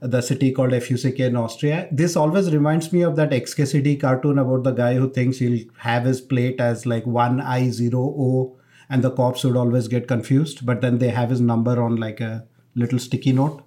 the 0.00 0.22
city 0.22 0.52
called 0.52 0.70
FUCK 0.70 1.20
in 1.20 1.36
Austria. 1.36 1.88
This 1.92 2.16
always 2.16 2.50
reminds 2.50 2.92
me 2.92 3.02
of 3.02 3.16
that 3.16 3.30
XKCD 3.30 4.00
cartoon 4.00 4.38
about 4.38 4.62
the 4.62 4.72
guy 4.72 4.94
who 4.94 5.12
thinks 5.12 5.38
he'll 5.38 5.66
have 5.78 6.04
his 6.04 6.20
plate 6.20 6.60
as 6.60 6.86
like 6.86 7.04
1I0O 7.04 8.56
and 8.90 9.04
the 9.04 9.10
cops 9.10 9.44
would 9.44 9.56
always 9.56 9.88
get 9.88 10.08
confused, 10.08 10.66
but 10.66 10.80
then 10.80 10.98
they 10.98 11.10
have 11.10 11.30
his 11.30 11.40
number 11.40 11.80
on 11.80 11.96
like 11.96 12.20
a 12.20 12.44
little 12.74 12.98
sticky 12.98 13.32
note. 13.32 13.62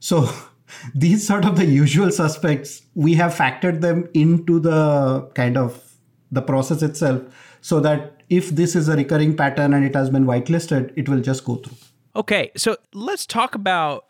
So 0.00 0.28
these 0.94 1.26
sort 1.26 1.44
of 1.44 1.56
the 1.56 1.64
usual 1.64 2.10
suspects, 2.10 2.82
we 2.94 3.14
have 3.14 3.32
factored 3.32 3.80
them 3.80 4.08
into 4.12 4.58
the 4.58 5.30
kind 5.34 5.56
of 5.56 5.94
the 6.32 6.42
process 6.42 6.82
itself 6.82 7.22
so 7.60 7.78
that 7.80 8.22
if 8.28 8.50
this 8.50 8.74
is 8.74 8.88
a 8.88 8.96
recurring 8.96 9.36
pattern 9.36 9.72
and 9.72 9.84
it 9.84 9.94
has 9.94 10.10
been 10.10 10.26
whitelisted, 10.26 10.92
it 10.96 11.08
will 11.08 11.20
just 11.20 11.44
go 11.44 11.56
through. 11.56 11.76
Okay, 12.16 12.50
so 12.56 12.76
let's 12.92 13.24
talk 13.24 13.54
about 13.54 14.06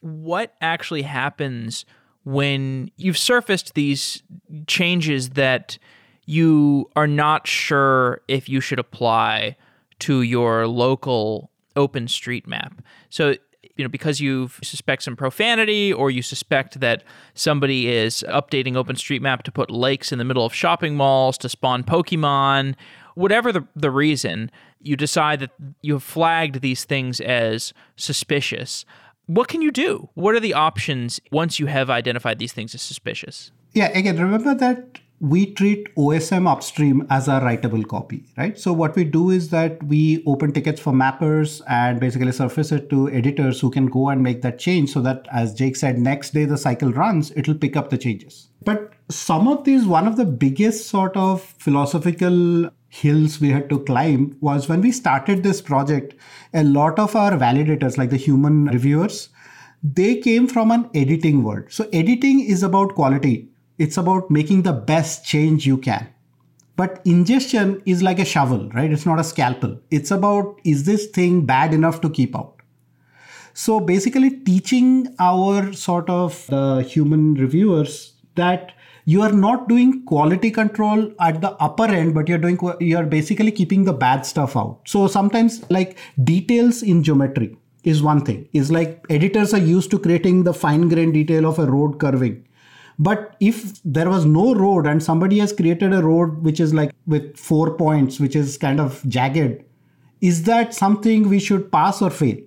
what 0.00 0.54
actually 0.60 1.02
happens 1.02 1.84
when 2.24 2.90
you've 2.96 3.18
surfaced 3.18 3.74
these 3.74 4.22
changes 4.66 5.30
that 5.30 5.78
you 6.24 6.90
are 6.96 7.06
not 7.06 7.46
sure 7.46 8.20
if 8.26 8.48
you 8.48 8.60
should 8.60 8.80
apply 8.80 9.56
to 10.00 10.22
your 10.22 10.66
local 10.66 11.50
OpenStreetMap. 11.74 12.78
So, 13.10 13.34
you 13.76 13.84
know, 13.84 13.88
because 13.88 14.20
you 14.20 14.50
suspect 14.62 15.02
some 15.02 15.16
profanity 15.16 15.92
or 15.92 16.10
you 16.10 16.22
suspect 16.22 16.80
that 16.80 17.04
somebody 17.34 17.88
is 17.88 18.24
updating 18.28 18.74
OpenStreetMap 18.74 19.42
to 19.42 19.52
put 19.52 19.70
lakes 19.70 20.12
in 20.12 20.18
the 20.18 20.24
middle 20.24 20.44
of 20.44 20.54
shopping 20.54 20.96
malls 20.96 21.36
to 21.38 21.48
spawn 21.48 21.84
Pokemon, 21.84 22.74
whatever 23.14 23.52
the, 23.52 23.66
the 23.74 23.90
reason, 23.90 24.50
you 24.80 24.96
decide 24.96 25.40
that 25.40 25.50
you 25.82 25.94
have 25.94 26.02
flagged 26.02 26.60
these 26.60 26.84
things 26.84 27.20
as 27.20 27.72
suspicious 27.96 28.84
what 29.26 29.48
can 29.48 29.60
you 29.60 29.70
do? 29.70 30.08
What 30.14 30.34
are 30.34 30.40
the 30.40 30.54
options 30.54 31.20
once 31.30 31.58
you 31.58 31.66
have 31.66 31.90
identified 31.90 32.38
these 32.38 32.52
things 32.52 32.74
as 32.74 32.82
suspicious? 32.82 33.50
Yeah, 33.72 33.86
again, 33.88 34.18
remember 34.18 34.54
that 34.54 35.00
we 35.20 35.46
treat 35.54 35.94
OSM 35.94 36.46
upstream 36.50 37.06
as 37.08 37.26
a 37.26 37.40
writable 37.40 37.86
copy, 37.88 38.24
right? 38.36 38.58
So 38.58 38.72
what 38.72 38.94
we 38.94 39.04
do 39.04 39.30
is 39.30 39.48
that 39.48 39.82
we 39.82 40.22
open 40.26 40.52
tickets 40.52 40.80
for 40.80 40.92
mappers 40.92 41.62
and 41.68 41.98
basically 41.98 42.32
surface 42.32 42.70
it 42.70 42.90
to 42.90 43.10
editors 43.10 43.60
who 43.60 43.70
can 43.70 43.86
go 43.86 44.10
and 44.10 44.22
make 44.22 44.42
that 44.42 44.58
change 44.58 44.92
so 44.92 45.00
that 45.02 45.26
as 45.32 45.54
Jake 45.54 45.76
said, 45.76 45.98
next 45.98 46.34
day 46.34 46.44
the 46.44 46.58
cycle 46.58 46.92
runs, 46.92 47.32
it'll 47.34 47.54
pick 47.54 47.76
up 47.76 47.88
the 47.88 47.96
changes. 47.96 48.48
But 48.62 48.92
some 49.08 49.48
of 49.48 49.64
these, 49.64 49.86
one 49.86 50.06
of 50.06 50.16
the 50.16 50.26
biggest 50.26 50.88
sort 50.88 51.16
of 51.16 51.40
philosophical 51.42 52.70
hills 52.88 53.40
we 53.40 53.50
had 53.50 53.70
to 53.70 53.80
climb 53.80 54.36
was 54.40 54.68
when 54.68 54.80
we 54.82 54.92
started 54.92 55.42
this 55.42 55.62
project, 55.62 56.14
a 56.52 56.64
lot 56.64 56.98
of 56.98 57.16
our 57.16 57.32
validators, 57.32 57.96
like 57.96 58.10
the 58.10 58.16
human 58.16 58.66
reviewers, 58.66 59.30
they 59.82 60.16
came 60.16 60.46
from 60.46 60.70
an 60.70 60.90
editing 60.94 61.42
world. 61.42 61.64
So 61.68 61.88
editing 61.92 62.40
is 62.40 62.62
about 62.62 62.94
quality. 62.94 63.48
It's 63.78 63.96
about 63.96 64.30
making 64.30 64.62
the 64.62 64.72
best 64.72 65.24
change 65.24 65.66
you 65.66 65.78
can. 65.78 66.08
But 66.76 67.00
ingestion 67.04 67.82
is 67.86 68.02
like 68.02 68.18
a 68.18 68.24
shovel, 68.24 68.68
right? 68.70 68.92
It's 68.92 69.06
not 69.06 69.18
a 69.18 69.24
scalpel. 69.24 69.78
It's 69.90 70.10
about 70.10 70.60
is 70.64 70.84
this 70.84 71.06
thing 71.06 71.46
bad 71.46 71.72
enough 71.72 72.00
to 72.02 72.10
keep 72.10 72.36
out? 72.36 72.54
So 73.54 73.80
basically 73.80 74.30
teaching 74.30 75.14
our 75.18 75.72
sort 75.72 76.10
of 76.10 76.46
the 76.48 76.82
human 76.82 77.34
reviewers 77.34 78.12
that 78.34 78.72
you 79.06 79.22
are 79.22 79.32
not 79.32 79.68
doing 79.68 80.04
quality 80.04 80.50
control 80.50 81.10
at 81.20 81.40
the 81.40 81.50
upper 81.66 81.84
end 81.84 82.12
but 82.12 82.28
you're 82.28 82.38
doing 82.38 82.58
you're 82.80 83.06
basically 83.06 83.52
keeping 83.52 83.84
the 83.84 83.92
bad 83.92 84.26
stuff 84.26 84.56
out 84.56 84.80
so 84.84 85.06
sometimes 85.06 85.64
like 85.70 85.96
details 86.24 86.82
in 86.82 87.04
geometry 87.04 87.56
is 87.84 88.02
one 88.02 88.20
thing 88.24 88.48
is 88.52 88.70
like 88.70 89.06
editors 89.08 89.54
are 89.54 89.64
used 89.68 89.92
to 89.92 89.98
creating 89.98 90.42
the 90.42 90.52
fine 90.52 90.88
grained 90.88 91.14
detail 91.14 91.46
of 91.46 91.60
a 91.60 91.66
road 91.66 92.00
curving 92.00 92.45
but 92.98 93.36
if 93.40 93.80
there 93.84 94.08
was 94.08 94.24
no 94.24 94.54
road 94.54 94.86
and 94.86 95.02
somebody 95.02 95.38
has 95.38 95.52
created 95.52 95.92
a 95.92 96.02
road 96.02 96.42
which 96.42 96.60
is 96.60 96.72
like 96.72 96.92
with 97.06 97.36
four 97.36 97.74
points 97.76 98.18
which 98.18 98.36
is 98.36 98.56
kind 98.56 98.80
of 98.80 99.02
jagged 99.08 99.62
is 100.20 100.44
that 100.44 100.74
something 100.74 101.28
we 101.28 101.38
should 101.38 101.70
pass 101.70 102.00
or 102.00 102.10
fail 102.10 102.38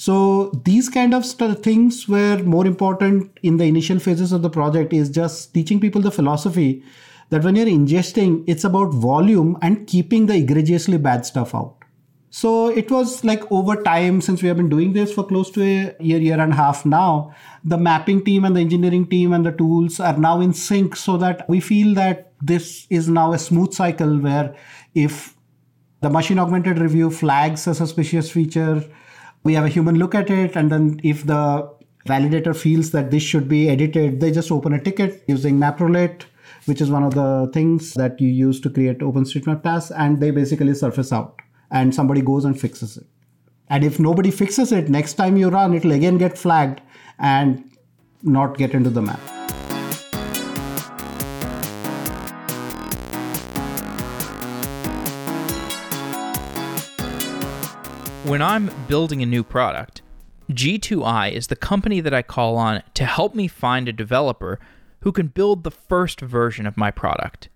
So 0.00 0.16
these 0.64 0.88
kind 0.88 1.14
of 1.14 1.24
st- 1.26 1.62
things 1.62 2.08
were 2.08 2.38
more 2.44 2.66
important 2.66 3.38
in 3.42 3.56
the 3.56 3.64
initial 3.64 3.98
phases 3.98 4.32
of 4.32 4.42
the 4.42 4.50
project 4.50 4.92
is 4.92 5.10
just 5.10 5.52
teaching 5.54 5.80
people 5.80 6.00
the 6.00 6.12
philosophy 6.12 6.84
that 7.30 7.42
when 7.42 7.56
you're 7.56 7.66
ingesting, 7.66 8.44
it's 8.46 8.64
about 8.64 8.94
volume 8.94 9.58
and 9.60 9.88
keeping 9.88 10.26
the 10.26 10.36
egregiously 10.36 10.98
bad 10.98 11.26
stuff 11.26 11.54
out. 11.54 11.77
So 12.30 12.68
it 12.68 12.90
was 12.90 13.24
like 13.24 13.50
over 13.50 13.82
time, 13.82 14.20
since 14.20 14.42
we 14.42 14.48
have 14.48 14.58
been 14.58 14.68
doing 14.68 14.92
this 14.92 15.12
for 15.12 15.26
close 15.26 15.50
to 15.52 15.62
a 15.62 15.96
year, 15.98 16.18
year 16.18 16.38
and 16.38 16.52
a 16.52 16.56
half 16.56 16.84
now, 16.84 17.34
the 17.64 17.78
mapping 17.78 18.24
team 18.24 18.44
and 18.44 18.54
the 18.54 18.60
engineering 18.60 19.06
team 19.06 19.32
and 19.32 19.46
the 19.46 19.52
tools 19.52 19.98
are 19.98 20.16
now 20.16 20.40
in 20.40 20.52
sync 20.52 20.94
so 20.94 21.16
that 21.16 21.48
we 21.48 21.60
feel 21.60 21.94
that 21.94 22.32
this 22.42 22.86
is 22.90 23.08
now 23.08 23.32
a 23.32 23.38
smooth 23.38 23.72
cycle 23.72 24.18
where 24.18 24.54
if 24.94 25.36
the 26.02 26.10
machine 26.10 26.38
augmented 26.38 26.78
review 26.78 27.10
flags 27.10 27.66
a 27.66 27.74
suspicious 27.74 28.30
feature, 28.30 28.84
we 29.42 29.54
have 29.54 29.64
a 29.64 29.68
human 29.68 29.96
look 29.98 30.14
at 30.14 30.30
it, 30.30 30.54
and 30.54 30.70
then 30.70 31.00
if 31.02 31.24
the 31.24 31.68
validator 32.06 32.54
feels 32.54 32.90
that 32.90 33.10
this 33.10 33.22
should 33.22 33.48
be 33.48 33.68
edited, 33.68 34.20
they 34.20 34.30
just 34.30 34.52
open 34.52 34.74
a 34.74 34.80
ticket 34.80 35.24
using 35.26 35.58
MapRoulette 35.58 36.24
which 36.66 36.80
is 36.80 36.90
one 36.90 37.02
of 37.02 37.14
the 37.14 37.50
things 37.52 37.94
that 37.94 38.20
you 38.20 38.28
use 38.28 38.60
to 38.60 38.70
create 38.70 38.98
OpenStreetMap 38.98 39.62
tasks, 39.62 39.90
and 39.90 40.20
they 40.20 40.30
basically 40.30 40.74
surface 40.74 41.12
out, 41.12 41.40
and 41.70 41.94
somebody 41.94 42.20
goes 42.20 42.44
and 42.44 42.60
fixes 42.60 42.96
it. 42.96 43.06
And 43.68 43.84
if 43.84 43.98
nobody 43.98 44.30
fixes 44.30 44.72
it, 44.72 44.88
next 44.88 45.14
time 45.14 45.36
you 45.36 45.48
run, 45.50 45.74
it'll 45.74 45.92
again 45.92 46.18
get 46.18 46.38
flagged 46.38 46.80
and 47.18 47.70
not 48.22 48.56
get 48.56 48.72
into 48.72 48.90
the 48.90 49.02
map. 49.02 49.20
When 58.24 58.42
I'm 58.42 58.70
building 58.88 59.22
a 59.22 59.26
new 59.26 59.42
product, 59.42 60.02
G2I 60.50 61.32
is 61.32 61.46
the 61.46 61.56
company 61.56 62.00
that 62.00 62.12
I 62.12 62.22
call 62.22 62.56
on 62.56 62.82
to 62.94 63.06
help 63.06 63.34
me 63.34 63.48
find 63.48 63.88
a 63.88 63.92
developer 63.92 64.58
who 65.00 65.12
can 65.12 65.28
build 65.28 65.62
the 65.62 65.70
first 65.70 66.20
version 66.20 66.66
of 66.66 66.76
my 66.76 66.90
product. 66.90 67.48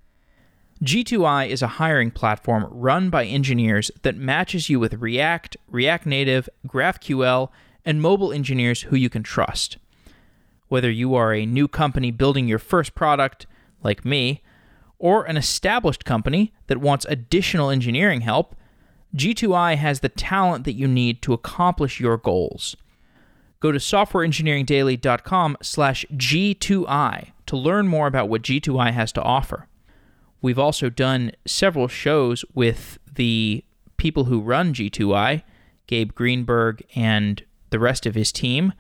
G2I 0.83 1.47
is 1.47 1.63
a 1.63 1.79
hiring 1.79 2.11
platform 2.11 2.67
run 2.69 3.09
by 3.09 3.25
engineers 3.25 3.93
that 4.03 4.17
matches 4.17 4.69
you 4.69 4.81
with 4.81 4.95
React, 4.95 5.57
React 5.69 6.07
Native, 6.07 6.49
GraphQL, 6.67 7.51
and 7.85 8.03
mobile 8.03 8.33
engineers 8.33 8.83
who 8.83 8.97
you 8.97 9.09
can 9.09 9.23
trust. 9.23 9.77
Whether 10.67 10.91
you 10.91 11.15
are 11.15 11.33
a 11.33 11.47
new 11.47 11.69
company 11.69 12.11
building 12.11 12.49
your 12.49 12.59
first 12.59 12.97
product, 12.97 13.47
like 13.85 14.05
me, 14.05 14.43
or 14.99 15.23
an 15.25 15.37
established 15.37 16.05
company 16.05 16.53
that 16.67 16.79
wants 16.79 17.07
additional 17.09 17.71
engineering 17.71 18.23
help, 18.23 18.57
G2I 19.15 19.77
has 19.77 20.01
the 20.01 20.09
talent 20.09 20.65
that 20.65 20.73
you 20.73 20.89
need 20.89 21.23
to 21.23 21.33
accomplish 21.33 22.01
your 22.01 22.17
goals. 22.17 22.77
Go 23.61 23.71
to 23.71 23.79
softwareengineeringdaily.com 23.79 25.59
slash 25.63 26.05
G2I 26.13 27.29
to 27.47 27.57
learn 27.57 27.87
more 27.87 28.09
about 28.09 28.29
what 28.29 28.43
G2I 28.43 28.93
has 28.93 29.13
to 29.13 29.23
offer. 29.23 29.69
We've 30.43 30.59
also 30.59 30.91
done 30.91 31.33
several 31.47 31.87
shows 31.87 32.45
with 32.53 32.99
the 33.15 33.65
people 33.97 34.25
who 34.25 34.41
run 34.41 34.75
G2I, 34.75 35.45
Gabe 35.87 36.13
Greenberg 36.15 36.83
and 36.97 37.43
the 37.71 37.79
rest 37.79 38.05
of 38.07 38.17
his 38.17 38.33
team. 38.33 38.73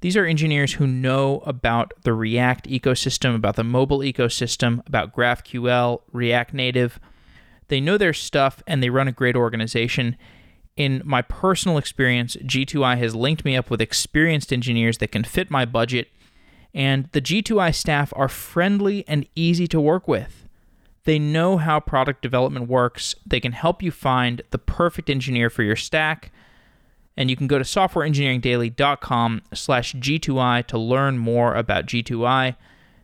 These 0.00 0.16
are 0.16 0.26
engineers 0.26 0.74
who 0.74 0.86
know 0.86 1.40
about 1.46 1.92
the 2.02 2.12
React 2.12 2.68
ecosystem, 2.68 3.36
about 3.36 3.54
the 3.56 3.64
mobile 3.64 4.00
ecosystem, 4.00 4.84
about 4.86 5.14
GraphQL, 5.14 6.00
React 6.12 6.54
Native. 6.54 6.98
They 7.68 7.80
know 7.80 7.96
their 7.96 8.12
stuff 8.12 8.62
and 8.66 8.82
they 8.82 8.90
run 8.90 9.08
a 9.08 9.12
great 9.12 9.36
organization. 9.36 10.16
In 10.76 11.02
my 11.04 11.22
personal 11.22 11.78
experience, 11.78 12.34
G2I 12.36 12.98
has 12.98 13.14
linked 13.14 13.44
me 13.44 13.56
up 13.56 13.70
with 13.70 13.80
experienced 13.80 14.52
engineers 14.52 14.98
that 14.98 15.12
can 15.12 15.22
fit 15.22 15.50
my 15.50 15.64
budget, 15.64 16.08
and 16.72 17.08
the 17.12 17.20
G2I 17.20 17.74
staff 17.74 18.12
are 18.16 18.28
friendly 18.28 19.04
and 19.06 19.26
easy 19.36 19.66
to 19.68 19.80
work 19.80 20.08
with. 20.08 20.48
They 21.04 21.18
know 21.18 21.56
how 21.56 21.80
product 21.80 22.22
development 22.22 22.68
works. 22.68 23.14
They 23.26 23.40
can 23.40 23.52
help 23.52 23.82
you 23.82 23.90
find 23.90 24.42
the 24.50 24.58
perfect 24.58 25.08
engineer 25.08 25.50
for 25.50 25.62
your 25.62 25.76
stack. 25.76 26.30
And 27.16 27.28
you 27.30 27.36
can 27.36 27.46
go 27.46 27.58
to 27.58 27.64
softwareengineeringdaily.com 27.64 29.42
slash 29.52 29.94
G2I 29.94 30.66
to 30.66 30.78
learn 30.78 31.18
more 31.18 31.54
about 31.54 31.86
G2I. 31.86 32.56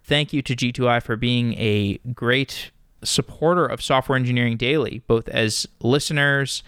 Thank 0.04 0.32
you 0.32 0.42
to 0.42 0.54
G2I 0.54 1.02
for 1.02 1.16
being 1.16 1.54
a 1.54 1.98
great 2.14 2.70
supporter 3.02 3.66
of 3.66 3.82
Software 3.82 4.16
Engineering 4.16 4.56
Daily, 4.56 5.02
both 5.06 5.28
as 5.28 5.66
listeners 5.80 6.62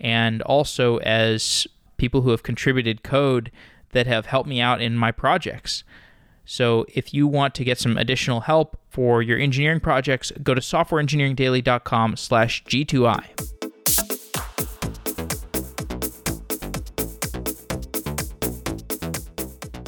and 0.00 0.42
also 0.42 0.98
as 0.98 1.66
people 1.96 2.22
who 2.22 2.30
have 2.30 2.42
contributed 2.42 3.02
code 3.02 3.50
that 3.90 4.06
have 4.06 4.26
helped 4.26 4.48
me 4.48 4.60
out 4.60 4.80
in 4.80 4.96
my 4.96 5.12
projects. 5.12 5.84
So 6.50 6.84
if 6.88 7.14
you 7.14 7.28
want 7.28 7.54
to 7.54 7.64
get 7.64 7.78
some 7.78 7.96
additional 7.96 8.40
help 8.40 8.76
for 8.88 9.22
your 9.22 9.38
engineering 9.38 9.78
projects, 9.78 10.32
go 10.42 10.52
to 10.52 10.60
softwareengineeringdaily.com 10.60 12.16
slash 12.16 12.64
G2I. 12.64 13.24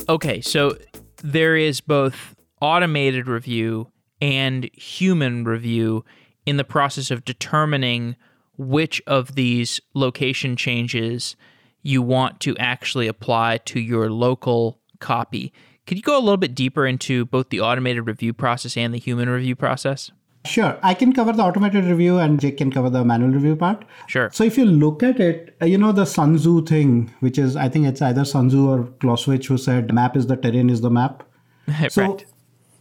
Okay, 0.09 0.41
so 0.41 0.77
there 1.25 1.57
is 1.57 1.81
both 1.81 2.37
automated 2.61 3.27
review 3.27 3.89
and 4.21 4.71
human 4.75 5.43
review 5.43 6.05
in 6.47 6.59
the 6.59 6.65
process 6.65 7.11
of 7.11 7.25
determining 7.25 8.15
which 8.57 9.03
of 9.09 9.35
these 9.35 9.81
location 9.95 10.55
changes 10.55 11.35
you 11.83 12.03
want 12.03 12.39
to 12.39 12.57
actually 12.59 13.09
apply 13.09 13.57
to 13.65 13.81
your 13.81 14.13
local 14.13 14.79
copy. 15.01 15.53
Could 15.87 15.97
you 15.97 16.03
go 16.03 16.17
a 16.17 16.21
little 16.21 16.37
bit 16.37 16.55
deeper 16.55 16.87
into 16.87 17.25
both 17.27 17.49
the 17.49 17.61
automated 17.61 18.07
review 18.07 18.33
process 18.33 18.77
and 18.77 18.95
the 18.95 18.99
human 18.99 19.29
review 19.29 19.57
process? 19.57 20.11
Sure. 20.45 20.77
I 20.83 20.95
can 20.95 21.13
cover 21.13 21.33
the 21.33 21.43
automated 21.43 21.85
review 21.85 22.19
and 22.19 22.41
Jake 22.41 22.57
can 22.57 22.71
cover 22.71 22.91
the 22.91 23.05
manual 23.05 23.31
review 23.31 23.55
part. 23.55 23.85
Sure. 24.09 24.31
So 24.33 24.43
if 24.45 24.59
you 24.59 24.65
look 24.65 25.03
at 25.03 25.21
it, 25.21 25.57
uh, 25.63 25.67
you 25.67 25.79
know, 25.79 25.93
the 25.93 26.05
Sun 26.05 26.37
Tzu 26.37 26.65
thing, 26.65 27.13
which 27.21 27.39
is, 27.39 27.55
I 27.55 27.69
think 27.69 27.87
it's 27.87 28.03
either 28.03 28.25
Sun 28.25 28.49
Tzu 28.49 28.69
or 28.69 28.85
Clausewitz 29.01 29.47
who 29.47 29.57
said, 29.57 29.93
map 29.95 30.17
is 30.17 30.27
the 30.27 30.37
terrain 30.37 30.69
is 30.69 30.81
the 30.81 30.91
map. 30.91 31.23
so 31.89 32.19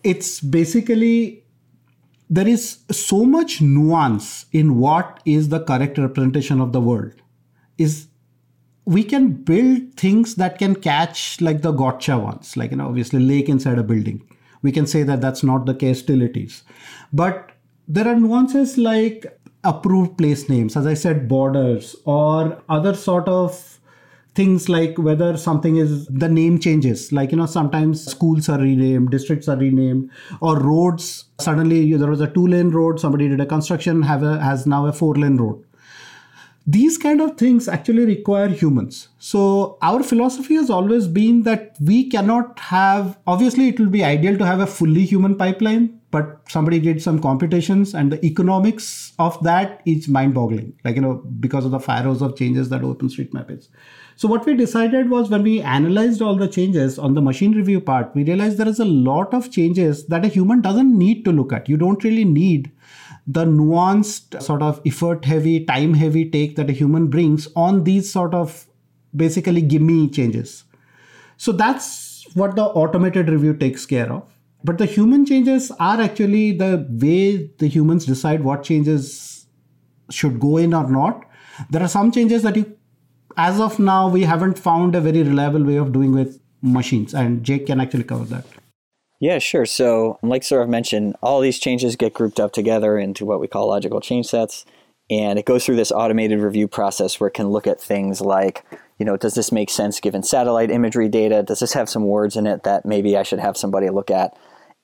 it's 0.04 0.40
basically, 0.40 1.44
there 2.30 2.48
is 2.48 2.80
so 2.90 3.26
much 3.26 3.62
nuance 3.62 4.46
in 4.52 4.78
what 4.80 5.22
is 5.26 5.50
the 5.50 5.60
correct 5.64 5.98
representation 6.00 6.62
of 6.62 6.72
the 6.72 6.82
world. 6.82 7.14
Is 7.78 8.08
we 8.86 9.04
can 9.04 9.32
build 9.32 9.94
things 9.96 10.36
that 10.36 10.58
can 10.58 10.76
catch 10.76 11.40
like 11.40 11.62
the 11.62 11.72
gotcha 11.72 12.18
ones, 12.18 12.58
like, 12.58 12.72
you 12.72 12.78
know, 12.78 12.88
obviously 12.88 13.20
lake 13.20 13.48
inside 13.50 13.78
a 13.78 13.84
building. 13.84 14.22
We 14.62 14.72
can 14.72 14.86
say 14.86 15.04
that 15.04 15.22
that's 15.22 15.44
not 15.44 15.66
the 15.66 15.76
case, 15.76 16.00
still 16.00 16.22
it 16.22 16.38
is. 16.38 16.64
But 17.14 17.52
there 17.88 18.08
are 18.08 18.16
nuances 18.16 18.78
like 18.78 19.26
approved 19.64 20.18
place 20.18 20.50
names, 20.50 20.76
as 20.76 20.88
I 20.88 20.94
said, 20.94 21.28
borders, 21.28 21.96
or 22.06 22.62
other 22.70 22.94
sort 22.94 23.28
of 23.28 23.80
things 24.34 24.70
like 24.70 24.98
whether 24.98 25.36
something 25.36 25.76
is 25.76 26.06
the 26.08 26.30
name 26.30 26.58
changes 26.58 27.12
like 27.12 27.32
you 27.32 27.38
know 27.38 27.46
sometimes 27.46 28.06
schools 28.06 28.48
are 28.48 28.60
renamed 28.60 29.12
districts 29.12 29.50
are 29.50 29.58
renamed 29.58 30.10
or 30.40 30.58
roads 30.58 31.26
suddenly 31.42 31.94
there 31.98 32.10
was 32.10 32.22
a 32.22 32.28
two 32.28 32.48
lane 32.48 32.70
road 32.70 32.98
somebody 32.98 33.28
did 33.28 33.42
a 33.42 33.46
construction 33.46 34.02
have 34.02 34.24
a 34.24 34.40
has 34.42 34.66
now 34.66 34.86
a 34.86 34.94
four 34.94 35.16
lane 35.16 35.36
road 35.36 35.62
these 36.68 36.98
kind 36.98 37.22
of 37.22 37.38
things 37.38 37.68
actually 37.68 38.06
require 38.06 38.48
humans. 38.48 39.10
So 39.18 39.78
our 39.82 40.04
philosophy 40.04 40.56
has 40.56 40.70
always 40.70 41.08
been 41.08 41.42
that 41.44 41.76
we 41.82 42.10
cannot 42.10 42.60
have 42.60 43.18
obviously 43.26 43.70
it 43.70 43.80
will 43.80 43.90
be 43.90 44.04
ideal 44.04 44.38
to 44.38 44.46
have 44.46 44.60
a 44.60 44.68
fully 44.68 45.06
human 45.06 45.36
pipeline 45.36 46.00
but 46.12 46.42
somebody 46.50 46.78
did 46.80 47.02
some 47.02 47.20
computations 47.22 47.96
and 47.96 48.12
the 48.12 48.24
economics 48.26 49.14
of 49.18 49.42
that 49.44 49.82
is 49.86 50.08
mind 50.10 50.34
boggling 50.34 50.74
like 50.84 50.96
you 50.96 51.02
know 51.02 51.16
because 51.40 51.66
of 51.66 51.72
the 51.72 51.80
fires 51.80 52.22
of 52.22 52.38
changes 52.38 52.70
that 52.70 52.82
openstreetmap 52.82 53.50
is. 53.50 53.70
So 54.18 54.28
what 54.28 54.46
we 54.46 54.56
decided 54.56 55.10
was 55.10 55.30
when 55.30 55.42
we 55.42 55.62
analyzed 55.62 56.22
all 56.22 56.36
the 56.36 56.48
changes 56.48 57.00
on 57.00 57.16
the 57.16 57.22
machine 57.22 57.54
review 57.54 57.82
part 57.82 58.14
we 58.14 58.24
realized 58.24 58.58
there 58.58 58.68
is 58.68 58.80
a 58.80 58.86
lot 58.86 59.34
of 59.34 59.50
changes 59.50 60.06
that 60.08 60.26
a 60.26 60.28
human 60.28 60.62
doesn't 60.62 60.96
need 60.96 61.26
to 61.26 61.32
look 61.32 61.52
at. 61.54 61.68
You 61.68 61.78
don't 61.78 62.04
really 62.04 62.26
need 62.26 62.72
the 63.28 63.46
nuanced 63.46 64.42
sort 64.42 64.62
of 64.62 64.82
effort 64.86 65.26
heavy 65.26 65.64
time 65.66 65.94
heavy 65.94 66.30
take 66.30 66.56
that 66.56 66.70
a 66.70 66.74
human 66.74 67.08
brings 67.08 67.48
on 67.56 67.84
these 67.84 68.12
sort 68.12 68.34
of 68.34 68.68
basically 69.16 69.62
gimme 69.62 70.10
changes. 70.10 70.64
So 71.38 71.52
that's 71.52 72.26
what 72.34 72.56
the 72.56 72.64
automated 72.64 73.30
review 73.30 73.54
takes 73.54 73.86
care 73.86 74.12
of. 74.12 74.24
But 74.64 74.78
the 74.78 74.86
human 74.86 75.26
changes 75.26 75.72
are 75.80 76.00
actually 76.00 76.52
the 76.52 76.88
way 76.90 77.50
the 77.58 77.68
humans 77.68 78.06
decide 78.06 78.44
what 78.44 78.64
changes 78.64 79.48
should 80.10 80.40
go 80.40 80.58
in 80.58 80.74
or 80.74 80.90
not. 80.90 81.26
There 81.70 81.82
are 81.82 81.88
some 81.88 82.12
changes 82.12 82.44
that 82.44 82.56
you 82.56 82.78
as 83.38 83.60
of 83.60 83.80
now 83.80 84.10
we 84.10 84.24
haven't 84.24 84.60
found 84.60 84.96
a 84.96 85.02
very 85.02 85.24
reliable 85.24 85.64
way 85.64 85.78
of 85.78 85.92
doing 85.92 86.12
with 86.12 86.40
machines 86.62 87.14
and 87.14 87.44
jake 87.44 87.66
can 87.66 87.80
actually 87.80 88.04
cover 88.04 88.26
that 88.26 88.46
yeah, 89.22 89.40
sure. 89.40 89.66
So, 89.66 90.20
like 90.22 90.42
Saurav 90.42 90.68
mentioned, 90.68 91.16
all 91.22 91.40
these 91.40 91.60
changes 91.60 91.96
get 91.96 92.14
grouped 92.14 92.42
up 92.42 92.52
together 92.52 92.98
into 92.98 93.24
what 93.24 93.40
we 93.40 93.48
call 93.48 93.70
logical 93.70 94.02
change 94.02 94.26
sets. 94.26 94.66
And 95.10 95.40
it 95.40 95.46
goes 95.46 95.66
through 95.66 95.78
this 95.78 95.92
automated 95.92 96.40
review 96.40 96.68
process 96.68 97.20
where 97.20 97.30
it 97.30 97.34
can 97.34 97.50
look 97.50 97.68
at 97.68 97.82
things 97.82 98.20
like 98.22 98.66
you 99.02 99.06
know, 99.06 99.18
does 99.18 99.34
this 99.34 99.52
make 99.52 99.72
sense 99.72 100.00
given 100.00 100.22
satellite 100.22 100.70
imagery 100.70 101.10
data? 101.10 101.42
Does 101.42 101.58
this 101.58 101.74
have 101.74 101.90
some 101.90 102.06
words 102.06 102.36
in 102.36 102.46
it 102.46 102.62
that 102.66 102.86
maybe 102.86 103.18
I 103.18 103.24
should 103.24 103.40
have 103.40 103.58
somebody 103.58 103.90
look 103.90 104.12
at? 104.12 104.38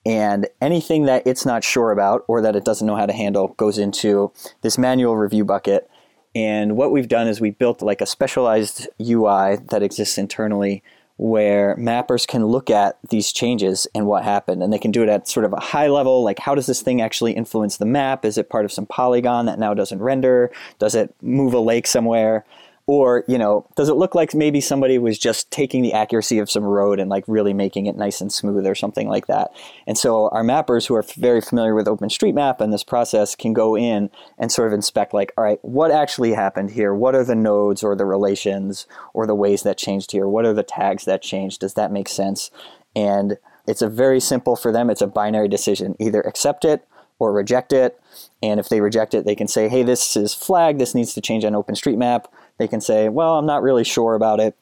And 0.08 0.48
anything 0.60 1.06
that 1.06 1.22
it's 1.28 1.46
not 1.46 1.64
sure 1.64 1.92
about 1.92 2.26
or 2.28 2.42
that 2.42 2.56
it 2.56 2.66
doesn't 2.66 2.88
know 2.88 2.96
how 2.96 3.06
to 3.06 3.14
handle 3.14 3.50
goes 3.50 3.78
into 3.78 4.32
this 4.64 4.76
manual 4.76 5.16
review 5.16 5.46
bucket. 5.46 5.88
And 6.34 6.76
what 6.76 6.92
we've 6.92 7.08
done 7.08 7.28
is 7.28 7.40
we 7.40 7.52
built 7.52 7.84
like 7.84 8.02
a 8.02 8.08
specialized 8.08 8.88
UI 9.00 9.58
that 9.70 9.84
exists 9.84 10.18
internally 10.18 10.82
where 11.18 11.76
mappers 11.78 12.28
can 12.28 12.46
look 12.46 12.70
at 12.70 12.98
these 13.10 13.32
changes 13.32 13.88
and 13.96 14.06
what 14.06 14.24
happened 14.24 14.62
and 14.62 14.72
they 14.72 14.78
can 14.78 14.92
do 14.92 15.02
it 15.02 15.10
at 15.10 15.28
sort 15.28 15.46
of 15.46 15.54
a 15.54 15.60
high 15.60 15.88
level 15.88 16.24
like 16.24 16.38
how 16.38 16.54
does 16.54 16.68
this 16.68 16.82
thing 16.82 17.02
actually 17.02 17.34
influence 17.34 17.78
the 17.78 17.86
map? 17.86 18.24
Is 18.24 18.38
it 18.38 18.50
part 18.50 18.66
of 18.66 18.72
some 18.72 18.86
polygon 18.86 19.48
that 19.48 19.60
now 19.60 19.74
doesn't 19.74 20.00
render? 20.00 20.52
Does 20.80 20.96
it 20.96 21.14
move 21.22 21.54
a 21.54 21.60
lake 21.60 21.88
somewhere 21.88 22.46
or 22.88 23.26
you 23.28 23.38
know 23.38 23.68
does 23.76 23.90
it 23.90 23.98
look 23.98 24.16
like 24.16 24.34
maybe 24.34 24.62
somebody 24.62 24.98
was 24.98 25.20
just 25.20 25.52
taking 25.52 25.84
the 25.84 25.94
accuracy 25.94 26.40
of 26.40 26.50
some 26.50 26.64
road 26.64 27.00
and 27.00 27.10
like 27.10 27.26
really 27.28 27.54
making 27.54 27.86
it 27.86 27.98
nice 27.98 28.22
and 28.22 28.32
smooth 28.32 28.66
or 28.66 28.74
something 28.74 29.10
like 29.10 29.28
that? 29.28 29.52
And 29.86 29.98
so 29.98 30.30
our 30.30 30.44
mappers 30.44 30.88
who 30.88 30.96
are 30.96 31.04
very 31.04 31.42
familiar 31.42 31.76
with 31.76 31.86
openstreetmap 31.86 32.62
and 32.62 32.74
this 32.74 32.86
process 32.86 33.36
can 33.36 33.54
go 33.54 33.76
in 33.78 34.10
and 34.40 34.52
sort 34.52 34.70
of 34.70 34.74
inspect 34.74 35.14
like 35.14 35.34
all 35.38 35.44
right 35.44 35.60
what 35.62 35.92
actually 35.92 36.34
happened 36.34 36.72
here? 36.72 36.96
What 36.96 37.14
are 37.14 37.26
the 37.26 37.36
nodes 37.36 37.84
or 37.84 37.96
the 37.96 38.06
relations 38.06 38.88
or 39.14 39.28
the 39.28 39.36
ways 39.36 39.64
that 39.64 39.78
changed 39.78 40.14
here? 40.14 40.28
What 40.28 40.46
are 40.46 40.54
the 40.54 40.64
tags 40.64 41.06
that 41.06 41.22
changed? 41.22 41.60
Does 41.60 41.76
that 41.76 41.92
make 41.92 42.08
sense? 42.08 42.50
And 42.96 43.38
it's 43.68 43.82
a 43.82 43.90
very 43.90 44.22
simple 44.22 44.56
for 44.56 44.72
them 44.72 44.90
it's 44.90 45.02
a 45.02 45.08
binary 45.08 45.50
decision. 45.50 45.96
Either 46.00 46.22
accept 46.22 46.64
it 46.64 46.88
or 47.20 47.34
reject 47.34 47.74
it. 47.74 48.00
And 48.42 48.60
if 48.62 48.70
they 48.70 48.80
reject 48.80 49.14
it 49.14 49.26
they 49.26 49.36
can 49.36 49.50
say 49.50 49.68
hey 49.68 49.84
this 49.84 50.16
is 50.16 50.34
flagged. 50.34 50.80
This 50.80 50.96
needs 50.96 51.14
to 51.16 51.20
change 51.20 51.44
on 51.44 51.52
openstreetmap 51.52 52.28
they 52.58 52.68
can 52.68 52.82
say, 52.82 53.10
well, 53.10 53.38
I'm 53.38 53.46
not 53.46 53.62
really 53.62 53.84
sure 53.84 54.16
about 54.16 54.40
it. 54.40 54.56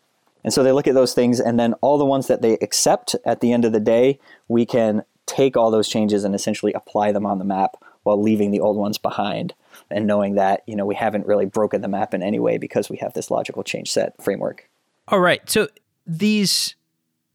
And 0.44 0.54
so 0.54 0.64
they 0.64 0.72
look 0.72 0.88
at 0.88 0.94
those 0.94 1.14
things, 1.14 1.40
and 1.40 1.60
then 1.60 1.74
all 1.82 1.98
the 1.98 2.06
ones 2.06 2.28
that 2.28 2.44
they 2.44 2.54
accept 2.62 3.16
at 3.26 3.42
the 3.42 3.52
end 3.52 3.66
of 3.66 3.72
the 3.72 3.80
day, 3.80 4.20
we 4.48 4.66
can 4.66 5.04
take 5.26 5.58
all 5.58 5.72
those 5.72 5.90
changes 5.90 6.24
and 6.24 6.36
essentially 6.36 6.72
apply 6.74 7.12
them 7.12 7.26
on 7.26 7.40
the 7.40 7.46
map 7.46 7.78
while 8.04 8.22
leaving 8.22 8.52
the 8.52 8.60
old 8.60 8.78
ones 8.78 9.00
behind 9.00 9.56
and 9.90 10.06
knowing 10.06 10.36
that 10.36 10.62
you 10.68 10.76
know 10.76 10.86
we 10.86 10.94
haven't 10.94 11.26
really 11.26 11.46
broken 11.46 11.82
the 11.82 11.88
map 11.88 12.14
in 12.14 12.22
any 12.22 12.40
way 12.40 12.60
because 12.60 12.90
we 12.90 12.98
have 12.98 13.14
this 13.14 13.32
logical 13.32 13.64
change 13.64 13.92
set 13.92 14.22
framework. 14.22 14.70
All 15.08 15.20
right. 15.20 15.48
So 15.50 15.68
these 16.06 16.76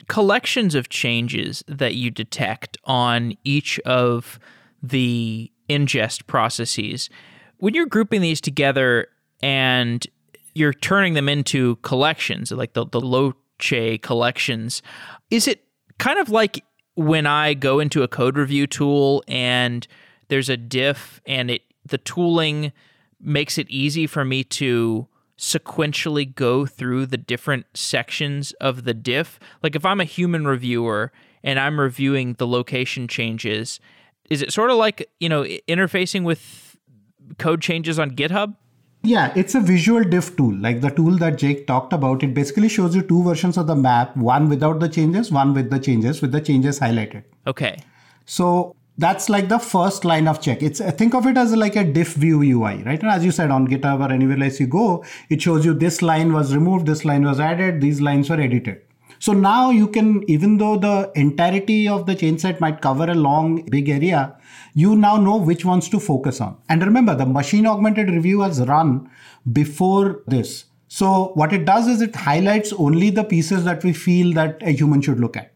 collections 0.06 0.74
of 0.76 0.88
changes 0.88 1.64
that 1.66 1.94
you 1.94 2.10
detect 2.10 2.78
on 2.84 3.36
each 3.44 3.78
of 3.80 4.38
the 4.82 5.50
ingest 5.68 6.26
processes, 6.26 7.10
when 7.58 7.74
you're 7.74 7.86
grouping 7.86 8.20
these 8.20 8.40
together 8.40 9.08
and 9.42 10.06
you're 10.54 10.72
turning 10.72 11.14
them 11.14 11.28
into 11.28 11.76
collections, 11.76 12.50
like 12.50 12.72
the, 12.72 12.86
the 12.86 13.00
Loche 13.00 14.00
collections. 14.02 14.82
Is 15.30 15.46
it 15.46 15.64
kind 15.98 16.18
of 16.18 16.30
like 16.30 16.64
when 16.94 17.26
I 17.26 17.54
go 17.54 17.80
into 17.80 18.02
a 18.02 18.08
code 18.08 18.36
review 18.36 18.66
tool 18.66 19.22
and 19.28 19.86
there's 20.28 20.48
a 20.48 20.56
diff 20.56 21.20
and 21.26 21.50
it 21.50 21.62
the 21.84 21.98
tooling 21.98 22.72
makes 23.20 23.58
it 23.58 23.68
easy 23.70 24.06
for 24.06 24.24
me 24.24 24.44
to 24.44 25.06
sequentially 25.38 26.34
go 26.34 26.66
through 26.66 27.06
the 27.06 27.16
different 27.16 27.66
sections 27.74 28.52
of 28.60 28.84
the 28.84 28.92
diff. 28.92 29.40
Like 29.62 29.74
if 29.74 29.84
I'm 29.84 30.00
a 30.00 30.04
human 30.04 30.46
reviewer 30.46 31.12
and 31.42 31.58
I'm 31.58 31.80
reviewing 31.80 32.34
the 32.34 32.46
location 32.46 33.08
changes, 33.08 33.80
is 34.28 34.42
it 34.42 34.52
sort 34.52 34.70
of 34.70 34.76
like, 34.76 35.08
you 35.18 35.28
know, 35.28 35.44
interfacing 35.44 36.24
with 36.24 36.76
code 37.38 37.62
changes 37.62 37.98
on 37.98 38.10
GitHub? 38.12 38.56
Yeah, 39.02 39.32
it's 39.34 39.54
a 39.54 39.60
visual 39.60 40.04
diff 40.04 40.36
tool, 40.36 40.54
like 40.54 40.82
the 40.82 40.90
tool 40.90 41.16
that 41.18 41.38
Jake 41.38 41.66
talked 41.66 41.94
about. 41.94 42.22
It 42.22 42.34
basically 42.34 42.68
shows 42.68 42.94
you 42.94 43.02
two 43.02 43.22
versions 43.22 43.56
of 43.56 43.66
the 43.66 43.74
map, 43.74 44.14
one 44.16 44.48
without 44.48 44.78
the 44.80 44.88
changes, 44.88 45.30
one 45.32 45.54
with 45.54 45.70
the 45.70 45.78
changes, 45.78 46.20
with 46.20 46.32
the 46.32 46.40
changes 46.40 46.78
highlighted. 46.80 47.24
Okay. 47.46 47.82
So 48.26 48.76
that's 48.98 49.30
like 49.30 49.48
the 49.48 49.58
first 49.58 50.04
line 50.04 50.28
of 50.28 50.42
check. 50.42 50.62
It's 50.62 50.80
uh, 50.82 50.90
think 50.90 51.14
of 51.14 51.26
it 51.26 51.38
as 51.38 51.56
like 51.56 51.76
a 51.76 51.84
diff 51.84 52.12
view 52.14 52.42
UI, 52.42 52.82
right? 52.82 53.00
And 53.00 53.10
as 53.10 53.24
you 53.24 53.32
said 53.32 53.50
on 53.50 53.66
GitHub 53.66 54.06
or 54.06 54.12
anywhere 54.12 54.42
else 54.42 54.60
you 54.60 54.66
go, 54.66 55.02
it 55.30 55.40
shows 55.40 55.64
you 55.64 55.72
this 55.72 56.02
line 56.02 56.34
was 56.34 56.54
removed, 56.54 56.86
this 56.86 57.06
line 57.06 57.24
was 57.24 57.40
added, 57.40 57.80
these 57.80 58.02
lines 58.02 58.28
were 58.28 58.40
edited. 58.40 58.82
So 59.18 59.32
now 59.32 59.70
you 59.70 59.88
can, 59.88 60.28
even 60.30 60.58
though 60.58 60.76
the 60.76 61.10
entirety 61.14 61.88
of 61.88 62.06
the 62.06 62.14
change 62.14 62.40
set 62.40 62.60
might 62.60 62.82
cover 62.82 63.04
a 63.04 63.14
long, 63.14 63.62
big 63.66 63.88
area, 63.88 64.36
you 64.74 64.96
now 64.96 65.16
know 65.16 65.36
which 65.36 65.64
ones 65.64 65.88
to 65.88 66.00
focus 66.00 66.40
on. 66.40 66.56
And 66.68 66.82
remember, 66.82 67.14
the 67.14 67.26
machine 67.26 67.66
augmented 67.66 68.08
review 68.08 68.40
has 68.40 68.60
run 68.60 69.10
before 69.52 70.22
this. 70.26 70.64
So 70.88 71.32
what 71.34 71.52
it 71.52 71.64
does 71.64 71.86
is 71.86 72.00
it 72.00 72.16
highlights 72.16 72.72
only 72.72 73.10
the 73.10 73.24
pieces 73.24 73.64
that 73.64 73.84
we 73.84 73.92
feel 73.92 74.32
that 74.34 74.60
a 74.62 74.72
human 74.72 75.00
should 75.00 75.20
look 75.20 75.36
at. 75.36 75.52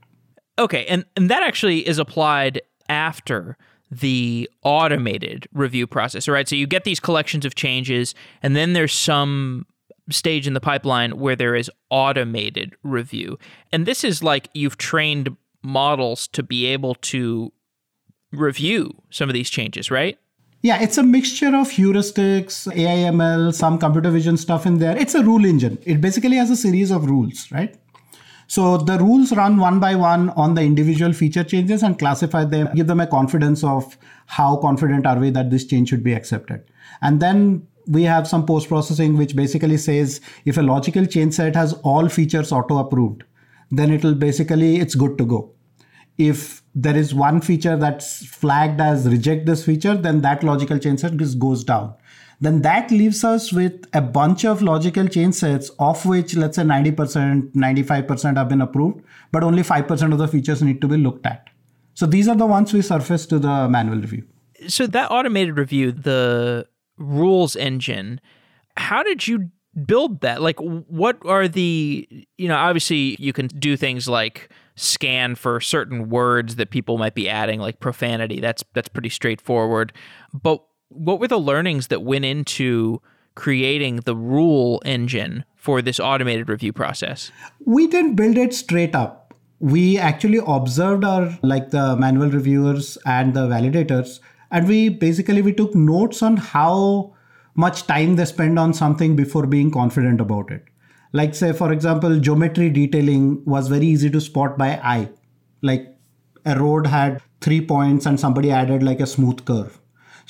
Okay, 0.59 0.87
and, 0.87 1.05
and 1.17 1.29
that 1.31 1.43
actually 1.43 1.87
is 1.87 1.99
applied 1.99 2.63
after 2.89 3.57
the 3.91 4.49
automated 4.63 5.49
review 5.53 5.87
process, 5.87 6.29
right? 6.29 6.49
So 6.49 6.57
you 6.57 6.67
get 6.67 6.85
these 6.85 7.01
collections 7.01 7.45
of 7.45 7.55
changes, 7.55 8.15
and 8.43 8.55
then 8.55 8.73
there's 8.73 8.93
some 8.93 9.67
stage 10.11 10.47
in 10.47 10.55
the 10.55 10.61
pipeline 10.61 11.19
where 11.19 11.37
there 11.37 11.55
is 11.55 11.71
automated 11.91 12.75
review. 12.83 13.39
And 13.73 13.87
this 13.87 14.05
is 14.05 14.23
like 14.23 14.49
you've 14.53 14.77
trained 14.77 15.37
models 15.63 16.29
to 16.29 16.43
be 16.43 16.67
able 16.67 16.95
to 16.97 17.53
review 18.35 19.03
some 19.11 19.29
of 19.29 19.35
these 19.35 19.51
changes, 19.51 19.91
right? 19.91 20.19
Yeah, 20.63 20.81
it's 20.81 20.97
a 20.97 21.03
mixture 21.03 21.55
of 21.55 21.69
heuristics, 21.69 22.67
AIML, 22.75 23.53
some 23.53 23.79
computer 23.79 24.11
vision 24.11 24.37
stuff 24.37 24.65
in 24.65 24.79
there. 24.79 24.97
It's 24.97 25.15
a 25.15 25.23
rule 25.23 25.45
engine. 25.45 25.79
It 25.85 26.01
basically 26.01 26.37
has 26.37 26.51
a 26.51 26.57
series 26.57 26.91
of 26.91 27.05
rules, 27.05 27.51
right? 27.53 27.77
So 28.47 28.79
the 28.79 28.99
rules 28.99 29.33
run 29.33 29.59
one 29.59 29.81
by 29.81 29.95
one 29.95 30.31
on 30.31 30.55
the 30.55 30.63
individual 30.63 31.13
feature 31.13 31.45
changes 31.45 31.83
and 31.83 31.99
classify 31.99 32.45
them, 32.45 32.71
give 32.75 32.87
them 32.87 33.01
a 33.01 33.07
confidence 33.07 33.63
of 33.63 33.97
how 34.27 34.57
confident 34.57 35.07
are 35.07 35.19
we 35.19 35.31
that 35.31 35.51
this 35.51 35.67
change 35.67 35.91
should 35.91 36.03
be 36.03 36.15
accepted. 36.15 36.65
And 37.03 37.21
then 37.21 37.67
we 37.87 38.03
have 38.05 38.27
some 38.27 38.47
post 38.47 38.69
processing 38.69 39.17
which 39.17 39.37
basically 39.37 39.77
says 39.77 40.21
if 40.45 40.57
a 40.57 40.63
logical 40.63 41.07
change 41.07 41.35
set 41.35 41.55
has 41.55 41.73
all 41.83 42.09
features 42.09 42.53
auto 42.53 42.79
approved 42.79 43.25
then 43.71 43.91
it'll 43.91 44.15
basically 44.15 44.77
it's 44.77 44.95
good 44.95 45.19
to 45.19 45.27
go 45.27 45.51
if 46.19 46.63
there 46.75 46.97
is 46.97 47.15
one 47.15 47.41
feature 47.41 47.77
that's 47.77 48.27
flagged 48.27 48.81
as 48.81 49.09
reject 49.09 49.47
this 49.47 49.65
feature 49.65 49.97
then 49.97 50.21
that 50.21 50.43
logical 50.43 50.79
change 50.79 51.01
set 51.01 51.17
just 51.17 51.39
goes 51.39 51.65
down 51.65 51.95
then 52.41 52.63
that 52.63 52.91
leaves 52.91 53.25
us 53.25 53.53
with 53.53 53.85
a 53.95 54.01
bunch 54.01 54.45
of 54.45 54.61
logical 54.61 55.09
change 55.09 55.35
sets 55.35 55.71
of 55.79 56.05
which 56.07 56.37
let's 56.37 56.57
say 56.57 56.63
90% 56.63 57.53
95% 57.53 58.37
have 58.37 58.49
been 58.49 58.61
approved 58.61 59.03
but 59.33 59.43
only 59.43 59.63
5% 59.63 60.13
of 60.13 60.19
the 60.19 60.29
features 60.29 60.63
need 60.63 60.81
to 60.81 60.89
be 60.89 60.97
looked 60.97 61.27
at 61.27 61.49
so 61.95 62.07
these 62.07 62.29
are 62.29 62.37
the 62.37 62.47
ones 62.47 62.73
we 62.73 62.83
surface 62.83 63.27
to 63.27 63.39
the 63.39 63.69
manual 63.69 63.99
review 63.99 64.25
so 64.69 64.87
that 64.87 65.11
automated 65.11 65.59
review 65.59 65.93
the 65.93 66.67
rules 66.97 67.57
engine. 67.57 68.21
How 68.77 69.03
did 69.03 69.27
you 69.27 69.51
build 69.87 70.21
that? 70.21 70.43
Like, 70.43 70.59
what 70.59 71.19
are 71.25 71.49
the, 71.49 72.09
you 72.39 72.49
know, 72.49 72.57
obviously 72.57 73.17
you 73.19 73.33
can 73.33 73.49
do 73.49 73.77
things 73.77 74.09
like 74.09 74.51
scan 74.77 75.35
for 75.35 75.61
certain 75.61 76.09
words 76.09 76.57
that 76.57 76.71
people 76.71 76.99
might 76.99 77.15
be 77.15 77.29
adding, 77.29 77.61
like 77.61 77.81
profanity. 77.81 78.41
That's 78.41 78.65
that's 78.73 78.89
pretty 78.89 79.09
straightforward. 79.09 79.93
But 80.33 80.63
what 80.89 81.21
were 81.21 81.29
the 81.29 81.39
learnings 81.39 81.89
that 81.89 82.03
went 82.03 82.25
into 82.25 83.01
creating 83.35 83.97
the 83.97 84.15
rule 84.15 84.81
engine 84.85 85.45
for 85.57 85.83
this 85.83 85.99
automated 85.99 86.49
review 86.49 86.73
process? 86.73 87.33
We 87.65 87.87
didn't 87.87 88.15
build 88.15 88.37
it 88.37 88.55
straight 88.55 88.95
up. 88.95 89.35
We 89.61 89.99
actually 89.99 90.41
observed 90.47 91.05
our 91.05 91.39
like 91.43 91.71
the 91.71 91.97
manual 91.97 92.31
reviewers 92.31 92.99
and 93.07 93.35
the 93.35 93.47
validators 93.49 94.21
and 94.51 94.69
we 94.69 94.89
basically 94.89 95.43
we 95.43 95.53
took 95.53 95.75
notes 95.75 96.23
on 96.23 96.37
how 96.37 97.13
much 97.55 97.87
time 97.87 98.17
they 98.17 98.25
spend 98.25 98.59
on 98.59 98.73
something 98.73 99.17
before 99.17 99.47
being 99.47 99.71
confident 99.71 100.21
about 100.21 100.51
it 100.51 100.65
like 101.19 101.35
say 101.35 101.53
for 101.53 101.73
example 101.73 102.19
geometry 102.19 102.69
detailing 102.71 103.43
was 103.45 103.69
very 103.69 103.87
easy 103.87 104.11
to 104.11 104.21
spot 104.21 104.59
by 104.59 104.71
eye. 104.83 105.09
Like 105.63 105.97
a 106.45 106.59
road 106.59 106.89
had 106.89 107.23
three 107.41 107.61
points 107.65 108.05
and 108.05 108.19
somebody 108.19 108.51
added 108.51 108.83
like 108.83 109.01
a 109.01 109.07
smooth 109.07 109.45
curve. 109.45 109.81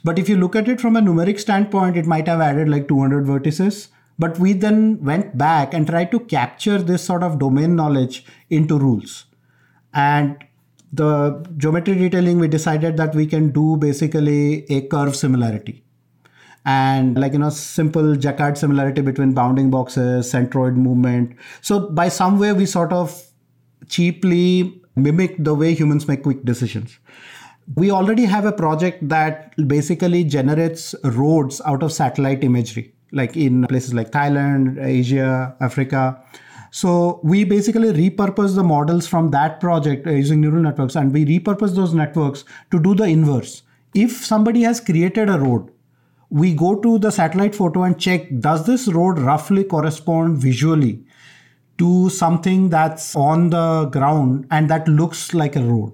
But 0.05 0.19
if 0.19 0.29
you 0.29 0.37
look 0.37 0.55
at 0.55 0.69
it 0.69 0.81
from 0.81 0.97
a 0.97 1.01
numeric 1.01 1.41
standpoint 1.41 1.97
it 1.97 2.07
might 2.07 2.29
have 2.29 2.41
added 2.41 2.69
like 2.69 2.87
200 2.87 3.25
vertices. 3.25 3.89
But 4.19 4.39
we 4.39 4.53
then 4.53 5.03
went 5.03 5.37
back 5.37 5.75
and 5.75 5.87
tried 5.87 6.11
to 6.13 6.21
capture 6.21 6.79
this 6.79 7.03
sort 7.03 7.23
of 7.23 7.39
domain 7.39 7.75
knowledge 7.75 8.25
into 8.49 8.79
rules. 8.79 9.25
And 9.93 10.45
the 10.93 11.45
geometry 11.57 11.95
detailing, 11.95 12.39
we 12.39 12.47
decided 12.47 12.97
that 12.99 13.15
we 13.15 13.27
can 13.27 13.51
do 13.51 13.77
basically 13.77 14.65
a 14.71 14.83
curve 14.83 15.17
similarity. 15.17 15.83
And 16.65 17.19
like, 17.19 17.33
you 17.33 17.39
know, 17.39 17.51
simple 17.51 18.17
Jaccard 18.17 18.57
similarity 18.57 19.03
between 19.03 19.35
bounding 19.35 19.71
boxes, 19.71 20.33
centroid 20.33 20.77
movement. 20.77 21.37
So 21.61 21.91
by 21.91 22.09
some 22.09 22.39
way, 22.39 22.53
we 22.53 22.67
sort 22.67 22.93
of 22.93 23.23
cheaply 23.89 24.81
mimic 24.97 25.37
the 25.39 25.55
way 25.55 25.75
humans 25.75 26.09
make 26.09 26.23
quick 26.23 26.45
decisions. 26.45 26.99
We 27.77 27.91
already 27.91 28.25
have 28.25 28.45
a 28.45 28.53
project 28.53 29.09
that 29.09 29.55
basically 29.69 30.25
generates 30.25 30.95
roads 31.05 31.61
out 31.65 31.83
of 31.83 31.93
satellite 31.93 32.45
imagery. 32.45 32.95
like 33.15 33.37
in 33.37 33.65
places 33.69 33.95
like 33.95 34.11
Thailand, 34.11 34.85
Asia, 34.85 35.57
Africa. 35.61 36.23
So 36.71 37.21
we 37.23 37.45
basically 37.45 37.93
repurpose 37.93 38.57
the 38.57 38.65
models 38.65 39.07
from 39.07 39.31
that 39.31 39.61
project 39.61 40.07
uh, 40.07 40.11
using 40.11 40.41
neural 40.41 40.63
networks 40.63 40.97
and 40.97 41.13
we 41.13 41.25
repurpose 41.25 41.77
those 41.77 41.95
networks 41.95 42.45
to 42.73 42.81
do 42.81 42.95
the 42.95 43.05
inverse. 43.05 43.63
If 43.95 44.25
somebody 44.27 44.63
has 44.63 44.81
created 44.81 45.31
a 45.31 45.39
road, 45.39 45.71
we 46.35 46.53
go 46.53 46.75
to 46.85 46.99
the 46.99 47.11
satellite 47.13 47.55
photo 47.55 47.85
and 47.85 47.99
check 48.05 48.23
does 48.41 48.67
this 48.67 48.89
road 48.89 49.21
roughly 49.21 49.63
correspond 49.63 50.37
visually 50.37 50.95
to 51.79 52.11
something 52.11 52.69
that's 52.71 53.15
on 53.15 53.51
the 53.51 53.85
ground 53.93 54.47
and 54.51 54.69
that 54.69 54.89
looks 54.89 55.33
like 55.33 55.55
a 55.55 55.63
road. 55.63 55.93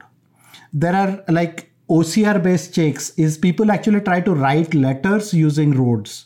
There 0.72 0.96
are 0.96 1.22
like 1.28 1.70
OCR 1.90 2.42
based 2.42 2.74
checks 2.74 3.10
is 3.18 3.36
people 3.36 3.70
actually 3.70 4.00
try 4.00 4.22
to 4.22 4.32
write 4.32 4.72
letters 4.72 5.34
using 5.34 5.72
roads. 5.72 6.24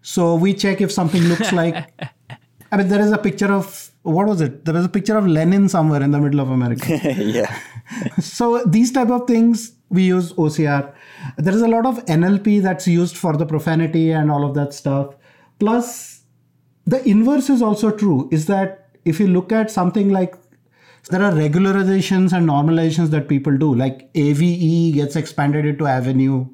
So 0.00 0.36
we 0.36 0.54
check 0.54 0.80
if 0.80 0.92
something 0.92 1.22
looks 1.24 1.52
like 1.60 1.90
I 2.70 2.76
mean 2.76 2.86
there 2.86 3.00
is 3.00 3.10
a 3.10 3.18
picture 3.18 3.52
of 3.52 3.90
what 4.02 4.28
was 4.28 4.40
it? 4.42 4.64
There 4.64 4.74
was 4.74 4.84
a 4.84 4.88
picture 4.88 5.16
of 5.16 5.26
Lenin 5.26 5.68
somewhere 5.68 6.04
in 6.04 6.12
the 6.12 6.20
middle 6.20 6.38
of 6.38 6.50
America. 6.50 7.00
yeah. 7.18 7.58
so 8.20 8.62
these 8.64 8.92
type 8.92 9.10
of 9.10 9.26
things 9.26 9.72
we 9.88 10.04
use 10.04 10.32
OCR. 10.32 10.92
There 11.36 11.54
is 11.54 11.62
a 11.62 11.68
lot 11.68 11.86
of 11.86 12.04
NLP 12.06 12.62
that's 12.62 12.86
used 12.86 13.16
for 13.16 13.36
the 13.36 13.46
profanity 13.46 14.10
and 14.10 14.30
all 14.30 14.44
of 14.44 14.54
that 14.54 14.74
stuff. 14.74 15.14
Plus, 15.58 16.22
the 16.86 17.06
inverse 17.08 17.50
is 17.50 17.62
also 17.62 17.90
true. 17.90 18.28
Is 18.32 18.46
that 18.46 18.90
if 19.04 19.20
you 19.20 19.28
look 19.28 19.52
at 19.52 19.70
something 19.70 20.10
like 20.10 20.34
there 21.08 21.22
are 21.22 21.32
regularizations 21.32 22.32
and 22.32 22.48
normalizations 22.48 23.10
that 23.10 23.28
people 23.28 23.56
do, 23.56 23.74
like 23.74 24.10
AVE 24.14 24.94
gets 24.94 25.14
expanded 25.14 25.64
into 25.64 25.86
avenue, 25.86 26.46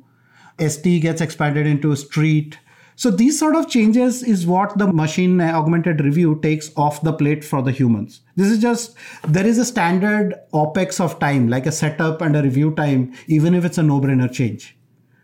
ST 0.58 1.00
gets 1.00 1.20
expanded 1.20 1.66
into 1.66 1.96
street, 1.96 2.58
so 3.02 3.10
these 3.10 3.36
sort 3.36 3.56
of 3.56 3.68
changes 3.68 4.22
is 4.22 4.46
what 4.46 4.78
the 4.78 4.86
machine 4.86 5.40
augmented 5.40 6.00
review 6.00 6.38
takes 6.40 6.70
off 6.76 7.02
the 7.02 7.12
plate 7.12 7.42
for 7.42 7.60
the 7.60 7.72
humans. 7.72 8.20
This 8.36 8.46
is 8.46 8.60
just, 8.60 8.94
there 9.26 9.44
is 9.44 9.58
a 9.58 9.64
standard 9.64 10.36
OPEX 10.54 11.00
of 11.00 11.18
time, 11.18 11.48
like 11.48 11.66
a 11.66 11.72
setup 11.72 12.20
and 12.20 12.36
a 12.36 12.42
review 12.44 12.72
time, 12.76 13.12
even 13.26 13.56
if 13.56 13.64
it's 13.64 13.76
a 13.76 13.82
no-brainer 13.82 14.30
change. 14.30 14.76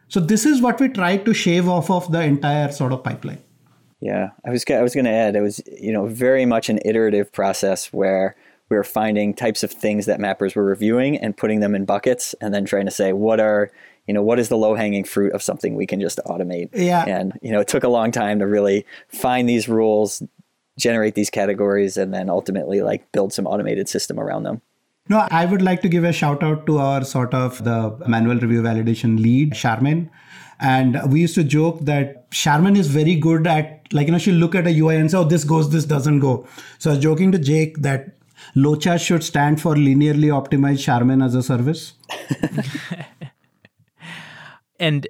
So 0.09 0.19
this 0.19 0.45
is 0.45 0.61
what 0.61 0.81
we 0.81 0.89
try 0.89 1.19
to 1.19 1.33
shave 1.33 1.69
off 1.69 1.89
of 1.89 2.11
the 2.11 2.21
entire 2.21 2.73
sort 2.73 2.93
of 2.93 3.05
pipeline. 3.05 3.45
Yeah, 4.01 4.31
I 4.45 4.51
was 4.51 4.65
I 4.69 4.83
was 4.83 4.95
going 4.95 5.05
to 5.05 5.13
add 5.13 5.37
it 5.37 5.41
was 5.41 5.61
you 5.81 5.93
know 5.93 6.07
very 6.07 6.47
much 6.47 6.69
an 6.69 6.81
iterative 6.85 7.33
process 7.33 7.93
where 7.93 8.35
we 8.71 8.77
were 8.77 8.85
finding 8.85 9.35
types 9.35 9.63
of 9.63 9.71
things 9.71 10.07
that 10.07 10.19
mappers 10.19 10.57
were 10.57 10.65
reviewing 10.65 11.17
and 11.17 11.37
putting 11.37 11.61
them 11.61 11.77
in 11.77 11.85
buckets 11.85 12.35
and 12.41 12.53
then 12.53 12.65
trying 12.65 12.87
to 12.87 12.93
say 12.93 13.13
what 13.13 13.39
are 13.41 13.71
you 14.09 14.15
know 14.15 14.23
what 14.23 14.39
is 14.39 14.49
the 14.49 14.57
low 14.57 14.75
hanging 14.75 15.05
fruit 15.05 15.33
of 15.33 15.43
something 15.43 15.75
we 15.75 15.87
can 15.87 16.01
just 16.01 16.19
automate 16.27 16.69
yeah 16.73 17.05
and 17.07 17.39
you 17.43 17.53
know 17.53 17.61
it 17.61 17.69
took 17.69 17.85
a 17.85 17.89
long 17.89 18.11
time 18.11 18.39
to 18.39 18.47
really 18.47 18.85
find 19.09 19.49
these 19.49 19.69
rules 19.69 20.23
generate 20.79 21.15
these 21.15 21.31
categories 21.31 21.97
and 21.97 22.13
then 22.15 22.29
ultimately 22.29 22.81
like 22.83 23.11
build 23.13 23.33
some 23.33 23.47
automated 23.47 23.89
system 23.89 24.19
around 24.19 24.43
them 24.43 24.61
no 25.09 25.27
i 25.31 25.45
would 25.45 25.63
like 25.63 25.83
to 25.83 25.89
give 25.89 26.05
a 26.05 26.13
shout 26.13 26.43
out 26.43 26.67
to 26.67 26.79
our 26.79 27.05
sort 27.05 27.35
of 27.35 27.63
the 27.65 27.79
manual 28.07 28.37
review 28.47 28.63
validation 28.63 29.21
lead 29.21 29.53
charmaine 29.53 30.09
and 30.61 31.01
we 31.13 31.21
used 31.21 31.37
to 31.37 31.45
joke 31.45 31.81
that 31.83 32.29
Charmaine 32.31 32.77
is 32.77 32.89
very 32.89 33.15
good 33.15 33.47
at, 33.47 33.87
like, 33.93 34.09
you 34.09 34.13
know, 34.13 34.19
she'll 34.19 34.35
look 34.35 34.55
at 34.55 34.67
a 34.67 34.77
UI 34.77 34.97
and 34.97 35.11
say, 35.11 35.17
oh, 35.17 35.25
this 35.25 35.45
goes, 35.45 35.71
this 35.71 35.85
doesn't 35.85 36.19
go. 36.19 36.47
So 36.79 36.91
I 36.91 36.95
was 36.95 37.03
joking 37.03 37.31
to 37.33 37.39
Jake 37.39 37.79
that 37.79 38.17
Locha 38.57 38.99
should 38.99 39.23
stand 39.23 39.61
for 39.61 39.75
linearly 39.75 40.31
optimized 40.33 40.85
Charmaine 40.85 41.25
as 41.25 41.35
a 41.35 41.43
service. 41.43 41.95
and 44.79 45.07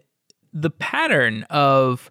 the 0.52 0.70
pattern 0.70 1.44
of 1.44 2.10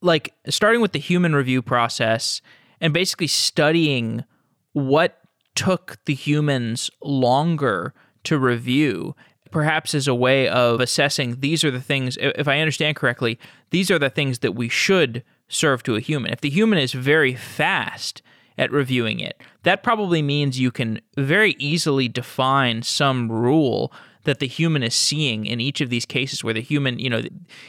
like 0.00 0.34
starting 0.48 0.80
with 0.80 0.92
the 0.92 0.98
human 0.98 1.34
review 1.34 1.60
process 1.60 2.40
and 2.80 2.94
basically 2.94 3.26
studying 3.26 4.24
what 4.72 5.18
took 5.54 5.98
the 6.04 6.14
humans 6.14 6.90
longer 7.02 7.92
to 8.24 8.38
review 8.38 9.14
perhaps 9.50 9.94
as 9.94 10.06
a 10.06 10.14
way 10.14 10.46
of 10.48 10.80
assessing 10.80 11.40
these 11.40 11.64
are 11.64 11.70
the 11.70 11.80
things 11.80 12.16
if 12.20 12.46
i 12.46 12.60
understand 12.60 12.94
correctly 12.96 13.38
these 13.70 13.90
are 13.90 13.98
the 13.98 14.10
things 14.10 14.40
that 14.40 14.52
we 14.52 14.68
should 14.68 15.24
serve 15.48 15.82
to 15.82 15.96
a 15.96 16.00
human. 16.00 16.32
If 16.32 16.42
the 16.42 16.50
human 16.50 16.78
is 16.78 16.92
very 16.92 17.34
fast 17.34 18.22
at 18.56 18.70
reviewing 18.72 19.20
it 19.20 19.40
that 19.62 19.82
probably 19.82 20.20
means 20.20 20.58
you 20.58 20.70
can 20.70 21.00
very 21.16 21.54
easily 21.58 22.08
define 22.08 22.82
some 22.82 23.30
rule 23.30 23.92
that 24.28 24.40
the 24.40 24.46
human 24.46 24.82
is 24.82 24.94
seeing 24.94 25.46
in 25.46 25.58
each 25.58 25.80
of 25.80 25.88
these 25.88 26.04
cases 26.04 26.44
where 26.44 26.52
the 26.52 26.60
human, 26.60 26.98
you 26.98 27.08
know, 27.08 27.22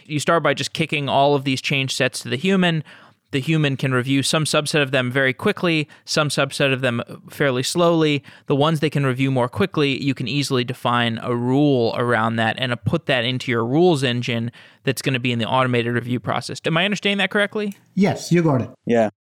you 0.05 0.19
start 0.19 0.43
by 0.43 0.53
just 0.53 0.73
kicking 0.73 1.07
all 1.07 1.33
of 1.33 1.45
these 1.45 1.61
change 1.61 1.95
sets 1.95 2.19
to 2.19 2.27
the 2.27 2.35
human. 2.35 2.83
The 3.31 3.39
human 3.39 3.77
can 3.77 3.93
review 3.93 4.23
some 4.23 4.43
subset 4.43 4.81
of 4.81 4.91
them 4.91 5.09
very 5.09 5.33
quickly, 5.33 5.87
some 6.03 6.27
subset 6.27 6.73
of 6.73 6.81
them 6.81 7.01
fairly 7.29 7.63
slowly. 7.63 8.23
The 8.47 8.57
ones 8.57 8.81
they 8.81 8.89
can 8.89 9.05
review 9.05 9.31
more 9.31 9.47
quickly, 9.47 10.03
you 10.03 10.13
can 10.13 10.27
easily 10.27 10.65
define 10.65 11.17
a 11.23 11.33
rule 11.33 11.95
around 11.97 12.35
that 12.35 12.57
and 12.59 12.75
put 12.83 13.05
that 13.05 13.23
into 13.23 13.51
your 13.51 13.65
rules 13.65 14.03
engine 14.03 14.51
that's 14.83 15.01
going 15.01 15.13
to 15.13 15.19
be 15.19 15.31
in 15.31 15.39
the 15.39 15.45
automated 15.45 15.93
review 15.93 16.19
process. 16.19 16.59
Am 16.65 16.75
I 16.75 16.83
understanding 16.83 17.19
that 17.19 17.31
correctly? 17.31 17.73
Yes, 17.95 18.33
you 18.33 18.43
got 18.43 18.61
it. 18.63 18.69
Yeah. 18.85 19.11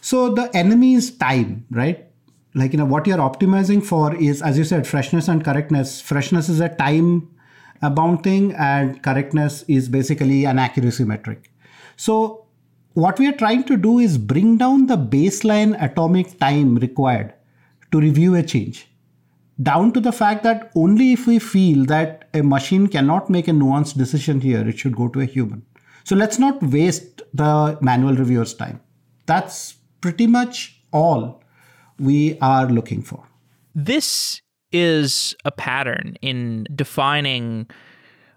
So 0.00 0.32
the 0.32 0.48
enemy 0.56 0.94
is 0.94 1.10
time, 1.10 1.66
right? 1.70 2.05
Like 2.56 2.72
you 2.72 2.78
know 2.78 2.86
what 2.86 3.06
you're 3.06 3.18
optimizing 3.18 3.84
for 3.84 4.16
is 4.16 4.40
as 4.40 4.56
you 4.56 4.64
said 4.64 4.86
freshness 4.86 5.28
and 5.28 5.44
correctness. 5.44 6.00
Freshness 6.00 6.48
is 6.48 6.60
a 6.60 6.70
time 6.70 7.30
bound 7.82 8.22
thing 8.22 8.54
and 8.54 9.02
correctness 9.02 9.62
is 9.68 9.88
basically 9.88 10.44
an 10.46 10.58
accuracy 10.58 11.04
metric. 11.04 11.50
So 11.96 12.46
what 12.94 13.18
we 13.18 13.28
are 13.28 13.36
trying 13.36 13.64
to 13.64 13.76
do 13.76 13.98
is 13.98 14.16
bring 14.16 14.56
down 14.56 14.86
the 14.86 14.96
baseline 14.96 15.80
atomic 15.82 16.38
time 16.38 16.76
required 16.76 17.34
to 17.92 18.00
review 18.00 18.34
a 18.34 18.42
change 18.42 18.88
down 19.62 19.92
to 19.92 20.00
the 20.00 20.12
fact 20.12 20.42
that 20.42 20.70
only 20.74 21.12
if 21.12 21.26
we 21.26 21.38
feel 21.38 21.84
that 21.86 22.28
a 22.34 22.42
machine 22.42 22.86
cannot 22.86 23.30
make 23.30 23.48
a 23.48 23.52
nuanced 23.52 23.96
decision 23.96 24.40
here 24.40 24.66
it 24.66 24.78
should 24.78 24.96
go 24.96 25.08
to 25.08 25.20
a 25.20 25.26
human. 25.26 25.62
So 26.04 26.16
let's 26.16 26.38
not 26.38 26.62
waste 26.62 27.20
the 27.34 27.76
manual 27.82 28.14
reviewer's 28.14 28.54
time. 28.54 28.80
That's 29.26 29.74
pretty 30.00 30.26
much 30.26 30.80
all 30.92 31.42
we 31.98 32.38
are 32.40 32.66
looking 32.66 33.02
for. 33.02 33.24
This 33.74 34.42
is 34.72 35.34
a 35.44 35.50
pattern 35.50 36.16
in 36.22 36.66
defining 36.74 37.66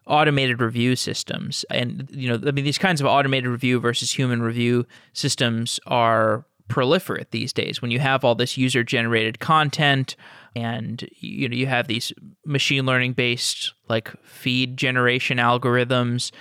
automated 0.05 0.61
review 0.61 0.95
systems. 0.95 1.65
And 1.69 2.09
you 2.11 2.29
know 2.29 2.47
i 2.47 2.51
mean 2.51 2.65
these 2.65 2.77
kinds 2.77 2.99
of 2.99 3.07
automated 3.07 3.49
review 3.49 3.79
versus 3.79 4.11
human 4.11 4.41
review 4.41 4.85
systems 5.13 5.79
are 5.85 6.45
proliferate 6.67 7.31
these 7.31 7.51
days. 7.51 7.81
When 7.81 7.91
you 7.91 7.99
have 7.99 8.23
all 8.23 8.35
this 8.35 8.57
user 8.57 8.83
generated 8.83 9.39
content 9.39 10.15
and 10.55 11.07
you 11.17 11.49
know 11.49 11.55
you 11.55 11.67
have 11.67 11.87
these 11.87 12.11
machine 12.45 12.85
learning 12.85 13.13
based 13.13 13.73
like 13.87 14.09
feed 14.23 14.77
generation 14.77 15.37
algorithms 15.37 16.31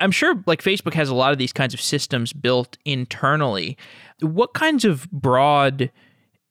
i'm 0.00 0.10
sure 0.10 0.42
like 0.46 0.62
facebook 0.62 0.92
has 0.92 1.08
a 1.08 1.14
lot 1.14 1.32
of 1.32 1.38
these 1.38 1.52
kinds 1.52 1.72
of 1.72 1.80
systems 1.80 2.32
built 2.32 2.76
internally. 2.84 3.76
What 4.20 4.52
kinds 4.52 4.84
of 4.84 5.10
broad 5.10 5.90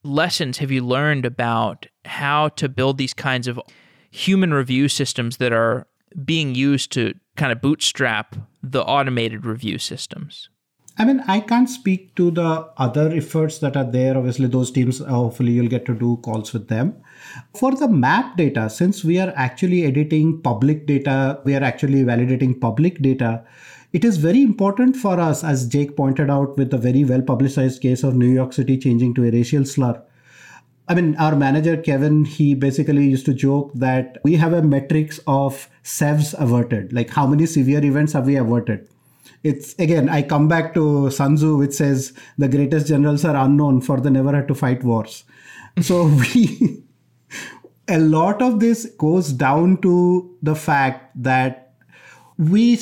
lessons 0.08 0.58
have 0.58 0.70
you 0.70 0.84
learned 0.84 1.24
about 1.24 1.86
how 2.04 2.48
to 2.50 2.68
build 2.68 2.98
these 2.98 3.14
kinds 3.14 3.46
of 3.46 3.60
human 4.10 4.52
review 4.52 4.88
systems 4.88 5.36
that 5.36 5.52
are 5.52 5.86
being 6.24 6.54
used 6.54 6.90
to 6.92 7.14
kind 7.36 7.52
of 7.52 7.60
bootstrap 7.60 8.36
the 8.62 8.82
automated 8.82 9.44
review 9.44 9.78
systems? 9.78 10.48
I 11.00 11.04
mean, 11.04 11.22
I 11.28 11.38
can't 11.38 11.70
speak 11.70 12.16
to 12.16 12.32
the 12.32 12.68
other 12.76 13.12
efforts 13.12 13.58
that 13.58 13.76
are 13.76 13.84
there. 13.84 14.18
Obviously, 14.18 14.48
those 14.48 14.72
teams, 14.72 15.00
uh, 15.00 15.04
hopefully, 15.04 15.52
you'll 15.52 15.68
get 15.68 15.86
to 15.86 15.94
do 15.94 16.16
calls 16.24 16.52
with 16.52 16.66
them. 16.66 16.96
For 17.54 17.70
the 17.76 17.86
map 17.86 18.36
data, 18.36 18.68
since 18.68 19.04
we 19.04 19.20
are 19.20 19.32
actually 19.36 19.84
editing 19.84 20.42
public 20.42 20.86
data, 20.86 21.40
we 21.44 21.54
are 21.54 21.62
actually 21.62 22.02
validating 22.02 22.60
public 22.60 23.00
data, 23.00 23.44
it 23.92 24.04
is 24.04 24.18
very 24.18 24.42
important 24.42 24.96
for 24.96 25.18
us, 25.18 25.42
as 25.42 25.66
Jake 25.66 25.96
pointed 25.96 26.28
out 26.30 26.56
with 26.58 26.70
the 26.70 26.78
very 26.78 27.04
well 27.04 27.22
publicized 27.22 27.80
case 27.80 28.02
of 28.02 28.14
New 28.14 28.28
York 28.28 28.52
City 28.52 28.76
changing 28.76 29.14
to 29.14 29.24
a 29.24 29.30
racial 29.30 29.64
slur. 29.64 30.02
I 30.88 30.94
mean, 30.94 31.16
our 31.16 31.36
manager, 31.36 31.76
Kevin, 31.76 32.24
he 32.24 32.54
basically 32.54 33.06
used 33.06 33.26
to 33.26 33.34
joke 33.34 33.72
that 33.74 34.18
we 34.24 34.36
have 34.36 34.54
a 34.54 34.62
metrics 34.62 35.20
of 35.26 35.68
SEVs 35.84 36.34
averted, 36.38 36.92
like 36.92 37.10
how 37.10 37.26
many 37.26 37.44
severe 37.44 37.84
events 37.84 38.14
have 38.14 38.26
we 38.26 38.36
averted. 38.36 38.88
It's 39.42 39.74
again, 39.78 40.08
I 40.08 40.22
come 40.22 40.48
back 40.48 40.74
to 40.74 41.10
Sun 41.10 41.36
Tzu, 41.36 41.56
which 41.56 41.74
says 41.74 42.12
the 42.38 42.48
greatest 42.48 42.86
generals 42.86 43.24
are 43.24 43.36
unknown, 43.36 43.82
for 43.82 44.00
they 44.00 44.10
never 44.10 44.34
had 44.34 44.48
to 44.48 44.54
fight 44.54 44.82
wars. 44.82 45.24
So 45.80 46.06
we, 46.06 46.82
a 47.86 47.98
lot 47.98 48.42
of 48.42 48.58
this 48.58 48.86
goes 48.98 49.32
down 49.32 49.80
to 49.82 50.36
the 50.42 50.56
fact 50.56 51.12
that 51.22 51.74
we 52.36 52.76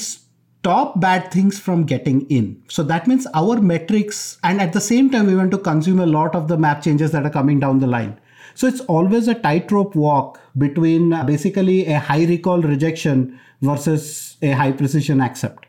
stop 0.67 0.99
bad 0.99 1.31
things 1.31 1.61
from 1.61 1.85
getting 1.85 2.23
in. 2.23 2.61
So 2.67 2.83
that 2.83 3.07
means 3.07 3.25
our 3.35 3.61
metrics, 3.61 4.37
and 4.43 4.61
at 4.61 4.73
the 4.73 4.81
same 4.81 5.11
time, 5.11 5.29
we 5.29 5.37
want 5.37 5.53
to 5.53 5.59
consume 5.59 6.01
a 6.01 6.07
lot 6.07 6.35
of 6.35 6.49
the 6.49 6.59
map 6.59 6.83
changes 6.83 7.13
that 7.13 7.25
are 7.25 7.31
coming 7.31 7.61
down 7.61 7.79
the 7.79 7.87
line. 7.87 8.19
So 8.57 8.67
it's 8.67 8.81
always 8.81 9.29
a 9.29 9.35
tightrope 9.35 9.95
walk 9.95 10.41
between 10.59 11.13
uh, 11.13 11.23
basically 11.23 11.87
a 11.87 12.01
high 12.01 12.25
recall 12.25 12.61
rejection 12.63 13.39
versus 13.63 14.39
a 14.43 14.51
high 14.51 14.73
precision 14.73 15.21
accept. 15.21 15.67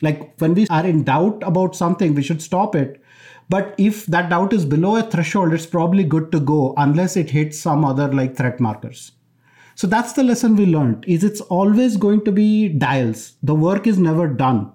Like 0.00 0.34
when 0.40 0.54
we 0.54 0.66
are 0.70 0.84
in 0.84 1.04
doubt 1.04 1.40
about 1.46 1.76
something, 1.76 2.12
we 2.16 2.24
should 2.24 2.42
stop 2.42 2.74
it. 2.74 3.00
But 3.48 3.76
if 3.78 4.06
that 4.06 4.28
doubt 4.30 4.52
is 4.52 4.64
below 4.64 4.96
a 4.96 5.04
threshold, 5.04 5.52
it's 5.54 5.66
probably 5.66 6.02
good 6.02 6.32
to 6.32 6.40
go 6.40 6.74
unless 6.78 7.16
it 7.16 7.30
hits 7.30 7.60
some 7.60 7.84
other 7.84 8.12
like 8.12 8.36
threat 8.36 8.58
markers. 8.58 9.12
So 9.74 9.86
that's 9.86 10.12
the 10.12 10.22
lesson 10.22 10.56
we 10.56 10.66
learned 10.66 11.04
is 11.06 11.24
it's 11.24 11.40
always 11.40 11.96
going 11.96 12.24
to 12.24 12.32
be 12.32 12.68
dials. 12.68 13.34
The 13.42 13.54
work 13.54 13.86
is 13.86 13.98
never 13.98 14.28
done. 14.28 14.72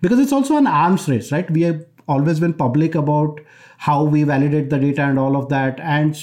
Because 0.00 0.18
it's 0.18 0.32
also 0.32 0.56
an 0.56 0.66
arms 0.66 1.08
race, 1.08 1.30
right? 1.30 1.50
We 1.50 1.62
have 1.62 1.84
always 2.08 2.40
been 2.40 2.54
public 2.54 2.94
about 2.94 3.40
how 3.78 4.04
we 4.04 4.22
validate 4.24 4.70
the 4.70 4.78
data 4.78 5.02
and 5.02 5.18
all 5.18 5.36
of 5.36 5.48
that. 5.50 5.78
And 5.80 6.16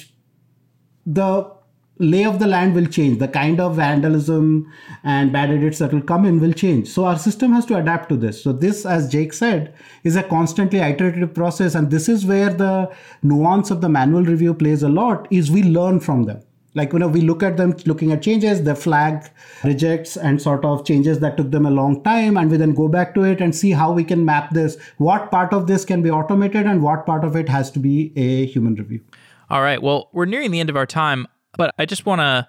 the 1.06 1.52
lay 2.00 2.26
of 2.26 2.40
the 2.40 2.48
land 2.48 2.76
will 2.76 2.86
change 2.86 3.18
the 3.18 3.28
kind 3.28 3.60
of 3.60 3.76
vandalism 3.76 4.72
and 5.04 5.32
bad 5.32 5.50
edits 5.50 5.80
that 5.80 5.92
will 5.92 6.02
come 6.02 6.26
in 6.26 6.40
will 6.40 6.54
change 6.54 6.88
so 6.88 7.06
our 7.06 7.18
system 7.18 7.52
has 7.52 7.66
to 7.66 7.76
adapt 7.76 8.08
to 8.08 8.16
this 8.16 8.44
so 8.44 8.54
this 8.54 8.86
as 8.86 9.10
jake 9.10 9.34
said 9.34 9.74
is 10.04 10.16
a 10.16 10.22
constantly 10.22 10.80
iterative 10.80 11.34
process 11.34 11.74
and 11.74 11.90
this 11.90 12.08
is 12.08 12.26
where 12.26 12.54
the 12.54 12.90
nuance 13.24 13.72
of 13.72 13.82
the 13.82 13.90
manual 13.90 14.24
review 14.24 14.54
plays 14.54 14.84
a 14.84 14.90
lot 14.90 15.28
is 15.32 15.50
we 15.50 15.64
learn 15.64 16.00
from 16.00 16.24
them 16.26 16.42
like 16.78 16.94
you 16.94 17.00
know 17.00 17.08
we 17.08 17.22
look 17.22 17.44
at 17.44 17.58
them 17.58 17.76
looking 17.86 18.12
at 18.12 18.22
changes 18.22 18.64
the 18.64 18.76
flag 18.76 19.30
rejects 19.64 20.16
and 20.16 20.42
sort 20.42 20.64
of 20.64 20.86
changes 20.86 21.20
that 21.20 21.38
took 21.38 21.52
them 21.52 21.66
a 21.66 21.72
long 21.72 22.02
time 22.04 22.38
and 22.38 22.52
we 22.52 22.58
then 22.58 22.74
go 22.74 22.88
back 22.88 23.14
to 23.16 23.24
it 23.24 23.42
and 23.42 23.56
see 23.56 23.72
how 23.72 23.92
we 23.92 24.04
can 24.04 24.24
map 24.24 24.52
this. 24.52 24.78
What 24.98 25.32
part 25.32 25.54
of 25.54 25.68
this 25.68 25.86
can 25.86 26.02
be 26.02 26.12
automated 26.12 26.66
and 26.66 26.82
what 26.82 27.06
part 27.06 27.24
of 27.24 27.36
it 27.36 27.50
has 27.50 27.72
to 27.72 27.80
be 27.80 28.14
a 28.16 28.46
human 28.46 28.76
review. 28.76 29.02
All 29.50 29.62
right. 29.62 29.82
Well 29.82 30.10
we're 30.14 30.26
nearing 30.26 30.52
the 30.52 30.60
end 30.60 30.70
of 30.70 30.78
our 30.78 30.86
time 30.86 31.28
but 31.58 31.74
I 31.78 31.86
just 31.86 32.06
want 32.06 32.22
to 32.22 32.48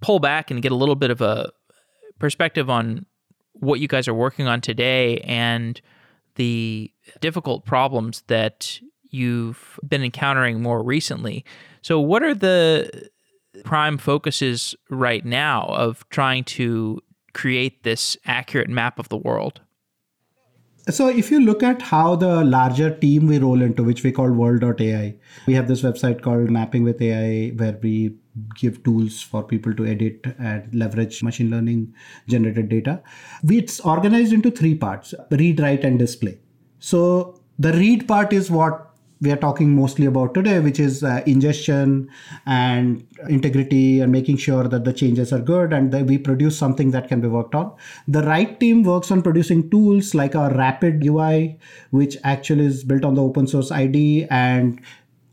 pull 0.00 0.18
back 0.18 0.50
and 0.50 0.62
get 0.62 0.72
a 0.72 0.74
little 0.74 0.96
bit 0.96 1.10
of 1.10 1.20
a 1.20 1.52
perspective 2.18 2.70
on 2.70 3.06
what 3.52 3.80
you 3.80 3.88
guys 3.88 4.08
are 4.08 4.14
working 4.14 4.46
on 4.46 4.60
today 4.60 5.18
and 5.18 5.80
the 6.34 6.90
difficult 7.20 7.64
problems 7.64 8.22
that 8.26 8.80
you've 9.10 9.78
been 9.86 10.02
encountering 10.02 10.60
more 10.60 10.82
recently. 10.82 11.44
So, 11.82 12.00
what 12.00 12.22
are 12.22 12.34
the 12.34 13.08
prime 13.62 13.98
focuses 13.98 14.74
right 14.90 15.24
now 15.24 15.66
of 15.68 16.08
trying 16.10 16.44
to 16.44 17.00
create 17.32 17.82
this 17.82 18.16
accurate 18.26 18.68
map 18.68 18.98
of 18.98 19.08
the 19.08 19.16
world? 19.16 19.60
So 20.90 21.08
if 21.08 21.30
you 21.30 21.40
look 21.40 21.62
at 21.62 21.80
how 21.80 22.14
the 22.14 22.44
larger 22.44 22.94
team 22.94 23.26
we 23.26 23.38
roll 23.38 23.62
into, 23.62 23.82
which 23.82 24.02
we 24.04 24.12
call 24.12 24.30
world.ai, 24.30 25.16
we 25.46 25.54
have 25.54 25.66
this 25.66 25.80
website 25.82 26.20
called 26.20 26.50
Mapping 26.50 26.82
with 26.82 27.00
AI 27.00 27.54
where 27.56 27.78
we 27.82 28.16
give 28.54 28.82
tools 28.84 29.22
for 29.22 29.42
people 29.42 29.74
to 29.74 29.86
edit 29.86 30.26
and 30.38 30.74
leverage 30.74 31.22
machine 31.22 31.50
learning 31.50 31.94
generated 32.28 32.68
data. 32.68 33.02
It's 33.48 33.80
organized 33.80 34.34
into 34.34 34.50
three 34.50 34.74
parts, 34.74 35.14
read, 35.30 35.60
write, 35.60 35.84
and 35.84 35.98
display. 35.98 36.38
So 36.80 37.40
the 37.58 37.72
read 37.72 38.06
part 38.06 38.34
is 38.34 38.50
what 38.50 38.93
we 39.24 39.32
are 39.32 39.36
talking 39.36 39.74
mostly 39.74 40.06
about 40.06 40.34
today, 40.34 40.60
which 40.60 40.78
is 40.78 41.02
uh, 41.02 41.22
ingestion 41.26 42.10
and 42.46 43.06
integrity 43.28 44.00
and 44.00 44.12
making 44.12 44.36
sure 44.36 44.68
that 44.68 44.84
the 44.84 44.92
changes 44.92 45.32
are 45.32 45.40
good 45.40 45.72
and 45.72 45.90
that 45.92 46.06
we 46.06 46.18
produce 46.18 46.56
something 46.56 46.90
that 46.90 47.08
can 47.08 47.20
be 47.20 47.28
worked 47.28 47.54
on. 47.54 47.74
The 48.06 48.22
write 48.22 48.60
team 48.60 48.82
works 48.82 49.10
on 49.10 49.22
producing 49.22 49.70
tools 49.70 50.14
like 50.14 50.36
our 50.36 50.54
Rapid 50.54 51.04
UI, 51.04 51.58
which 51.90 52.16
actually 52.22 52.66
is 52.66 52.84
built 52.84 53.04
on 53.04 53.14
the 53.14 53.22
open 53.22 53.46
source 53.46 53.72
ID 53.72 54.26
and 54.30 54.80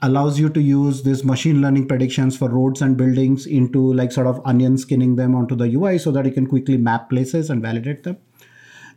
allows 0.01 0.39
you 0.39 0.49
to 0.49 0.61
use 0.61 1.03
this 1.03 1.23
machine 1.23 1.61
learning 1.61 1.87
predictions 1.87 2.35
for 2.35 2.49
roads 2.49 2.81
and 2.81 2.97
buildings 2.97 3.45
into 3.45 3.93
like 3.93 4.11
sort 4.11 4.25
of 4.25 4.41
onion 4.45 4.77
skinning 4.77 5.15
them 5.15 5.35
onto 5.35 5.55
the 5.55 5.65
UI 5.75 5.99
so 5.99 6.11
that 6.11 6.25
you 6.25 6.31
can 6.31 6.47
quickly 6.47 6.77
map 6.77 7.09
places 7.09 7.49
and 7.49 7.61
validate 7.61 8.03
them. 8.03 8.17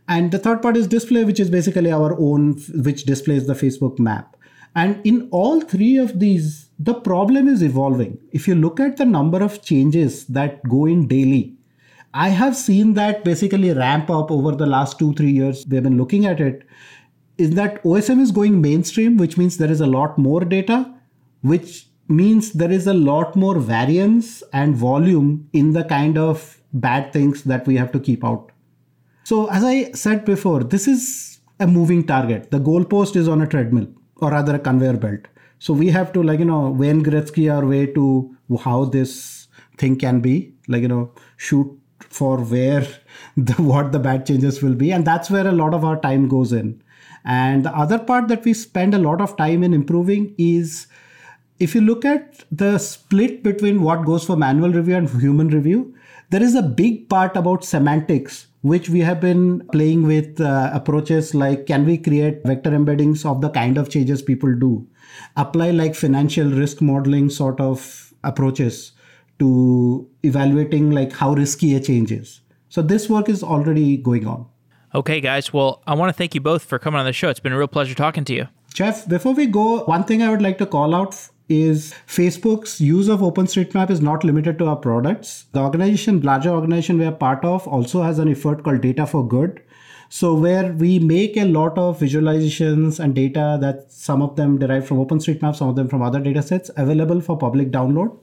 And 0.07 0.31
the 0.31 0.39
third 0.39 0.61
part 0.61 0.77
is 0.77 0.87
display, 0.87 1.25
which 1.25 1.39
is 1.39 1.49
basically 1.49 1.91
our 1.91 2.15
own, 2.19 2.53
which 2.83 3.05
displays 3.05 3.47
the 3.47 3.53
Facebook 3.53 3.97
map. 3.99 4.34
And 4.75 4.99
in 5.05 5.29
all 5.31 5.61
three 5.61 5.97
of 5.97 6.19
these, 6.19 6.69
the 6.77 6.93
problem 6.93 7.47
is 7.47 7.63
evolving. 7.63 8.19
If 8.33 8.47
you 8.47 8.55
look 8.55 8.79
at 8.81 8.97
the 8.97 9.05
number 9.05 9.41
of 9.41 9.61
changes 9.61 10.25
that 10.25 10.61
go 10.67 10.85
in 10.85 11.07
daily, 11.07 11.55
I 12.13 12.29
have 12.29 12.55
seen 12.55 12.93
that 12.93 13.23
basically 13.23 13.71
ramp 13.71 14.09
up 14.09 14.29
over 14.31 14.51
the 14.51 14.65
last 14.65 14.99
two, 14.99 15.13
three 15.13 15.31
years. 15.31 15.65
We've 15.69 15.83
been 15.83 15.97
looking 15.97 16.25
at 16.25 16.41
it. 16.41 16.63
Is 17.37 17.51
that 17.51 17.81
OSM 17.83 18.19
is 18.19 18.31
going 18.31 18.61
mainstream, 18.61 19.17
which 19.17 19.37
means 19.37 19.57
there 19.57 19.71
is 19.71 19.81
a 19.81 19.87
lot 19.87 20.17
more 20.17 20.41
data, 20.41 20.93
which 21.41 21.87
means 22.07 22.53
there 22.53 22.71
is 22.71 22.87
a 22.87 22.93
lot 22.93 23.35
more 23.35 23.59
variance 23.59 24.43
and 24.53 24.75
volume 24.75 25.49
in 25.53 25.71
the 25.71 25.83
kind 25.83 26.17
of 26.17 26.61
bad 26.73 27.11
things 27.11 27.43
that 27.43 27.65
we 27.65 27.75
have 27.77 27.91
to 27.93 27.99
keep 27.99 28.23
out. 28.23 28.51
So, 29.23 29.47
as 29.47 29.63
I 29.63 29.91
said 29.91 30.23
before, 30.23 30.63
this 30.63 30.87
is 30.87 31.39
a 31.59 31.67
moving 31.67 32.05
target. 32.05 32.51
The 32.51 32.59
goalpost 32.59 33.15
is 33.15 33.27
on 33.27 33.41
a 33.41 33.47
treadmill 33.47 33.87
or 34.17 34.31
rather 34.31 34.55
a 34.55 34.59
conveyor 34.59 34.97
belt. 34.97 35.21
So 35.59 35.73
we 35.73 35.89
have 35.89 36.11
to 36.13 36.23
like 36.23 36.39
you 36.39 36.45
know 36.45 36.69
Wayne 36.69 37.03
Gretzky 37.03 37.53
our 37.53 37.65
way 37.65 37.85
to 37.87 38.35
how 38.63 38.85
this 38.85 39.47
thing 39.77 39.97
can 39.97 40.19
be 40.21 40.53
like 40.67 40.81
you 40.81 40.87
know 40.87 41.11
shoot 41.37 41.79
for 42.09 42.37
where 42.37 42.87
the 43.37 43.53
what 43.61 43.91
the 43.91 43.99
bad 43.99 44.25
changes 44.25 44.61
will 44.61 44.75
be, 44.75 44.91
and 44.91 45.05
that's 45.05 45.29
where 45.29 45.47
a 45.47 45.51
lot 45.51 45.73
of 45.73 45.85
our 45.85 45.99
time 45.99 46.27
goes 46.27 46.53
in. 46.53 46.81
And 47.25 47.65
the 47.65 47.75
other 47.75 47.97
part 47.97 48.27
that 48.27 48.45
we 48.45 48.53
spend 48.53 48.93
a 48.93 48.99
lot 48.99 49.19
of 49.19 49.35
time 49.35 49.63
in 49.63 49.73
improving 49.73 50.35
is 50.37 50.87
if 51.59 51.73
you 51.73 51.81
look 51.81 52.05
at 52.05 52.43
the 52.51 52.77
split 52.77 53.41
between 53.41 53.81
what 53.81 54.05
goes 54.05 54.25
for 54.25 54.35
manual 54.35 54.71
review 54.71 54.95
and 54.95 55.09
human 55.09 55.47
review, 55.47 55.95
there 56.29 56.43
is 56.43 56.53
a 56.53 56.61
big 56.61 57.07
part 57.09 57.35
about 57.35 57.63
semantics 57.63 58.47
which 58.71 58.89
we 58.89 59.01
have 59.01 59.19
been 59.21 59.63
playing 59.71 60.07
with 60.07 60.41
uh, 60.41 60.71
approaches 60.73 61.35
like 61.35 61.67
can 61.67 61.85
we 61.85 61.99
create 61.99 62.41
vector 62.45 62.71
embeddings 62.71 63.23
of 63.31 63.39
the 63.41 63.49
kind 63.57 63.77
of 63.77 63.89
changes 63.89 64.23
people 64.23 64.55
do? 64.55 64.87
Apply 65.37 65.69
like 65.69 65.93
financial 65.93 66.49
risk 66.49 66.81
modeling 66.81 67.29
sort 67.29 67.61
of 67.61 68.11
approaches 68.23 68.93
to 69.37 70.09
evaluating 70.23 70.89
like 70.89 71.13
how 71.13 71.33
risky 71.33 71.75
a 71.75 71.79
change 71.79 72.11
is. 72.11 72.41
So 72.69 72.81
this 72.81 73.07
work 73.07 73.29
is 73.29 73.43
already 73.43 73.97
going 73.97 74.25
on. 74.25 74.47
Okay 74.95 75.21
guys. 75.21 75.53
Well 75.53 75.83
i 75.85 75.93
want 75.93 76.09
to 76.09 76.17
thank 76.17 76.33
you 76.33 76.41
both 76.41 76.65
for 76.65 76.79
coming 76.79 76.99
on 76.99 77.05
the 77.05 77.13
show. 77.13 77.29
It's 77.29 77.39
been 77.39 77.53
a 77.53 77.59
real 77.59 77.67
pleasure 77.67 77.93
talking 77.93 78.25
to 78.25 78.33
you. 78.33 78.47
Jeff 78.73 79.07
before 79.07 79.35
we 79.35 79.45
go 79.45 79.83
one 79.85 80.05
thing 80.05 80.23
i 80.23 80.29
would 80.31 80.41
like 80.41 80.57
to 80.57 80.65
call 80.65 80.95
out 80.95 81.13
is 81.47 81.93
Facebook's 82.07 82.81
use 82.81 83.07
of 83.07 83.19
OpenStreetMap 83.19 83.89
is 83.89 84.01
not 84.01 84.23
limited 84.23 84.57
to 84.59 84.65
our 84.65 84.75
products. 84.75 85.45
The 85.51 85.59
organization, 85.61 86.21
larger 86.21 86.49
organization 86.49 86.97
we 86.97 87.05
are 87.05 87.11
part 87.11 87.45
of, 87.45 87.67
also 87.67 88.01
has 88.01 88.19
an 88.19 88.29
effort 88.29 88.63
called 88.63 88.81
Data 88.81 89.05
for 89.05 89.27
Good. 89.27 89.61
So 90.09 90.33
where 90.33 90.71
we 90.73 90.99
make 90.99 91.37
a 91.37 91.45
lot 91.45 91.77
of 91.77 91.99
visualizations 91.99 92.99
and 92.99 93.15
data 93.15 93.57
that 93.61 93.91
some 93.91 94.21
of 94.21 94.35
them 94.35 94.57
derive 94.59 94.87
from 94.87 94.97
OpenStreetMap, 94.97 95.55
some 95.55 95.69
of 95.69 95.75
them 95.75 95.87
from 95.87 96.01
other 96.01 96.19
data 96.19 96.41
sets 96.41 96.71
available 96.77 97.21
for 97.21 97.37
public 97.37 97.71
download 97.71 98.17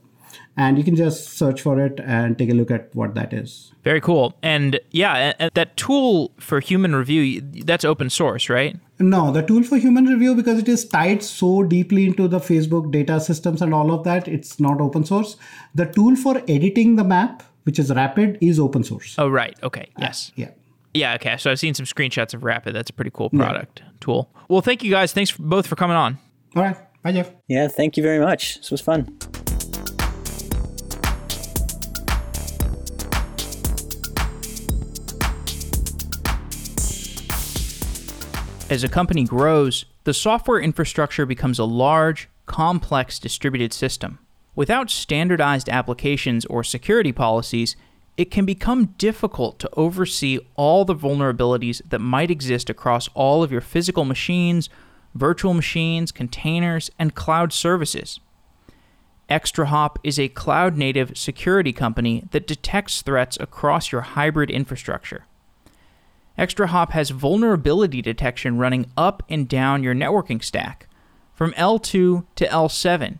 and 0.56 0.76
you 0.76 0.84
can 0.84 0.96
just 0.96 1.30
search 1.30 1.62
for 1.62 1.80
it 1.80 2.00
and 2.00 2.38
take 2.38 2.50
a 2.50 2.54
look 2.54 2.70
at 2.70 2.94
what 2.94 3.14
that 3.14 3.32
is. 3.32 3.72
Very 3.84 4.00
cool. 4.00 4.34
And 4.42 4.78
yeah, 4.90 5.32
and 5.38 5.50
that 5.54 5.76
tool 5.76 6.32
for 6.38 6.60
human 6.60 6.94
review, 6.94 7.40
that's 7.64 7.84
open 7.84 8.10
source, 8.10 8.48
right? 8.48 8.76
No, 8.98 9.32
the 9.32 9.42
tool 9.42 9.62
for 9.62 9.76
human 9.78 10.06
review, 10.06 10.34
because 10.34 10.58
it 10.58 10.68
is 10.68 10.84
tied 10.84 11.22
so 11.22 11.62
deeply 11.62 12.06
into 12.06 12.28
the 12.28 12.38
Facebook 12.38 12.92
data 12.92 13.18
systems 13.20 13.62
and 13.62 13.74
all 13.74 13.90
of 13.90 14.04
that, 14.04 14.28
it's 14.28 14.60
not 14.60 14.80
open 14.80 15.04
source. 15.04 15.36
The 15.74 15.86
tool 15.86 16.16
for 16.16 16.42
editing 16.48 16.96
the 16.96 17.04
map, 17.04 17.42
which 17.64 17.78
is 17.78 17.92
Rapid, 17.92 18.38
is 18.40 18.60
open 18.60 18.84
source. 18.84 19.14
Oh, 19.18 19.28
right. 19.28 19.58
Okay. 19.62 19.88
Yes. 19.98 20.30
Uh, 20.30 20.32
yeah. 20.36 20.50
Yeah, 20.94 21.14
okay. 21.14 21.38
So 21.38 21.50
I've 21.50 21.58
seen 21.58 21.72
some 21.72 21.86
screenshots 21.86 22.34
of 22.34 22.44
Rapid. 22.44 22.74
That's 22.74 22.90
a 22.90 22.92
pretty 22.92 23.10
cool 23.12 23.30
product 23.30 23.80
yeah. 23.82 23.90
tool. 24.00 24.30
Well, 24.48 24.60
thank 24.60 24.84
you 24.84 24.90
guys. 24.90 25.12
Thanks 25.12 25.32
both 25.32 25.66
for 25.66 25.74
coming 25.74 25.96
on. 25.96 26.18
All 26.54 26.62
right. 26.62 26.76
Bye, 27.02 27.12
Jeff. 27.12 27.32
Yeah, 27.48 27.66
thank 27.68 27.96
you 27.96 28.02
very 28.02 28.20
much. 28.20 28.58
This 28.58 28.70
was 28.70 28.82
fun. 28.82 29.18
As 38.72 38.82
a 38.82 38.88
company 38.88 39.24
grows, 39.24 39.84
the 40.04 40.14
software 40.14 40.58
infrastructure 40.58 41.26
becomes 41.26 41.58
a 41.58 41.64
large, 41.66 42.30
complex 42.46 43.18
distributed 43.18 43.70
system. 43.70 44.18
Without 44.56 44.88
standardized 44.88 45.68
applications 45.68 46.46
or 46.46 46.64
security 46.64 47.12
policies, 47.12 47.76
it 48.16 48.30
can 48.30 48.46
become 48.46 48.94
difficult 48.96 49.58
to 49.58 49.68
oversee 49.76 50.38
all 50.56 50.86
the 50.86 50.94
vulnerabilities 50.94 51.82
that 51.90 51.98
might 51.98 52.30
exist 52.30 52.70
across 52.70 53.08
all 53.08 53.42
of 53.42 53.52
your 53.52 53.60
physical 53.60 54.06
machines, 54.06 54.70
virtual 55.14 55.52
machines, 55.52 56.10
containers, 56.10 56.90
and 56.98 57.14
cloud 57.14 57.52
services. 57.52 58.20
ExtraHop 59.28 59.96
is 60.02 60.18
a 60.18 60.28
cloud 60.28 60.78
native 60.78 61.18
security 61.18 61.74
company 61.74 62.24
that 62.30 62.46
detects 62.46 63.02
threats 63.02 63.36
across 63.38 63.92
your 63.92 64.00
hybrid 64.00 64.50
infrastructure. 64.50 65.26
ExtraHop 66.38 66.90
has 66.90 67.10
vulnerability 67.10 68.00
detection 68.00 68.58
running 68.58 68.86
up 68.96 69.22
and 69.28 69.48
down 69.48 69.82
your 69.82 69.94
networking 69.94 70.42
stack, 70.42 70.88
from 71.34 71.52
L2 71.52 72.24
to 72.36 72.46
L7, 72.46 73.18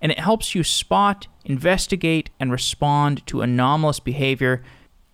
and 0.00 0.12
it 0.12 0.18
helps 0.18 0.54
you 0.54 0.64
spot, 0.64 1.26
investigate, 1.44 2.30
and 2.40 2.50
respond 2.50 3.26
to 3.26 3.42
anomalous 3.42 4.00
behavior 4.00 4.62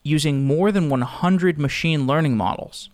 using 0.03 0.44
more 0.44 0.70
than 0.70 0.88
100 0.88 1.59
machine 1.59 2.07
learning 2.07 2.36
models. 2.36 2.90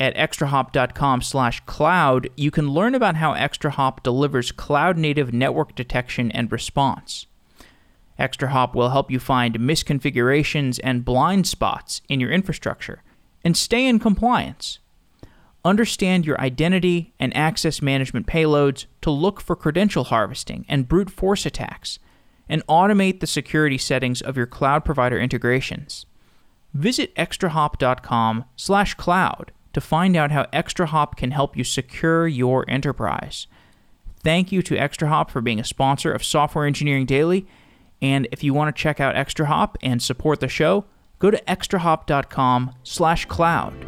at 0.00 0.14
extrahop.com 0.14 1.20
slash 1.20 1.58
cloud, 1.66 2.30
you 2.36 2.52
can 2.52 2.70
learn 2.70 2.94
about 2.94 3.16
how 3.16 3.34
ExtraHop 3.34 4.00
delivers 4.04 4.52
cloud-native 4.52 5.32
network 5.32 5.74
detection 5.74 6.30
and 6.30 6.52
response. 6.52 7.26
ExtraHop 8.16 8.76
will 8.76 8.90
help 8.90 9.10
you 9.10 9.18
find 9.18 9.58
misconfigurations 9.58 10.78
and 10.84 11.04
blind 11.04 11.48
spots 11.48 12.00
in 12.08 12.20
your 12.20 12.30
infrastructure 12.30 13.02
and 13.44 13.56
stay 13.56 13.86
in 13.86 13.98
compliance. 13.98 14.78
Understand 15.64 16.24
your 16.24 16.40
identity 16.40 17.12
and 17.18 17.36
access 17.36 17.82
management 17.82 18.26
payloads 18.26 18.86
to 19.02 19.10
look 19.10 19.40
for 19.40 19.56
credential 19.56 20.04
harvesting 20.04 20.64
and 20.68 20.88
brute 20.88 21.10
force 21.10 21.44
attacks, 21.44 21.98
and 22.48 22.64
automate 22.66 23.20
the 23.20 23.26
security 23.26 23.76
settings 23.76 24.22
of 24.22 24.36
your 24.36 24.46
cloud 24.46 24.84
provider 24.84 25.18
integrations. 25.18 26.06
Visit 26.72 27.14
extrahop.com/cloud 27.16 29.52
to 29.74 29.80
find 29.80 30.16
out 30.16 30.30
how 30.30 30.44
ExtraHop 30.44 31.16
can 31.16 31.32
help 31.32 31.56
you 31.56 31.64
secure 31.64 32.26
your 32.26 32.64
enterprise. 32.68 33.46
Thank 34.24 34.50
you 34.50 34.62
to 34.62 34.76
ExtraHop 34.76 35.30
for 35.30 35.40
being 35.40 35.60
a 35.60 35.64
sponsor 35.64 36.12
of 36.12 36.24
Software 36.24 36.66
Engineering 36.66 37.06
Daily, 37.06 37.46
and 38.00 38.26
if 38.32 38.42
you 38.42 38.54
want 38.54 38.74
to 38.74 38.82
check 38.82 39.00
out 39.00 39.14
ExtraHop 39.14 39.76
and 39.82 40.02
support 40.02 40.40
the 40.40 40.48
show, 40.48 40.86
go 41.18 41.30
to 41.30 41.42
extrahop.com/cloud. 41.44 43.86